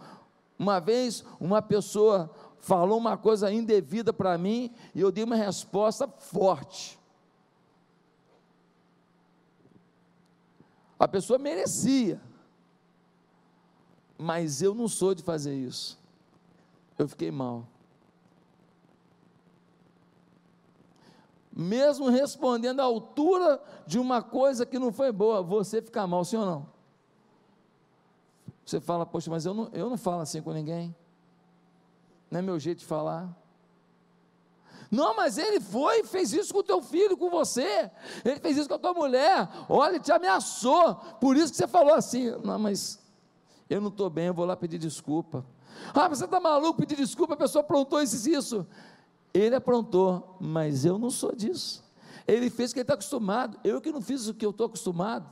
Uma 0.58 0.80
vez, 0.80 1.24
uma 1.40 1.60
pessoa 1.60 2.30
falou 2.60 2.98
uma 2.98 3.16
coisa 3.16 3.50
indevida 3.52 4.12
para 4.12 4.36
mim 4.36 4.72
e 4.94 5.00
eu 5.00 5.10
dei 5.10 5.24
uma 5.24 5.36
resposta 5.36 6.06
forte. 6.08 6.98
A 10.98 11.06
pessoa 11.06 11.38
merecia, 11.38 12.20
mas 14.16 14.60
eu 14.60 14.74
não 14.74 14.88
sou 14.88 15.14
de 15.14 15.22
fazer 15.22 15.54
isso. 15.54 15.96
Eu 16.98 17.08
fiquei 17.08 17.30
mal. 17.30 17.66
Mesmo 21.60 22.08
respondendo 22.08 22.78
à 22.78 22.84
altura 22.84 23.60
de 23.84 23.98
uma 23.98 24.22
coisa 24.22 24.64
que 24.64 24.78
não 24.78 24.92
foi 24.92 25.10
boa, 25.10 25.42
você 25.42 25.82
fica 25.82 26.06
mal, 26.06 26.24
sim 26.24 26.36
ou 26.36 26.46
não? 26.46 26.68
Você 28.64 28.80
fala, 28.80 29.04
poxa, 29.04 29.28
mas 29.28 29.44
eu 29.44 29.52
não, 29.52 29.68
eu 29.72 29.90
não 29.90 29.98
falo 29.98 30.20
assim 30.20 30.40
com 30.40 30.52
ninguém, 30.52 30.94
não 32.30 32.38
é 32.38 32.42
meu 32.42 32.60
jeito 32.60 32.78
de 32.78 32.84
falar. 32.86 33.36
Não, 34.88 35.16
mas 35.16 35.36
ele 35.36 35.58
foi 35.58 36.00
e 36.00 36.04
fez 36.04 36.32
isso 36.32 36.54
com 36.54 36.60
o 36.60 36.62
teu 36.62 36.80
filho, 36.80 37.16
com 37.16 37.28
você. 37.28 37.90
Ele 38.24 38.38
fez 38.38 38.56
isso 38.56 38.68
com 38.68 38.76
a 38.76 38.78
tua 38.78 38.94
mulher. 38.94 39.46
Olha, 39.68 39.96
ele 39.96 40.00
te 40.00 40.10
ameaçou. 40.10 40.94
Por 41.20 41.36
isso 41.36 41.52
que 41.52 41.58
você 41.58 41.68
falou 41.68 41.92
assim. 41.92 42.30
Não, 42.42 42.58
mas 42.58 42.98
eu 43.68 43.82
não 43.82 43.88
estou 43.88 44.08
bem, 44.08 44.28
eu 44.28 44.34
vou 44.34 44.46
lá 44.46 44.56
pedir 44.56 44.78
desculpa. 44.78 45.44
Ah, 45.92 46.08
você 46.08 46.24
está 46.24 46.40
maluco 46.40 46.78
pedir 46.78 46.96
desculpa, 46.96 47.34
a 47.34 47.36
pessoa 47.36 47.60
aprontou 47.60 48.00
isso 48.00 48.30
isso. 48.30 48.66
Ele 49.32 49.54
aprontou, 49.54 50.36
mas 50.40 50.84
eu 50.84 50.98
não 50.98 51.10
sou 51.10 51.34
disso. 51.34 51.84
Ele 52.26 52.50
fez 52.50 52.70
o 52.70 52.74
que 52.74 52.80
ele 52.80 52.84
está 52.84 52.94
acostumado, 52.94 53.58
eu 53.64 53.80
que 53.80 53.92
não 53.92 54.00
fiz 54.00 54.26
o 54.26 54.34
que 54.34 54.44
eu 54.44 54.50
estou 54.50 54.66
acostumado. 54.66 55.28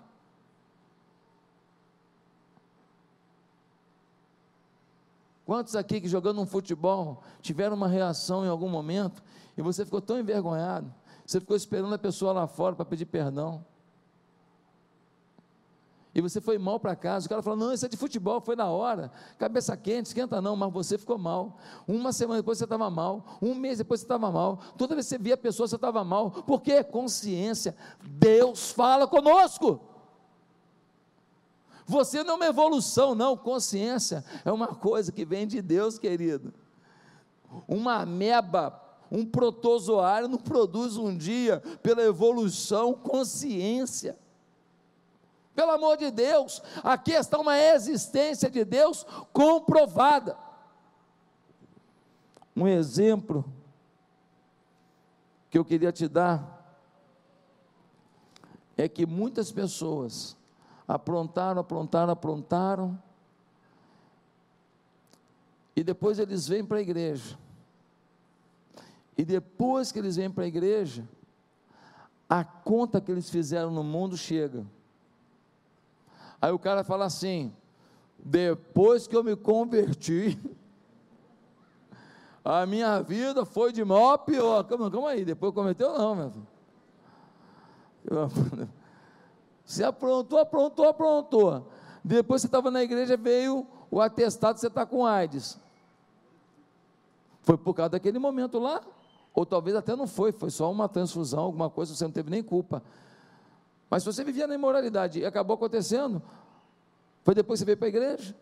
Quantos 5.45 5.77
aqui 5.77 6.01
que 6.01 6.09
jogando 6.09 6.41
um 6.41 6.47
futebol 6.47 7.23
tiveram 7.41 7.77
uma 7.77 7.87
reação 7.87 8.45
em 8.45 8.49
algum 8.49 8.69
momento 8.69 9.23
e 9.57 9.63
você 9.63 9.85
ficou 9.85 10.01
tão 10.01 10.19
envergonhado, 10.19 10.93
você 11.25 11.39
ficou 11.39 11.57
esperando 11.57 11.95
a 11.95 11.99
pessoa 11.99 12.33
lá 12.33 12.47
fora 12.49 12.75
para 12.75 12.85
pedir 12.85 13.07
perdão? 13.07 13.65
E 16.17 16.21
você 16.23 16.41
foi 16.41 16.57
mal 16.57 16.81
para 16.81 16.97
casa, 16.97 17.27
o 17.27 17.29
cara 17.29 17.43
falou: 17.43 17.59
não, 17.59 17.75
isso 17.75 17.85
é 17.85 17.89
de 17.91 17.97
futebol, 17.99 18.41
foi 18.41 18.57
na 18.57 18.65
hora, 18.71 19.13
cabeça 19.39 19.77
quente, 19.77 20.07
esquenta 20.07 20.41
não, 20.41 20.57
mas 20.57 20.73
você 20.73 20.97
ficou 20.97 21.19
mal. 21.19 21.59
Uma 21.87 22.11
semana 22.11 22.41
depois 22.41 22.57
você 22.57 22.65
estava 22.65 22.89
mal, 22.89 23.39
um 23.43 23.55
mês 23.55 23.77
depois 23.77 24.01
você 24.01 24.07
estava 24.07 24.33
mal, 24.33 24.59
toda 24.79 24.95
vez 24.95 25.05
que 25.05 25.11
você 25.11 25.19
via 25.19 25.35
a 25.35 25.37
pessoa 25.37 25.69
você 25.69 25.77
estava 25.77 26.03
mal, 26.03 26.31
por 26.31 26.63
quê? 26.63 26.83
Consciência, 26.83 27.77
Deus 28.03 28.73
fala 28.73 29.07
conosco. 29.07 29.79
Você 31.85 32.25
não 32.25 32.33
é 32.33 32.37
uma 32.37 32.47
evolução, 32.47 33.15
não, 33.15 33.37
consciência 33.37 34.25
é 34.43 34.51
uma 34.51 34.69
coisa 34.69 35.13
que 35.13 35.23
vem 35.23 35.47
de 35.47 35.61
Deus, 35.61 35.99
querido. 35.99 36.55
Uma 37.69 37.97
ameba 38.01 38.83
um 39.11 39.25
protozoário 39.25 40.27
não 40.29 40.39
produz 40.39 40.97
um 40.97 41.17
dia, 41.17 41.63
pela 41.83 42.03
evolução, 42.03 42.93
consciência. 42.93 44.19
Pelo 45.57 45.73
amor 45.73 45.97
de 45.97 46.11
Deus, 46.11 46.63
aqui 46.85 47.13
está 47.13 47.39
uma 47.39 47.59
existência 47.59 48.51
de 48.51 48.63
Deus 48.63 49.07
comprovada. 49.33 50.37
Um 52.55 52.69
exemplo 52.69 53.43
que 55.51 55.57
eu 55.57 55.65
queria 55.65 55.91
te 55.91 56.07
dar 56.07 56.55
é 58.77 58.87
que 58.87 59.07
muitas 59.07 59.51
pessoas 59.51 60.37
aprontaram, 60.87 61.63
aprontaram, 61.63 62.13
aprontaram, 62.13 63.03
e 65.75 65.83
depois 65.83 66.19
eles 66.19 66.47
vêm 66.47 66.65
para 66.65 66.79
a 66.79 66.83
igreja. 66.83 67.39
E 69.17 69.25
depois 69.25 69.91
que 69.91 69.99
eles 69.99 70.17
vêm 70.17 70.31
para 70.31 70.45
a 70.45 70.49
igreja, 70.49 71.09
a 72.29 72.45
conta 72.45 73.01
que 73.01 73.11
eles 73.11 73.31
fizeram 73.31 73.71
no 73.71 73.83
mundo 73.83 74.19
chega. 74.19 74.67
Aí 76.41 76.53
o 76.53 76.59
cara 76.59 76.85
fala 76.85 77.05
assim: 77.05 77.53
depois 78.19 79.07
que 79.07 79.17
eu 79.17 79.25
me 79.25 79.37
converti, 79.37 80.39
a 82.45 82.67
minha 82.67 83.01
vida 83.01 83.45
foi 83.45 83.73
de 83.73 83.85
mal 83.85 84.11
a 84.11 84.19
pior. 84.19 84.65
Calma, 84.65 84.91
calma 84.91 85.11
aí, 85.11 85.25
depois 85.25 85.55
cometeu 85.55 85.97
não, 85.97 86.15
meu 86.15 86.31
filho. 86.31 86.47
Você 89.65 89.83
aprontou, 89.83 90.39
aprontou, 90.39 90.89
aprontou. 90.89 91.67
Depois 92.05 92.41
você 92.41 92.47
estava 92.47 92.71
na 92.71 92.85
igreja, 92.85 93.17
veio 93.17 93.67
o 93.91 94.01
atestado, 94.01 94.61
você 94.61 94.69
está 94.69 94.87
com 94.87 95.05
AIDS. 95.05 95.59
Foi 97.43 97.59
por 97.59 97.75
causa 97.75 97.91
daquele 97.91 98.17
momento 98.17 98.61
lá? 98.61 98.81
Ou 99.35 99.45
talvez 99.45 99.77
até 99.77 99.97
não 99.97 100.07
foi, 100.07 100.31
foi 100.31 100.51
só 100.51 100.71
uma 100.71 100.89
transfusão, 100.89 101.41
alguma 101.41 101.69
coisa, 101.69 101.95
você 101.95 102.05
não 102.05 102.13
teve 102.13 102.31
nem 102.31 102.45
culpa. 102.45 102.81
Mas 103.89 104.03
se 104.03 104.13
você 104.13 104.25
vivia 104.25 104.47
na 104.47 104.55
imoralidade 104.55 105.21
e 105.21 105.25
acabou 105.25 105.55
acontecendo, 105.55 106.23
foi 107.23 107.35
depois 107.35 107.59
que 107.59 107.61
você 107.61 107.67
veio 107.67 107.77
para 107.77 107.87
a 107.87 107.89
igreja. 107.89 108.37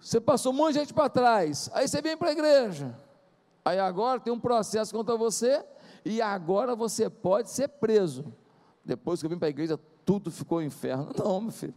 Você 0.00 0.20
passou 0.20 0.52
um 0.52 0.56
monte 0.56 0.74
de 0.74 0.78
gente 0.80 0.94
para 0.94 1.10
trás, 1.10 1.70
aí 1.74 1.86
você 1.86 2.00
vem 2.00 2.16
para 2.16 2.28
a 2.28 2.32
igreja. 2.32 2.96
Aí 3.64 3.78
agora 3.78 4.18
tem 4.18 4.32
um 4.32 4.40
processo 4.40 4.94
contra 4.94 5.16
você, 5.16 5.64
e 6.04 6.22
agora 6.22 6.74
você 6.74 7.10
pode 7.10 7.50
ser 7.50 7.68
preso. 7.68 8.32
Depois 8.84 9.20
que 9.20 9.26
eu 9.26 9.30
vim 9.30 9.38
para 9.38 9.48
a 9.48 9.50
igreja, 9.50 9.78
tudo 10.04 10.30
ficou 10.30 10.62
inferno. 10.62 11.12
Não, 11.16 11.40
meu 11.40 11.52
filho. 11.52 11.74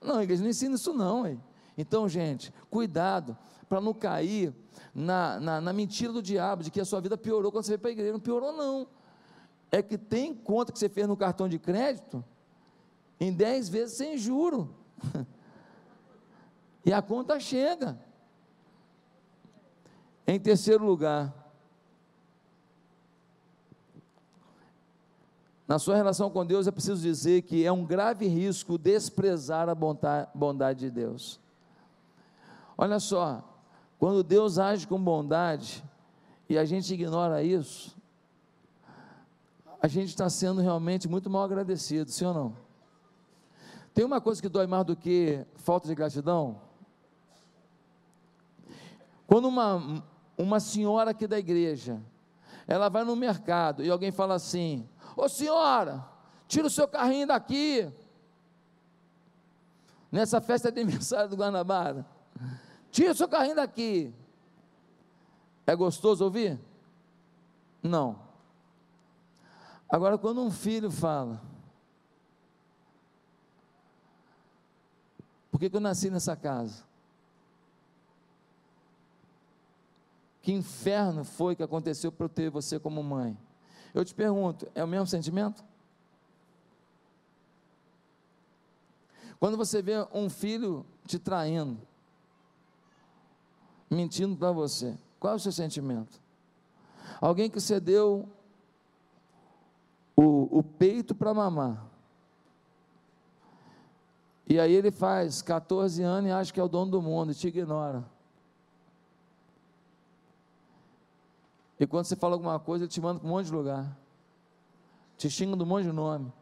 Não, 0.00 0.16
a 0.16 0.22
igreja 0.22 0.42
não 0.42 0.50
ensina 0.50 0.74
isso, 0.74 0.92
não. 0.92 1.26
Hein? 1.26 1.42
Então, 1.76 2.08
gente, 2.08 2.52
cuidado 2.70 3.36
para 3.68 3.80
não 3.80 3.94
cair 3.94 4.54
na, 4.94 5.40
na, 5.40 5.60
na, 5.60 5.72
mentira 5.72 6.12
do 6.12 6.22
diabo 6.22 6.62
de 6.62 6.70
que 6.70 6.80
a 6.80 6.84
sua 6.84 7.00
vida 7.00 7.16
piorou 7.16 7.50
quando 7.50 7.64
você 7.64 7.72
veio 7.72 7.80
para 7.80 7.90
a 7.90 7.92
igreja. 7.92 8.12
Não 8.12 8.20
piorou, 8.20 8.52
não. 8.52 8.86
É 9.70 9.82
que 9.82 9.98
tem 9.98 10.34
conta 10.34 10.72
que 10.72 10.78
você 10.78 10.88
fez 10.88 11.06
no 11.06 11.16
cartão 11.16 11.48
de 11.48 11.58
crédito 11.58 12.24
em 13.20 13.32
10 13.32 13.68
vezes 13.68 13.96
sem 13.96 14.16
juro. 14.16 14.74
e 16.84 16.92
a 16.92 17.02
conta 17.02 17.38
chega. 17.38 17.98
Em 20.26 20.38
terceiro 20.38 20.84
lugar, 20.84 21.38
Na 25.68 25.78
sua 25.78 25.96
relação 25.96 26.30
com 26.30 26.46
Deus, 26.46 26.66
é 26.66 26.70
preciso 26.70 27.02
dizer 27.02 27.42
que 27.42 27.62
é 27.62 27.70
um 27.70 27.84
grave 27.84 28.26
risco 28.26 28.78
desprezar 28.78 29.68
a 29.68 29.74
bondade 30.34 30.80
de 30.80 30.90
Deus. 30.90 31.38
Olha 32.76 32.98
só, 32.98 33.44
quando 33.98 34.22
Deus 34.22 34.58
age 34.58 34.86
com 34.86 34.98
bondade 34.98 35.84
e 36.48 36.56
a 36.56 36.64
gente 36.64 36.94
ignora 36.94 37.42
isso, 37.42 37.94
a 39.80 39.86
gente 39.86 40.08
está 40.08 40.28
sendo 40.28 40.60
realmente 40.60 41.08
muito 41.08 41.30
mal 41.30 41.44
agradecido, 41.44 42.10
sim 42.10 42.24
ou 42.24 42.34
não? 42.34 42.56
Tem 43.94 44.04
uma 44.04 44.20
coisa 44.20 44.40
que 44.40 44.48
dói 44.48 44.66
mais 44.66 44.84
do 44.84 44.96
que 44.96 45.44
falta 45.56 45.88
de 45.88 45.94
gratidão? 45.94 46.60
Quando 49.26 49.46
uma, 49.46 50.04
uma 50.36 50.60
senhora 50.60 51.10
aqui 51.10 51.26
da 51.26 51.38
igreja, 51.38 52.00
ela 52.66 52.88
vai 52.88 53.04
no 53.04 53.16
mercado 53.16 53.84
e 53.84 53.90
alguém 53.90 54.10
fala 54.10 54.34
assim: 54.34 54.88
Ô 55.16 55.28
senhora, 55.28 56.04
tira 56.46 56.66
o 56.66 56.70
seu 56.70 56.86
carrinho 56.86 57.26
daqui. 57.26 57.92
Nessa 60.10 60.40
festa 60.40 60.70
de 60.72 60.80
aniversário 60.80 61.28
do 61.28 61.36
Guanabara. 61.36 62.06
Tira 62.90 63.12
o 63.12 63.14
seu 63.14 63.28
carrinho 63.28 63.56
daqui. 63.56 64.14
É 65.66 65.76
gostoso 65.76 66.24
ouvir? 66.24 66.58
Não. 67.82 68.27
Agora, 69.88 70.18
quando 70.18 70.42
um 70.42 70.50
filho 70.50 70.90
fala, 70.90 71.40
por 75.50 75.58
que, 75.58 75.70
que 75.70 75.76
eu 75.76 75.80
nasci 75.80 76.10
nessa 76.10 76.36
casa? 76.36 76.84
Que 80.42 80.52
inferno 80.52 81.24
foi 81.24 81.56
que 81.56 81.62
aconteceu 81.62 82.12
para 82.12 82.26
eu 82.26 82.28
ter 82.28 82.50
você 82.50 82.78
como 82.78 83.02
mãe? 83.02 83.36
Eu 83.94 84.04
te 84.04 84.14
pergunto, 84.14 84.68
é 84.74 84.84
o 84.84 84.88
mesmo 84.88 85.06
sentimento? 85.06 85.64
Quando 89.40 89.56
você 89.56 89.80
vê 89.80 89.94
um 90.12 90.28
filho 90.28 90.84
te 91.06 91.18
traindo, 91.18 91.80
mentindo 93.90 94.36
para 94.36 94.52
você, 94.52 94.98
qual 95.18 95.32
é 95.32 95.36
o 95.36 95.40
seu 95.40 95.52
sentimento? 95.52 96.20
Alguém 97.20 97.48
que 97.48 97.60
você 97.60 97.80
deu 97.80 98.28
o, 100.20 100.58
o 100.58 100.62
peito 100.64 101.14
para 101.14 101.32
mamar. 101.32 101.86
E 104.48 104.58
aí 104.58 104.72
ele 104.72 104.90
faz 104.90 105.40
14 105.42 106.02
anos 106.02 106.28
e 106.28 106.32
acha 106.32 106.52
que 106.52 106.58
é 106.58 106.62
o 106.62 106.66
dono 106.66 106.90
do 106.90 107.00
mundo 107.00 107.30
e 107.30 107.34
te 107.36 107.46
ignora. 107.46 108.04
E 111.78 111.86
quando 111.86 112.06
você 112.06 112.16
fala 112.16 112.34
alguma 112.34 112.58
coisa, 112.58 112.84
ele 112.84 112.90
te 112.90 113.00
manda 113.00 113.20
para 113.20 113.28
um 113.28 113.30
monte 113.30 113.46
de 113.46 113.52
lugar. 113.52 113.96
Te 115.16 115.30
xinga 115.30 115.56
de 115.56 115.62
um 115.62 115.66
monte 115.66 115.84
de 115.84 115.92
nome. 115.92 116.32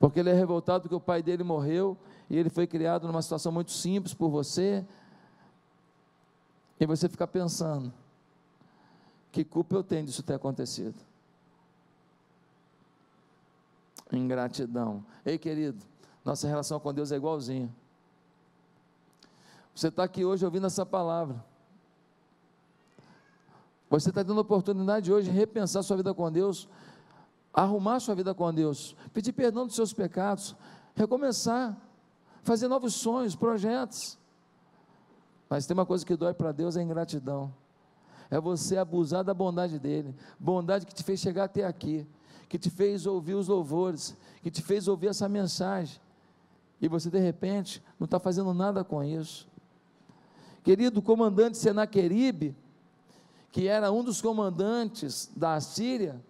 Porque 0.00 0.18
ele 0.18 0.30
é 0.30 0.34
revoltado 0.34 0.82
porque 0.82 0.94
o 0.96 1.00
pai 1.00 1.22
dele 1.22 1.44
morreu 1.44 1.96
e 2.28 2.36
ele 2.36 2.50
foi 2.50 2.66
criado 2.66 3.06
numa 3.06 3.22
situação 3.22 3.52
muito 3.52 3.70
simples 3.70 4.14
por 4.14 4.28
você. 4.28 4.84
E 6.80 6.86
você 6.86 7.08
fica 7.08 7.28
pensando: 7.28 7.92
que 9.30 9.44
culpa 9.44 9.76
eu 9.76 9.84
tenho 9.84 10.06
disso 10.06 10.22
ter 10.22 10.34
acontecido? 10.34 10.98
Ingratidão. 14.12 15.04
Ei, 15.24 15.38
querido, 15.38 15.84
nossa 16.24 16.48
relação 16.48 16.80
com 16.80 16.92
Deus 16.92 17.12
é 17.12 17.16
igualzinha. 17.16 17.72
Você 19.74 19.88
está 19.88 20.04
aqui 20.04 20.24
hoje 20.24 20.44
ouvindo 20.44 20.66
essa 20.66 20.84
palavra. 20.84 21.42
Você 23.88 24.10
está 24.10 24.22
tendo 24.24 24.38
a 24.38 24.42
oportunidade 24.42 25.12
hoje 25.12 25.30
de 25.30 25.36
repensar 25.36 25.82
sua 25.82 25.96
vida 25.96 26.12
com 26.14 26.30
Deus, 26.30 26.68
arrumar 27.52 27.98
sua 27.98 28.14
vida 28.14 28.34
com 28.34 28.52
Deus, 28.52 28.94
pedir 29.12 29.32
perdão 29.32 29.66
dos 29.66 29.74
seus 29.74 29.92
pecados, 29.92 30.54
recomeçar, 30.94 31.76
fazer 32.42 32.68
novos 32.68 32.94
sonhos, 32.94 33.34
projetos. 33.34 34.18
Mas 35.48 35.66
tem 35.66 35.74
uma 35.74 35.86
coisa 35.86 36.06
que 36.06 36.16
dói 36.16 36.32
para 36.32 36.52
Deus 36.52 36.76
é 36.76 36.82
ingratidão. 36.82 37.52
É 38.30 38.40
você 38.40 38.76
abusar 38.76 39.24
da 39.24 39.34
bondade 39.34 39.78
dele, 39.78 40.14
bondade 40.38 40.86
que 40.86 40.94
te 40.94 41.02
fez 41.02 41.18
chegar 41.18 41.44
até 41.44 41.64
aqui, 41.64 42.06
que 42.48 42.58
te 42.58 42.70
fez 42.70 43.06
ouvir 43.06 43.34
os 43.34 43.48
louvores, 43.48 44.16
que 44.42 44.50
te 44.50 44.62
fez 44.62 44.86
ouvir 44.86 45.08
essa 45.08 45.28
mensagem, 45.28 46.00
e 46.80 46.88
você 46.88 47.10
de 47.10 47.18
repente 47.18 47.82
não 47.98 48.04
está 48.04 48.18
fazendo 48.18 48.54
nada 48.54 48.84
com 48.84 49.02
isso. 49.02 49.48
Querido 50.62 51.02
comandante 51.02 51.58
Senaqueribe, 51.58 52.54
que 53.50 53.66
era 53.66 53.90
um 53.90 54.04
dos 54.04 54.20
comandantes 54.20 55.30
da 55.34 55.60
Síria, 55.60 56.22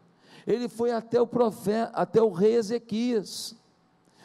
ele 0.47 0.69
foi 0.69 0.93
até 0.93 1.21
o 1.21 1.27
profeta, 1.27 1.93
até 1.95 2.23
o 2.23 2.31
rei 2.31 2.55
Ezequias. 2.55 3.55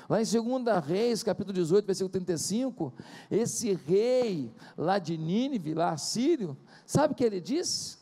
Lá 0.08 0.22
em 0.22 0.26
2 0.26 0.86
Reis, 0.86 1.24
capítulo 1.24 1.54
18, 1.54 1.86
versículo 1.86 2.10
35, 2.10 2.94
esse 3.30 3.74
rei 3.74 4.52
lá 4.78 5.00
de 5.00 5.18
Nínive, 5.18 5.74
lá 5.74 5.98
sírio, 5.98 6.56
sabe 6.86 7.14
o 7.14 7.16
que 7.16 7.24
ele 7.24 7.42
disse? 7.42 7.98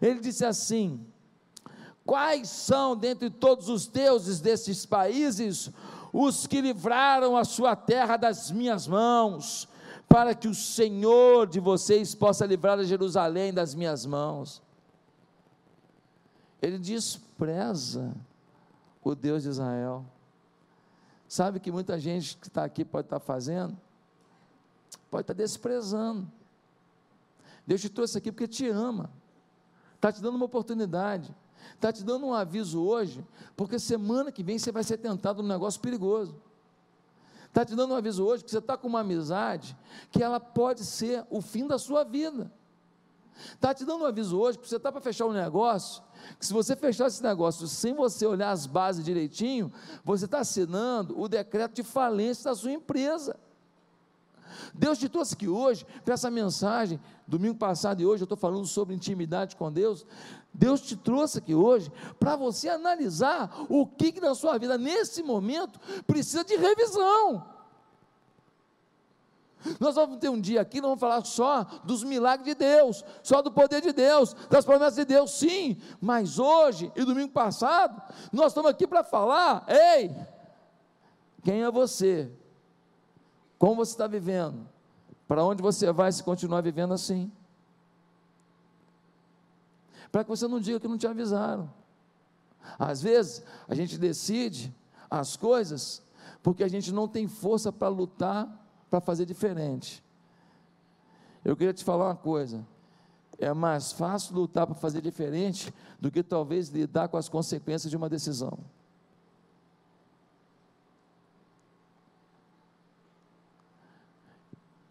Ele 0.00 0.20
disse 0.20 0.44
assim: 0.44 1.06
Quais 2.04 2.48
são 2.48 2.96
dentre 2.96 3.28
todos 3.28 3.68
os 3.68 3.86
deuses 3.86 4.40
desses 4.40 4.86
países 4.86 5.70
os 6.12 6.46
que 6.46 6.60
livraram 6.60 7.36
a 7.36 7.44
sua 7.44 7.76
terra 7.76 8.16
das 8.16 8.50
minhas 8.50 8.86
mãos? 8.86 9.68
para 10.08 10.34
que 10.34 10.48
o 10.48 10.54
Senhor 10.54 11.46
de 11.46 11.58
vocês 11.58 12.14
possa 12.14 12.46
livrar 12.46 12.78
a 12.78 12.84
Jerusalém 12.84 13.52
das 13.52 13.74
minhas 13.74 14.06
mãos. 14.06 14.62
Ele 16.62 16.78
despreza 16.78 18.14
o 19.02 19.14
Deus 19.14 19.42
de 19.42 19.48
Israel. 19.50 20.04
Sabe 21.28 21.58
que 21.58 21.72
muita 21.72 21.98
gente 21.98 22.36
que 22.36 22.48
está 22.48 22.64
aqui 22.64 22.84
pode 22.84 23.06
estar 23.06 23.18
tá 23.18 23.24
fazendo? 23.24 23.76
Pode 25.10 25.22
estar 25.22 25.34
tá 25.34 25.38
desprezando. 25.38 26.30
Deus 27.66 27.80
te 27.80 27.88
trouxe 27.88 28.16
aqui 28.16 28.30
porque 28.30 28.46
te 28.46 28.68
ama, 28.68 29.10
está 29.96 30.12
te 30.12 30.22
dando 30.22 30.36
uma 30.36 30.44
oportunidade, 30.44 31.34
está 31.74 31.92
te 31.92 32.04
dando 32.04 32.26
um 32.26 32.32
aviso 32.32 32.80
hoje, 32.80 33.26
porque 33.56 33.78
semana 33.78 34.30
que 34.30 34.42
vem 34.42 34.58
você 34.58 34.70
vai 34.70 34.84
ser 34.84 34.98
tentado 34.98 35.42
num 35.42 35.48
negócio 35.48 35.80
perigoso. 35.80 36.36
Está 37.46 37.64
te 37.64 37.74
dando 37.74 37.94
um 37.94 37.96
aviso 37.96 38.24
hoje 38.24 38.44
que 38.44 38.50
você 38.50 38.58
está 38.58 38.76
com 38.76 38.86
uma 38.86 39.00
amizade 39.00 39.76
que 40.10 40.22
ela 40.22 40.38
pode 40.38 40.84
ser 40.84 41.26
o 41.30 41.40
fim 41.40 41.66
da 41.66 41.78
sua 41.78 42.04
vida. 42.04 42.52
Está 43.52 43.74
te 43.74 43.84
dando 43.84 44.02
um 44.02 44.06
aviso 44.06 44.38
hoje 44.38 44.58
que 44.58 44.68
você 44.68 44.76
está 44.76 44.90
para 44.90 45.00
fechar 45.00 45.26
um 45.26 45.32
negócio, 45.32 46.02
que 46.38 46.46
se 46.46 46.52
você 46.52 46.74
fechar 46.74 47.06
esse 47.06 47.22
negócio 47.22 47.66
sem 47.66 47.94
você 47.94 48.26
olhar 48.26 48.50
as 48.50 48.66
bases 48.66 49.04
direitinho, 49.04 49.72
você 50.04 50.24
está 50.24 50.40
assinando 50.40 51.18
o 51.20 51.28
decreto 51.28 51.74
de 51.74 51.82
falência 51.82 52.44
da 52.44 52.54
sua 52.54 52.72
empresa. 52.72 53.36
Deus 54.74 54.98
te 54.98 55.08
trouxe 55.08 55.34
aqui 55.34 55.48
hoje 55.48 55.86
para 56.04 56.14
essa 56.14 56.30
mensagem, 56.30 57.00
domingo 57.26 57.56
passado 57.56 58.00
e 58.00 58.06
hoje 58.06 58.22
eu 58.22 58.26
estou 58.26 58.38
falando 58.38 58.66
sobre 58.66 58.94
intimidade 58.94 59.56
com 59.56 59.70
Deus. 59.70 60.06
Deus 60.52 60.80
te 60.80 60.96
trouxe 60.96 61.38
aqui 61.38 61.54
hoje 61.54 61.92
para 62.18 62.36
você 62.36 62.68
analisar 62.68 63.66
o 63.68 63.86
que, 63.86 64.12
que 64.12 64.20
na 64.20 64.34
sua 64.34 64.56
vida, 64.58 64.78
nesse 64.78 65.22
momento, 65.22 65.78
precisa 66.06 66.44
de 66.44 66.56
revisão. 66.56 67.55
Nós 69.80 69.94
vamos 69.94 70.18
ter 70.18 70.28
um 70.28 70.40
dia 70.40 70.60
aqui, 70.60 70.80
nós 70.80 70.88
vamos 70.88 71.00
falar 71.00 71.24
só 71.24 71.64
dos 71.84 72.04
milagres 72.04 72.46
de 72.46 72.54
Deus, 72.54 73.04
só 73.22 73.42
do 73.42 73.50
poder 73.50 73.80
de 73.80 73.92
Deus, 73.92 74.34
das 74.48 74.64
promessas 74.64 74.96
de 74.96 75.04
Deus, 75.04 75.32
sim, 75.32 75.80
mas 76.00 76.38
hoje 76.38 76.92
e 76.94 77.04
domingo 77.04 77.32
passado, 77.32 78.00
nós 78.32 78.48
estamos 78.48 78.70
aqui 78.70 78.86
para 78.86 79.02
falar: 79.04 79.64
ei, 79.68 80.14
quem 81.42 81.62
é 81.62 81.70
você? 81.70 82.30
Como 83.58 83.76
você 83.76 83.92
está 83.92 84.06
vivendo? 84.06 84.68
Para 85.26 85.44
onde 85.44 85.62
você 85.62 85.90
vai 85.92 86.10
se 86.12 86.22
continuar 86.22 86.60
vivendo 86.60 86.94
assim? 86.94 87.30
Para 90.12 90.22
que 90.22 90.30
você 90.30 90.46
não 90.46 90.60
diga 90.60 90.78
que 90.78 90.88
não 90.88 90.98
te 90.98 91.06
avisaram. 91.06 91.70
Às 92.78 93.02
vezes, 93.02 93.42
a 93.68 93.74
gente 93.74 93.98
decide 93.98 94.74
as 95.10 95.36
coisas 95.36 96.02
porque 96.42 96.62
a 96.62 96.68
gente 96.68 96.92
não 96.92 97.08
tem 97.08 97.26
força 97.26 97.72
para 97.72 97.88
lutar 97.88 98.65
para 98.90 99.00
fazer 99.00 99.26
diferente. 99.26 100.02
Eu 101.44 101.56
queria 101.56 101.72
te 101.72 101.84
falar 101.84 102.06
uma 102.06 102.16
coisa: 102.16 102.66
é 103.38 103.52
mais 103.52 103.92
fácil 103.92 104.34
lutar 104.34 104.66
para 104.66 104.74
fazer 104.74 105.00
diferente 105.00 105.72
do 106.00 106.10
que 106.10 106.22
talvez 106.22 106.68
lidar 106.68 107.08
com 107.08 107.16
as 107.16 107.28
consequências 107.28 107.90
de 107.90 107.96
uma 107.96 108.08
decisão. 108.08 108.58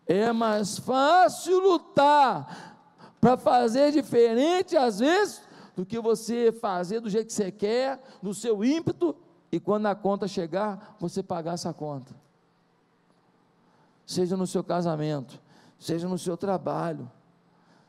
É 0.07 0.31
mais 0.31 0.77
fácil 0.77 1.59
lutar 1.59 2.77
para 3.19 3.35
fazer 3.37 3.91
diferente, 3.91 4.77
às 4.77 4.99
vezes, 4.99 5.41
do 5.75 5.83
que 5.83 5.99
você 5.99 6.51
fazer 6.51 6.99
do 6.99 7.09
jeito 7.09 7.27
que 7.27 7.33
você 7.33 7.51
quer, 7.51 7.99
no 8.21 8.31
seu 8.31 8.63
ímpeto, 8.63 9.15
e 9.51 9.59
quando 9.59 9.87
a 9.87 9.95
conta 9.95 10.27
chegar, 10.27 10.95
você 10.99 11.23
pagar 11.23 11.55
essa 11.55 11.73
conta 11.73 12.24
seja 14.05 14.37
no 14.37 14.45
seu 14.45 14.63
casamento, 14.63 15.41
seja 15.79 16.07
no 16.07 16.17
seu 16.17 16.37
trabalho, 16.37 17.09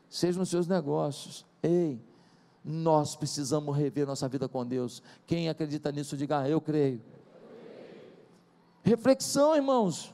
seja 0.09 0.39
nos 0.39 0.49
seus 0.49 0.67
negócios. 0.67 1.45
Ei, 1.61 2.01
nós 2.63 3.15
precisamos 3.15 3.75
rever 3.75 4.05
nossa 4.05 4.27
vida 4.27 4.47
com 4.47 4.65
Deus. 4.65 5.01
Quem 5.25 5.47
acredita 5.47 5.91
nisso, 5.91 6.17
diga, 6.17 6.39
ah, 6.39 6.49
eu 6.49 6.59
creio. 6.59 7.01
Reflexão, 8.83 9.55
irmãos. 9.55 10.13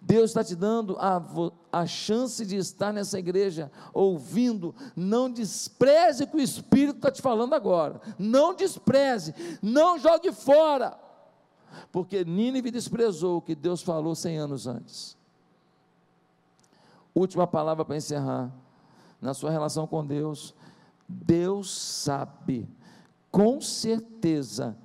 Deus 0.00 0.30
está 0.30 0.44
te 0.44 0.54
dando 0.54 0.96
a, 1.00 1.20
a 1.72 1.84
chance 1.84 2.46
de 2.46 2.56
estar 2.56 2.92
nessa 2.92 3.18
igreja, 3.18 3.72
ouvindo. 3.92 4.72
Não 4.94 5.28
despreze 5.28 6.24
o 6.24 6.26
que 6.28 6.36
o 6.36 6.40
Espírito 6.40 6.98
está 6.98 7.10
te 7.10 7.20
falando 7.20 7.54
agora. 7.54 8.00
Não 8.16 8.54
despreze, 8.54 9.34
não 9.60 9.98
jogue 9.98 10.30
fora 10.30 10.96
porque 11.90 12.24
Nínive 12.24 12.70
desprezou 12.70 13.38
o 13.38 13.42
que 13.42 13.54
Deus 13.54 13.82
falou 13.82 14.14
cem 14.14 14.36
anos 14.36 14.66
antes. 14.66 15.16
Última 17.14 17.46
palavra 17.46 17.84
para 17.84 17.96
encerrar. 17.96 18.52
Na 19.20 19.32
sua 19.32 19.50
relação 19.50 19.86
com 19.86 20.04
Deus, 20.04 20.54
Deus 21.08 21.70
sabe 21.70 22.68
com 23.30 23.60
certeza 23.60 24.76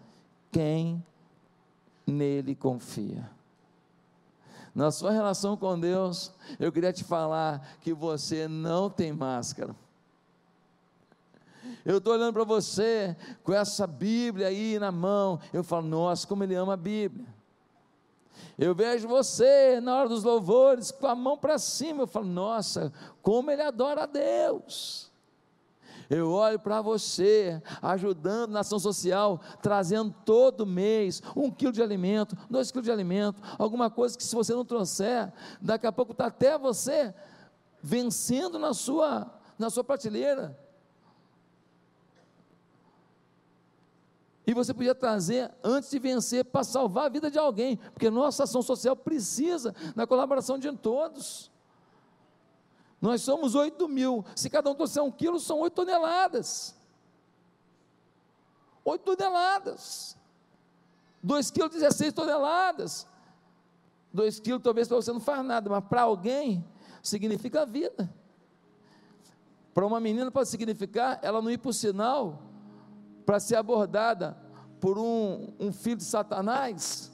quem 0.52 1.04
nele 2.06 2.56
confia. 2.56 3.30
Na 4.74 4.90
sua 4.92 5.12
relação 5.12 5.58
com 5.58 5.78
Deus, 5.80 6.34
eu 6.60 6.72
queria 6.72 6.94
te 6.94 7.04
falar 7.04 7.78
que 7.82 7.94
você 7.94 8.48
não 8.48 8.90
tem 8.90 9.12
máscara. 9.12 9.76
Eu 11.86 11.98
estou 11.98 12.14
olhando 12.14 12.34
para 12.34 12.44
você 12.44 13.16
com 13.44 13.54
essa 13.54 13.88
Bíblia 13.88 14.48
aí 14.48 14.78
na 14.78 14.92
mão. 14.92 15.40
Eu 15.52 15.64
falo, 15.64 15.88
nossa, 15.88 16.28
como 16.28 16.44
ele 16.44 16.56
ama 16.56 16.74
a 16.74 16.78
Bíblia. 16.78 17.26
Eu 18.58 18.76
vejo 18.76 19.08
você 19.08 19.80
na 19.82 19.96
hora 19.98 20.10
dos 20.10 20.24
louvores 20.24 20.92
com 20.92 21.08
a 21.08 21.16
mão 21.16 21.38
para 21.38 21.58
cima. 21.58 22.04
Eu 22.04 22.08
falo, 22.08 22.28
nossa, 22.28 22.94
como 23.22 23.50
ele 23.50 23.62
adora 23.62 24.04
a 24.04 24.06
Deus. 24.06 25.12
Eu 26.10 26.30
olho 26.30 26.60
para 26.60 26.82
você, 26.82 27.62
ajudando 27.82 28.52
na 28.52 28.60
ação 28.60 28.78
social, 28.78 29.40
trazendo 29.62 30.14
todo 30.26 30.66
mês 30.66 31.24
um 31.36 31.50
quilo 31.50 31.72
de 31.72 31.82
alimento, 31.82 32.36
dois 32.50 32.70
quilos 32.70 32.84
de 32.84 32.92
alimento, 32.92 33.42
alguma 33.58 33.90
coisa 33.90 34.18
que 34.18 34.24
se 34.24 34.36
você 34.36 34.54
não 34.54 34.66
trouxer, 34.66 35.32
daqui 35.62 35.88
a 35.88 35.92
pouco 35.92 36.12
está 36.12 36.26
até 36.26 36.58
você 36.58 37.16
vencendo 37.82 38.60
na 38.60 38.74
sua, 38.74 39.34
na 39.58 39.70
sua 39.70 39.86
prateleira. 39.86 40.60
E 44.52 44.54
você 44.54 44.74
podia 44.74 44.94
trazer 44.94 45.50
antes 45.64 45.90
de 45.90 45.98
vencer 45.98 46.44
para 46.44 46.62
salvar 46.62 47.06
a 47.06 47.10
vida 47.10 47.32
de 47.32 47.40
alguém, 47.40 47.78
porque 47.94 48.10
nossa 48.10 48.44
ação 48.44 48.62
social 48.62 48.98
precisa 48.98 49.74
da 49.96 50.06
colaboração 50.06 50.60
de 50.60 50.70
todos. 50.74 51.50
Nós 53.00 53.22
somos 53.22 53.56
8 53.56 53.88
mil, 53.88 54.26
se 54.36 54.50
cada 54.50 54.70
um 54.70 54.76
trouxer 54.76 55.02
um 55.02 55.10
quilo, 55.10 55.40
são 55.40 55.62
8 55.62 55.74
toneladas. 55.74 56.76
8 58.84 59.16
toneladas. 59.16 60.18
2 61.24 61.50
quilos, 61.50 61.72
16 61.72 62.12
toneladas. 62.12 63.08
2 64.12 64.42
quilos 64.42 64.62
talvez 64.62 64.86
para 64.86 64.98
você 64.98 65.14
não 65.14 65.22
faz 65.22 65.46
nada, 65.46 65.70
mas 65.70 65.86
para 65.86 66.02
alguém 66.02 66.62
significa 67.02 67.66
vida. 67.66 68.14
Para 69.74 69.86
uma 69.86 70.02
menina 70.02 70.30
pode 70.30 70.50
significar 70.50 71.20
ela 71.22 71.42
não 71.42 71.50
ir 71.50 71.58
para 71.58 71.70
o 71.70 71.74
sinal 71.74 72.52
para 73.26 73.40
ser 73.40 73.56
abordada 73.56 74.41
por 74.82 74.98
um, 74.98 75.54
um 75.60 75.72
filho 75.72 75.98
de 75.98 76.04
Satanás, 76.04 77.12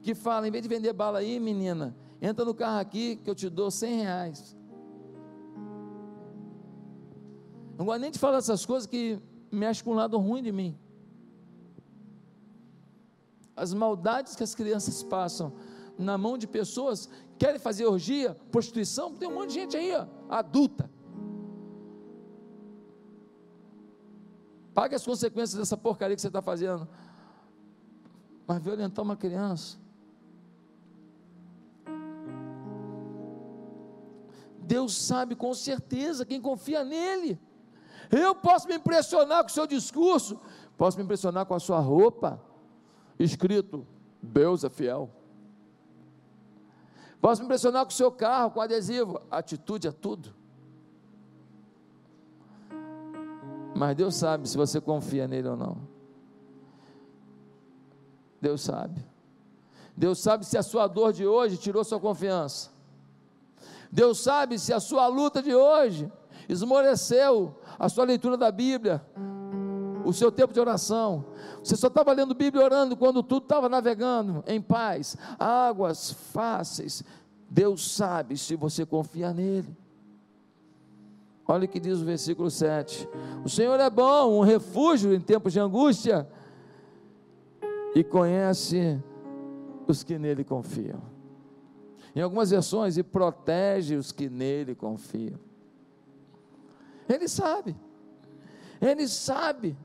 que 0.00 0.14
fala, 0.14 0.48
em 0.48 0.50
vez 0.50 0.62
de 0.62 0.68
vender 0.68 0.92
bala 0.94 1.18
aí, 1.18 1.38
menina, 1.38 1.94
entra 2.20 2.42
no 2.44 2.54
carro 2.54 2.80
aqui 2.80 3.16
que 3.16 3.28
eu 3.28 3.34
te 3.34 3.48
dou 3.50 3.70
cem 3.70 4.00
reais. 4.00 4.56
Não 7.76 7.84
gosto 7.84 8.00
nem 8.00 8.10
de 8.10 8.18
falar 8.18 8.38
essas 8.38 8.64
coisas 8.64 8.86
que 8.86 9.20
mexe 9.50 9.84
com 9.84 9.90
um 9.90 9.94
lado 9.94 10.16
ruim 10.18 10.42
de 10.42 10.50
mim. 10.50 10.76
As 13.54 13.74
maldades 13.74 14.34
que 14.34 14.42
as 14.42 14.54
crianças 14.54 15.02
passam 15.02 15.52
na 15.98 16.16
mão 16.16 16.38
de 16.38 16.46
pessoas 16.46 17.08
querem 17.38 17.60
fazer 17.60 17.84
orgia, 17.84 18.34
prostituição, 18.50 19.12
tem 19.12 19.28
um 19.28 19.34
monte 19.34 19.48
de 19.48 19.54
gente 19.54 19.76
aí, 19.76 19.94
ó, 19.94 20.06
adulta, 20.30 20.90
Pague 24.82 24.96
as 24.96 25.04
consequências 25.04 25.56
dessa 25.56 25.76
porcaria 25.76 26.16
que 26.16 26.20
você 26.20 26.26
está 26.26 26.42
fazendo. 26.42 26.88
Mas 28.44 28.60
violentar 28.60 29.04
uma 29.04 29.16
criança. 29.16 29.78
Deus 34.58 34.96
sabe 34.96 35.36
com 35.36 35.54
certeza 35.54 36.26
quem 36.26 36.40
confia 36.40 36.82
nele. 36.82 37.38
Eu 38.10 38.34
posso 38.34 38.66
me 38.66 38.74
impressionar 38.74 39.44
com 39.44 39.50
o 39.50 39.52
seu 39.52 39.68
discurso, 39.68 40.40
posso 40.76 40.98
me 40.98 41.04
impressionar 41.04 41.46
com 41.46 41.54
a 41.54 41.60
sua 41.60 41.78
roupa, 41.78 42.42
escrito: 43.20 43.86
Deus 44.20 44.64
é 44.64 44.68
fiel. 44.68 45.08
Posso 47.20 47.40
me 47.40 47.44
impressionar 47.44 47.84
com 47.84 47.92
o 47.92 47.94
seu 47.94 48.10
carro, 48.10 48.50
com 48.50 48.60
adesivo, 48.60 49.22
atitude 49.30 49.86
é 49.86 49.92
tudo. 49.92 50.34
Mas 53.74 53.96
Deus 53.96 54.14
sabe 54.14 54.48
se 54.48 54.56
você 54.56 54.80
confia 54.80 55.26
nele 55.26 55.48
ou 55.48 55.56
não. 55.56 55.78
Deus 58.40 58.60
sabe. 58.60 59.04
Deus 59.96 60.18
sabe 60.18 60.44
se 60.44 60.58
a 60.58 60.62
sua 60.62 60.86
dor 60.86 61.12
de 61.12 61.26
hoje 61.26 61.56
tirou 61.56 61.84
sua 61.84 62.00
confiança. 62.00 62.70
Deus 63.90 64.20
sabe 64.20 64.58
se 64.58 64.72
a 64.72 64.80
sua 64.80 65.06
luta 65.06 65.42
de 65.42 65.54
hoje 65.54 66.10
esmoreceu 66.48 67.54
a 67.78 67.88
sua 67.88 68.04
leitura 68.04 68.36
da 68.36 68.50
Bíblia, 68.50 69.04
o 70.04 70.12
seu 70.12 70.32
tempo 70.32 70.52
de 70.52 70.60
oração. 70.60 71.24
Você 71.62 71.76
só 71.76 71.86
estava 71.86 72.12
lendo 72.12 72.34
Bíblia 72.34 72.64
orando 72.64 72.96
quando 72.96 73.22
tudo 73.22 73.44
estava 73.44 73.68
navegando 73.68 74.42
em 74.46 74.60
paz, 74.60 75.16
águas 75.38 76.10
fáceis. 76.32 77.04
Deus 77.48 77.94
sabe 77.94 78.36
se 78.36 78.56
você 78.56 78.86
confia 78.86 79.32
nele. 79.32 79.76
Olha 81.52 81.66
o 81.66 81.68
que 81.68 81.78
diz 81.78 82.00
o 82.00 82.04
versículo 82.06 82.50
7. 82.50 83.06
O 83.44 83.48
Senhor 83.48 83.78
é 83.78 83.90
bom, 83.90 84.38
um 84.38 84.40
refúgio 84.40 85.12
em 85.12 85.20
tempos 85.20 85.52
de 85.52 85.60
angústia, 85.60 86.26
e 87.94 88.02
conhece 88.02 88.98
os 89.86 90.02
que 90.02 90.18
nele 90.18 90.44
confiam. 90.44 91.02
Em 92.16 92.22
algumas 92.22 92.48
versões, 92.48 92.96
e 92.96 93.02
protege 93.02 93.96
os 93.96 94.12
que 94.12 94.30
nele 94.30 94.74
confiam. 94.74 95.38
Ele 97.06 97.28
sabe. 97.28 97.76
Ele 98.80 99.06
sabe. 99.06 99.76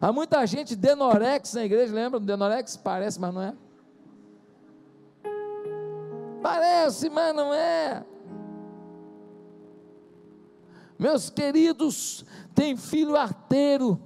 Há 0.00 0.12
muita 0.12 0.44
gente 0.46 0.74
denorex 0.74 1.54
na 1.54 1.64
igreja, 1.64 1.94
lembra 1.94 2.18
denorex? 2.18 2.76
Parece, 2.76 3.20
mas 3.20 3.32
não 3.32 3.42
é. 3.42 3.54
Parece, 6.42 7.08
mas 7.08 7.36
não 7.36 7.54
é. 7.54 8.04
Meus 10.98 11.30
queridos, 11.30 12.24
tem 12.54 12.76
filho 12.76 13.16
arteiro, 13.16 14.00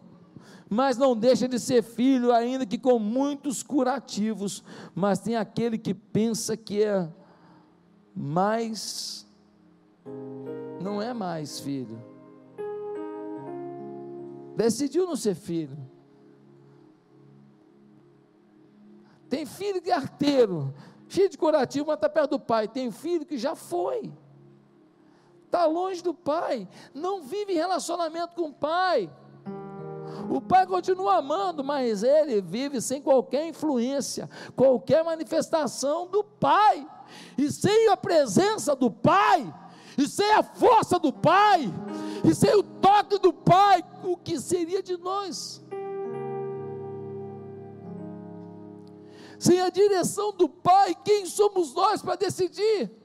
mas 0.68 0.99
não 0.99 1.16
deixa 1.16 1.49
de 1.49 1.59
ser 1.59 1.82
filho, 1.82 2.32
ainda 2.32 2.66
que 2.66 2.78
com 2.78 2.99
muitos 2.99 3.62
curativos. 3.62 4.62
Mas 4.95 5.18
tem 5.18 5.36
aquele 5.36 5.78
que 5.78 5.95
pensa 5.95 6.57
que 6.57 6.82
é 6.82 7.09
mais, 8.14 9.26
não 10.80 11.01
é 11.01 11.14
mais 11.14 11.61
filho. 11.61 11.99
Decidiu 14.57 15.07
não 15.07 15.16
ser 15.16 15.34
filho. 15.34 15.78
Tem 19.30 19.47
filho 19.47 19.80
é 19.86 19.93
arteiro, 19.93 20.74
filho 21.09 21.30
de 21.30 21.38
curativo, 21.38 21.86
mas 21.86 21.95
está 21.95 22.09
perto 22.09 22.32
do 22.32 22.38
pai. 22.38 22.68
Tem 22.68 22.90
filho 22.90 23.24
que 23.24 23.38
já 23.38 23.55
foi, 23.55 24.12
está 25.53 25.66
longe 25.66 26.03
do 26.03 26.14
pai, 26.14 26.66
não 26.94 27.20
vive 27.20 27.53
relacionamento 27.53 28.34
com 28.34 28.48
o 28.48 28.55
pai. 28.55 29.11
O 30.30 30.40
pai 30.40 30.66
continua 30.66 31.16
amando, 31.16 31.62
mas 31.62 32.03
ele 32.03 32.40
vive 32.40 32.80
sem 32.80 33.03
qualquer 33.03 33.46
influência, 33.46 34.30
qualquer 34.57 35.05
manifestação 35.05 36.07
do 36.07 36.24
pai. 36.24 36.88
E 37.36 37.50
sem 37.50 37.88
a 37.88 37.96
presença 37.98 38.74
do 38.74 38.90
pai, 38.90 39.55
e 39.98 40.09
sem 40.09 40.32
a 40.32 40.42
força 40.42 40.98
do 40.98 41.12
pai, 41.12 41.70
e 42.24 42.34
sem 42.34 42.55
o 42.57 42.62
toque 42.62 43.18
do 43.18 43.30
pai, 43.30 43.84
o 44.03 44.16
que 44.16 44.40
seria 44.40 44.82
de 44.82 44.96
nós? 44.96 45.62
Sem 49.38 49.61
a 49.61 49.68
direção 49.68 50.32
do 50.32 50.48
pai, 50.48 50.96
quem 51.05 51.26
somos 51.26 51.74
nós 51.74 52.00
para 52.00 52.16
decidir? 52.16 53.01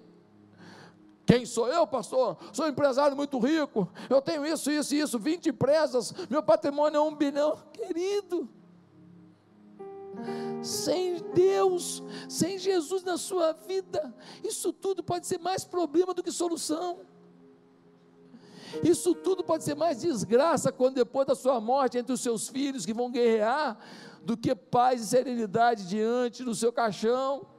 Quem 1.28 1.46
sou 1.46 1.68
eu, 1.68 1.86
pastor? 1.86 2.38
Sou 2.54 2.66
um 2.66 2.70
empresário 2.70 3.14
muito 3.14 3.38
rico, 3.38 3.86
eu 4.10 4.22
tenho 4.22 4.46
isso, 4.46 4.72
isso 4.72 4.96
e 4.96 5.02
isso, 5.02 5.20
20 5.20 5.50
empresas, 5.50 6.14
meu 6.30 6.42
patrimônio 6.42 6.98
é 6.98 7.02
um 7.02 7.14
bilhão. 7.14 7.62
Querido, 7.74 8.48
sem 10.64 11.22
Deus, 11.34 12.02
sem 12.30 12.58
Jesus 12.58 13.04
na 13.04 13.18
sua 13.18 13.52
vida, 13.52 14.16
isso 14.42 14.72
tudo 14.72 15.04
pode 15.04 15.28
ser 15.28 15.38
mais 15.38 15.66
problema 15.66 16.14
do 16.14 16.24
que 16.24 16.32
solução. 16.32 17.02
Isso 18.82 19.14
tudo 19.14 19.44
pode 19.44 19.66
ser 19.66 19.76
mais 19.76 20.00
desgraça 20.00 20.72
quando 20.72 20.96
depois 20.96 21.28
da 21.28 21.36
sua 21.36 21.60
morte 21.60 21.98
entre 21.98 22.14
os 22.14 22.22
seus 22.22 22.48
filhos 22.48 22.86
que 22.86 22.94
vão 22.94 23.12
guerrear, 23.12 23.78
do 24.24 24.38
que 24.38 24.56
paz 24.56 25.02
e 25.02 25.08
serenidade 25.08 25.90
diante 25.90 26.42
do 26.42 26.56
seu 26.56 26.72
caixão. 26.72 27.57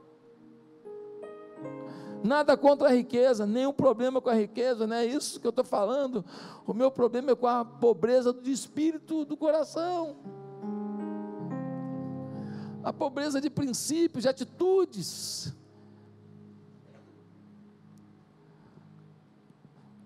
Nada 2.23 2.57
contra 2.57 2.89
a 2.89 2.93
riqueza, 2.93 3.47
nenhum 3.47 3.73
problema 3.73 4.21
com 4.21 4.29
a 4.29 4.35
riqueza, 4.35 4.87
não 4.87 4.97
é 4.97 5.07
isso 5.07 5.39
que 5.39 5.47
eu 5.47 5.51
estou 5.51 5.65
falando. 5.65 6.25
O 6.67 6.75
meu 6.75 6.91
problema 6.91 7.31
é 7.31 7.35
com 7.35 7.47
a 7.47 7.65
pobreza 7.65 8.33
do 8.33 8.51
espírito 8.51 9.25
do 9.25 9.37
coração. 9.37 10.17
A 12.83 12.93
pobreza 12.93 13.41
de 13.41 13.49
princípios, 13.49 14.23
de 14.23 14.29
atitudes. 14.29 15.55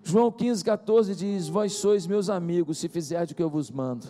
João 0.03 0.31
15, 0.31 0.63
14 0.63 1.15
diz: 1.15 1.47
Vós 1.47 1.73
sois 1.73 2.05
meus 2.05 2.29
amigos, 2.29 2.77
se 2.77 2.87
fizerdes 2.87 3.31
o 3.31 3.35
que 3.35 3.41
eu 3.41 3.49
vos 3.49 3.71
mando. 3.71 4.07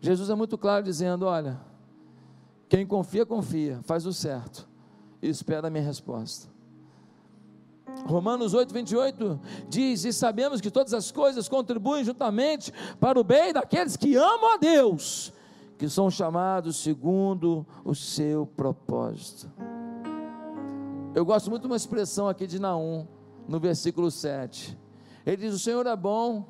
Jesus 0.00 0.28
é 0.28 0.34
muito 0.34 0.58
claro 0.58 0.84
dizendo: 0.84 1.24
Olha, 1.24 1.58
quem 2.68 2.86
confia, 2.86 3.24
confia, 3.24 3.80
faz 3.84 4.04
o 4.04 4.12
certo 4.12 4.75
e 5.22 5.28
espera 5.28 5.68
a 5.68 5.70
minha 5.70 5.84
resposta. 5.84 6.48
Romanos 8.04 8.52
8, 8.54 8.72
28 8.72 9.40
diz: 9.68 10.04
E 10.04 10.12
sabemos 10.12 10.60
que 10.60 10.70
todas 10.70 10.92
as 10.92 11.10
coisas 11.10 11.48
contribuem 11.48 12.04
juntamente 12.04 12.72
para 13.00 13.18
o 13.18 13.24
bem 13.24 13.52
daqueles 13.52 13.96
que 13.96 14.16
amam 14.16 14.54
a 14.54 14.56
Deus, 14.56 15.32
que 15.78 15.88
são 15.88 16.10
chamados 16.10 16.76
segundo 16.76 17.66
o 17.84 17.94
seu 17.94 18.46
propósito. 18.46 19.50
Eu 21.14 21.24
gosto 21.24 21.48
muito 21.48 21.62
de 21.62 21.68
uma 21.68 21.76
expressão 21.76 22.28
aqui 22.28 22.46
de 22.46 22.58
Naum, 22.58 23.06
no 23.48 23.58
versículo 23.58 24.10
7. 24.10 24.76
Ele 25.24 25.36
diz: 25.36 25.54
O 25.54 25.58
Senhor 25.58 25.86
é 25.86 25.96
bom, 25.96 26.44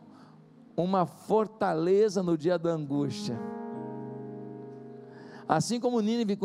uma 0.77 1.07
fortaleza 1.07 2.23
no 2.23 2.37
dia 2.37 2.59
da 2.59 2.71
angústia. 2.71 3.39
Assim 5.49 5.79
como 5.79 6.01
Nínive 6.01 6.37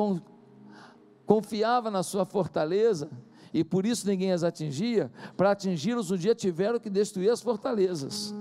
confiava 1.31 1.89
na 1.89 2.03
sua 2.03 2.25
fortaleza, 2.25 3.09
e 3.53 3.63
por 3.63 3.85
isso 3.85 4.05
ninguém 4.05 4.33
as 4.33 4.43
atingia, 4.43 5.09
para 5.37 5.51
atingi-los 5.51 6.11
um 6.11 6.17
dia 6.17 6.35
tiveram 6.35 6.77
que 6.77 6.89
destruir 6.89 7.29
as 7.29 7.39
fortalezas. 7.39 8.35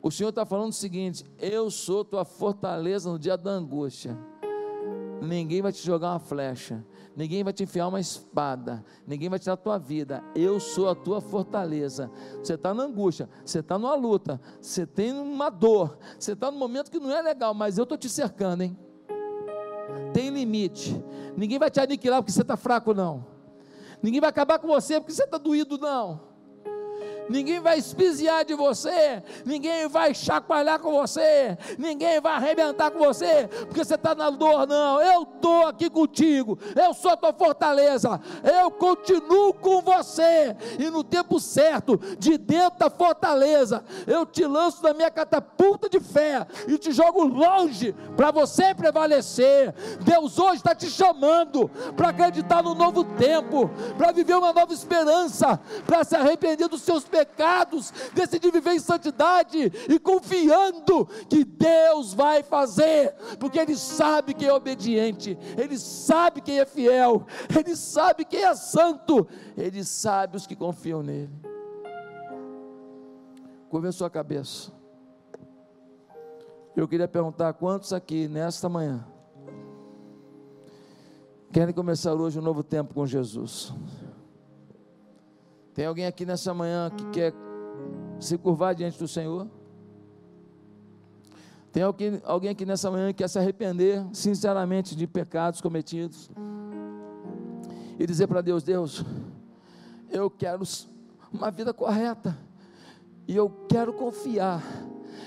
O 0.00 0.10
Senhor 0.10 0.30
está 0.30 0.46
falando 0.46 0.70
o 0.70 0.74
seguinte: 0.74 1.22
eu 1.38 1.70
sou 1.70 2.02
tua 2.02 2.24
fortaleza 2.24 3.10
no 3.10 3.18
dia 3.18 3.36
da 3.36 3.50
angústia. 3.50 4.16
Ninguém 5.20 5.60
vai 5.60 5.70
te 5.70 5.84
jogar 5.84 6.12
uma 6.12 6.18
flecha, 6.18 6.82
ninguém 7.14 7.44
vai 7.44 7.52
te 7.52 7.64
enfiar 7.64 7.88
uma 7.88 8.00
espada, 8.00 8.82
ninguém 9.06 9.28
vai 9.28 9.38
tirar 9.38 9.52
a 9.52 9.58
tua 9.58 9.76
vida. 9.76 10.24
Eu 10.34 10.58
sou 10.58 10.88
a 10.88 10.94
tua 10.94 11.20
fortaleza. 11.20 12.10
Você 12.42 12.54
está 12.54 12.72
na 12.72 12.84
angústia, 12.84 13.28
você 13.44 13.58
está 13.58 13.78
numa 13.78 13.94
luta, 13.94 14.40
você 14.62 14.86
tem 14.86 15.12
uma 15.12 15.50
dor, 15.50 15.98
você 16.18 16.32
está 16.32 16.50
num 16.50 16.56
momento 16.58 16.90
que 16.90 16.98
não 16.98 17.12
é 17.12 17.20
legal, 17.20 17.52
mas 17.52 17.76
eu 17.76 17.82
estou 17.82 17.98
te 17.98 18.08
cercando, 18.08 18.62
hein? 18.62 18.87
Tem 20.18 20.30
limite. 20.30 21.00
Ninguém 21.36 21.60
vai 21.60 21.70
te 21.70 21.78
aniquilar 21.78 22.20
porque 22.20 22.32
você 22.32 22.42
está 22.42 22.56
fraco, 22.56 22.92
não. 22.92 23.24
Ninguém 24.02 24.20
vai 24.20 24.28
acabar 24.28 24.58
com 24.58 24.66
você 24.66 24.98
porque 24.98 25.12
você 25.12 25.22
está 25.22 25.38
doído, 25.38 25.78
não 25.78 26.27
ninguém 27.28 27.60
vai 27.60 27.78
espiziar 27.78 28.44
de 28.44 28.54
você, 28.54 29.22
ninguém 29.44 29.88
vai 29.88 30.14
chacoalhar 30.14 30.80
com 30.80 30.92
você, 30.92 31.56
ninguém 31.78 32.20
vai 32.20 32.34
arrebentar 32.34 32.90
com 32.90 32.98
você, 32.98 33.48
porque 33.66 33.84
você 33.84 33.94
está 33.94 34.14
na 34.14 34.30
dor, 34.30 34.66
não. 34.66 35.00
Eu 35.00 35.22
estou 35.22 35.66
aqui 35.66 35.90
contigo, 35.90 36.58
eu 36.74 36.94
sou 36.94 37.12
a 37.12 37.16
tua 37.16 37.32
fortaleza, 37.32 38.20
eu 38.42 38.70
continuo 38.70 39.52
com 39.54 39.80
você, 39.82 40.56
e 40.78 40.90
no 40.90 41.04
tempo 41.04 41.38
certo, 41.38 41.98
de 42.18 42.38
dentro 42.38 42.78
da 42.78 42.90
fortaleza, 42.90 43.84
eu 44.06 44.24
te 44.24 44.44
lanço 44.44 44.82
da 44.82 44.94
minha 44.94 45.10
catapulta 45.10 45.88
de 45.88 46.00
fé 46.00 46.46
e 46.66 46.78
te 46.78 46.92
jogo 46.92 47.24
longe 47.24 47.94
para 48.16 48.30
você 48.30 48.74
prevalecer. 48.74 49.74
Deus 50.00 50.38
hoje 50.38 50.56
está 50.56 50.74
te 50.74 50.88
chamando 50.88 51.68
para 51.96 52.08
acreditar 52.08 52.62
no 52.62 52.74
novo 52.74 53.04
tempo, 53.04 53.70
para 53.96 54.12
viver 54.12 54.34
uma 54.34 54.52
nova 54.52 54.72
esperança, 54.72 55.60
para 55.86 56.04
se 56.04 56.16
arrepender 56.16 56.68
dos 56.68 56.82
seus 56.82 57.04
pecados 57.04 57.17
pecados, 57.18 57.92
decidir 58.14 58.52
viver 58.52 58.72
em 58.72 58.78
santidade 58.78 59.72
e 59.88 59.98
confiando 59.98 61.06
que 61.28 61.44
Deus 61.44 62.14
vai 62.14 62.42
fazer, 62.42 63.14
porque 63.38 63.58
Ele 63.58 63.76
sabe 63.76 64.34
quem 64.34 64.48
é 64.48 64.52
obediente, 64.52 65.36
Ele 65.56 65.78
sabe 65.78 66.40
quem 66.40 66.60
é 66.60 66.66
fiel, 66.66 67.26
Ele 67.56 67.74
sabe 67.74 68.24
quem 68.24 68.44
é 68.44 68.54
santo, 68.54 69.26
Ele 69.56 69.82
sabe 69.84 70.36
os 70.36 70.46
que 70.46 70.54
confiam 70.54 71.02
nele. 71.02 71.32
Curva 73.68 73.88
a 73.88 73.92
sua 73.92 74.08
cabeça. 74.08 74.72
Eu 76.76 76.86
queria 76.86 77.08
perguntar 77.08 77.52
quantos 77.54 77.92
aqui 77.92 78.28
nesta 78.28 78.68
manhã 78.68 79.04
querem 81.50 81.74
começar 81.74 82.14
hoje 82.14 82.38
um 82.38 82.42
novo 82.42 82.62
tempo 82.62 82.94
com 82.94 83.04
Jesus. 83.04 83.74
Tem 85.78 85.86
alguém 85.86 86.06
aqui 86.06 86.26
nessa 86.26 86.52
manhã 86.52 86.90
que 86.90 87.08
quer 87.10 87.32
se 88.18 88.36
curvar 88.36 88.74
diante 88.74 88.98
do 88.98 89.06
Senhor? 89.06 89.46
Tem 91.70 91.84
alguém, 91.84 92.20
alguém 92.24 92.50
aqui 92.50 92.66
nessa 92.66 92.90
manhã 92.90 93.06
que 93.12 93.18
quer 93.18 93.28
se 93.28 93.38
arrepender 93.38 94.04
sinceramente 94.12 94.96
de 94.96 95.06
pecados 95.06 95.60
cometidos 95.60 96.32
e 97.96 98.04
dizer 98.04 98.26
para 98.26 98.40
Deus: 98.40 98.64
Deus, 98.64 99.04
eu 100.10 100.28
quero 100.28 100.64
uma 101.32 101.48
vida 101.48 101.72
correta 101.72 102.36
e 103.28 103.36
eu 103.36 103.48
quero 103.68 103.92
confiar. 103.92 104.60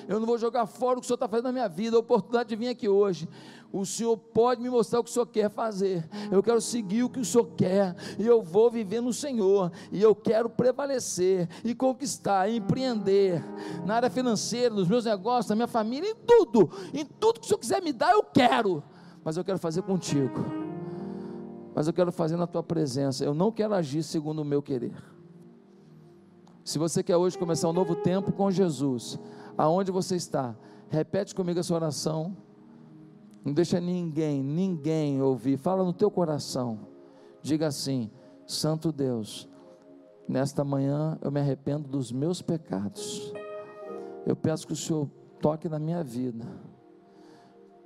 Eu 0.07 0.19
não 0.19 0.25
vou 0.27 0.37
jogar 0.37 0.65
fora 0.65 0.97
o 0.97 1.01
que 1.01 1.05
o 1.05 1.07
Senhor 1.07 1.15
está 1.15 1.27
fazendo 1.27 1.45
na 1.45 1.51
minha 1.51 1.67
vida, 1.67 1.95
a 1.95 1.99
oportunidade 1.99 2.49
de 2.49 2.55
vir 2.55 2.69
aqui 2.69 2.87
hoje 2.87 3.27
o 3.71 3.85
Senhor 3.85 4.17
pode 4.17 4.61
me 4.61 4.69
mostrar 4.69 4.99
o 4.99 5.03
que 5.03 5.09
o 5.09 5.13
Senhor 5.13 5.25
quer 5.25 5.49
fazer. 5.49 6.07
Eu 6.29 6.43
quero 6.43 6.59
seguir 6.59 7.03
o 7.03 7.09
que 7.09 7.19
o 7.19 7.25
Senhor 7.25 7.45
quer. 7.55 7.95
E 8.19 8.27
eu 8.27 8.41
vou 8.41 8.69
viver 8.69 9.01
no 9.01 9.13
Senhor. 9.13 9.71
E 9.91 10.01
eu 10.01 10.13
quero 10.13 10.49
prevalecer 10.49 11.47
e 11.63 11.73
conquistar, 11.73 12.49
e 12.49 12.57
empreender 12.57 13.43
na 13.85 13.95
área 13.95 14.09
financeira, 14.09 14.75
nos 14.75 14.87
meus 14.87 15.05
negócios, 15.05 15.49
na 15.49 15.55
minha 15.55 15.67
família, 15.67 16.09
em 16.09 16.15
tudo. 16.15 16.69
Em 16.93 17.05
tudo 17.05 17.39
que 17.39 17.45
o 17.45 17.47
Senhor 17.47 17.59
quiser 17.59 17.81
me 17.81 17.93
dar, 17.93 18.11
eu 18.11 18.23
quero. 18.23 18.83
Mas 19.23 19.37
eu 19.37 19.43
quero 19.43 19.57
fazer 19.57 19.83
contigo. 19.83 20.43
Mas 21.73 21.87
eu 21.87 21.93
quero 21.93 22.11
fazer 22.11 22.35
na 22.35 22.47
tua 22.47 22.61
presença. 22.61 23.23
Eu 23.23 23.33
não 23.33 23.51
quero 23.51 23.73
agir 23.73 24.03
segundo 24.03 24.39
o 24.39 24.45
meu 24.45 24.61
querer. 24.61 24.93
Se 26.63 26.77
você 26.77 27.01
quer 27.01 27.15
hoje 27.15 27.37
começar 27.37 27.69
um 27.69 27.73
novo 27.73 27.95
tempo 27.95 28.31
com 28.33 28.51
Jesus, 28.51 29.17
aonde 29.57 29.91
você 29.91 30.15
está, 30.15 30.55
repete 30.89 31.33
comigo 31.35 31.59
essa 31.59 31.73
oração. 31.73 32.35
Não 33.43 33.53
deixa 33.53 33.79
ninguém, 33.79 34.43
ninguém 34.43 35.21
ouvir. 35.21 35.57
Fala 35.57 35.83
no 35.83 35.93
teu 35.93 36.11
coração. 36.11 36.79
Diga 37.41 37.67
assim: 37.67 38.11
Santo 38.45 38.91
Deus, 38.91 39.49
nesta 40.27 40.63
manhã 40.63 41.17
eu 41.21 41.31
me 41.31 41.39
arrependo 41.39 41.87
dos 41.87 42.11
meus 42.11 42.41
pecados. 42.41 43.33
Eu 44.25 44.35
peço 44.35 44.67
que 44.67 44.73
o 44.73 44.75
Senhor 44.75 45.09
toque 45.41 45.67
na 45.67 45.79
minha 45.79 46.03
vida. 46.03 46.45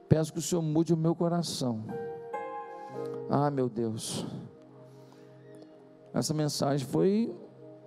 Peço 0.10 0.34
que 0.34 0.40
o 0.40 0.42
Senhor 0.42 0.62
mude 0.62 0.94
o 0.94 0.98
meu 0.98 1.16
coração. 1.16 1.84
Ah, 3.30 3.50
meu 3.50 3.70
Deus. 3.70 4.26
Essa 6.14 6.34
mensagem 6.34 6.86
foi 6.86 7.36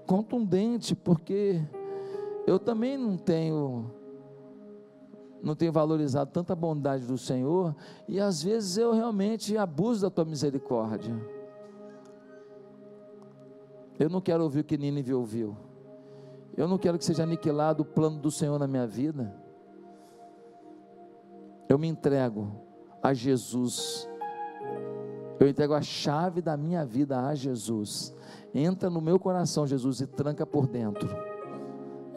contundente, 0.06 0.94
porque 0.94 1.62
eu 2.49 2.59
também 2.59 2.96
não 2.96 3.16
tenho 3.18 3.90
não 5.42 5.55
tenho 5.55 5.70
valorizado 5.70 6.30
tanta 6.32 6.57
bondade 6.57 7.07
do 7.07 7.18
Senhor 7.18 7.76
e 8.09 8.18
às 8.18 8.42
vezes 8.42 8.76
eu 8.76 8.92
realmente 8.92 9.57
abuso 9.57 10.03
da 10.03 10.11
tua 10.11 10.24
misericórdia. 10.24 11.14
Eu 13.99 14.09
não 14.09 14.20
quero 14.20 14.42
ouvir 14.42 14.61
o 14.61 14.64
que 14.64 14.78
Nínive 14.78 15.12
ouviu. 15.12 15.57
Eu 16.57 16.66
não 16.66 16.78
quero 16.78 16.99
que 16.99 17.05
seja 17.05 17.22
aniquilado 17.22 17.82
o 17.82 17.86
plano 17.86 18.18
do 18.18 18.30
Senhor 18.30 18.59
na 18.59 18.66
minha 18.66 18.86
vida. 18.86 19.32
Eu 21.68 21.78
me 21.78 21.86
entrego 21.86 22.51
a 23.03 23.12
Jesus. 23.12 24.09
Eu 25.38 25.46
entrego 25.46 25.74
a 25.74 25.82
chave 25.82 26.40
da 26.40 26.57
minha 26.57 26.84
vida 26.84 27.20
a 27.26 27.34
Jesus. 27.34 28.12
Entra 28.53 28.88
no 28.88 29.01
meu 29.01 29.20
coração, 29.20 29.66
Jesus, 29.66 30.01
e 30.01 30.07
tranca 30.07 30.44
por 30.44 30.66
dentro. 30.66 31.27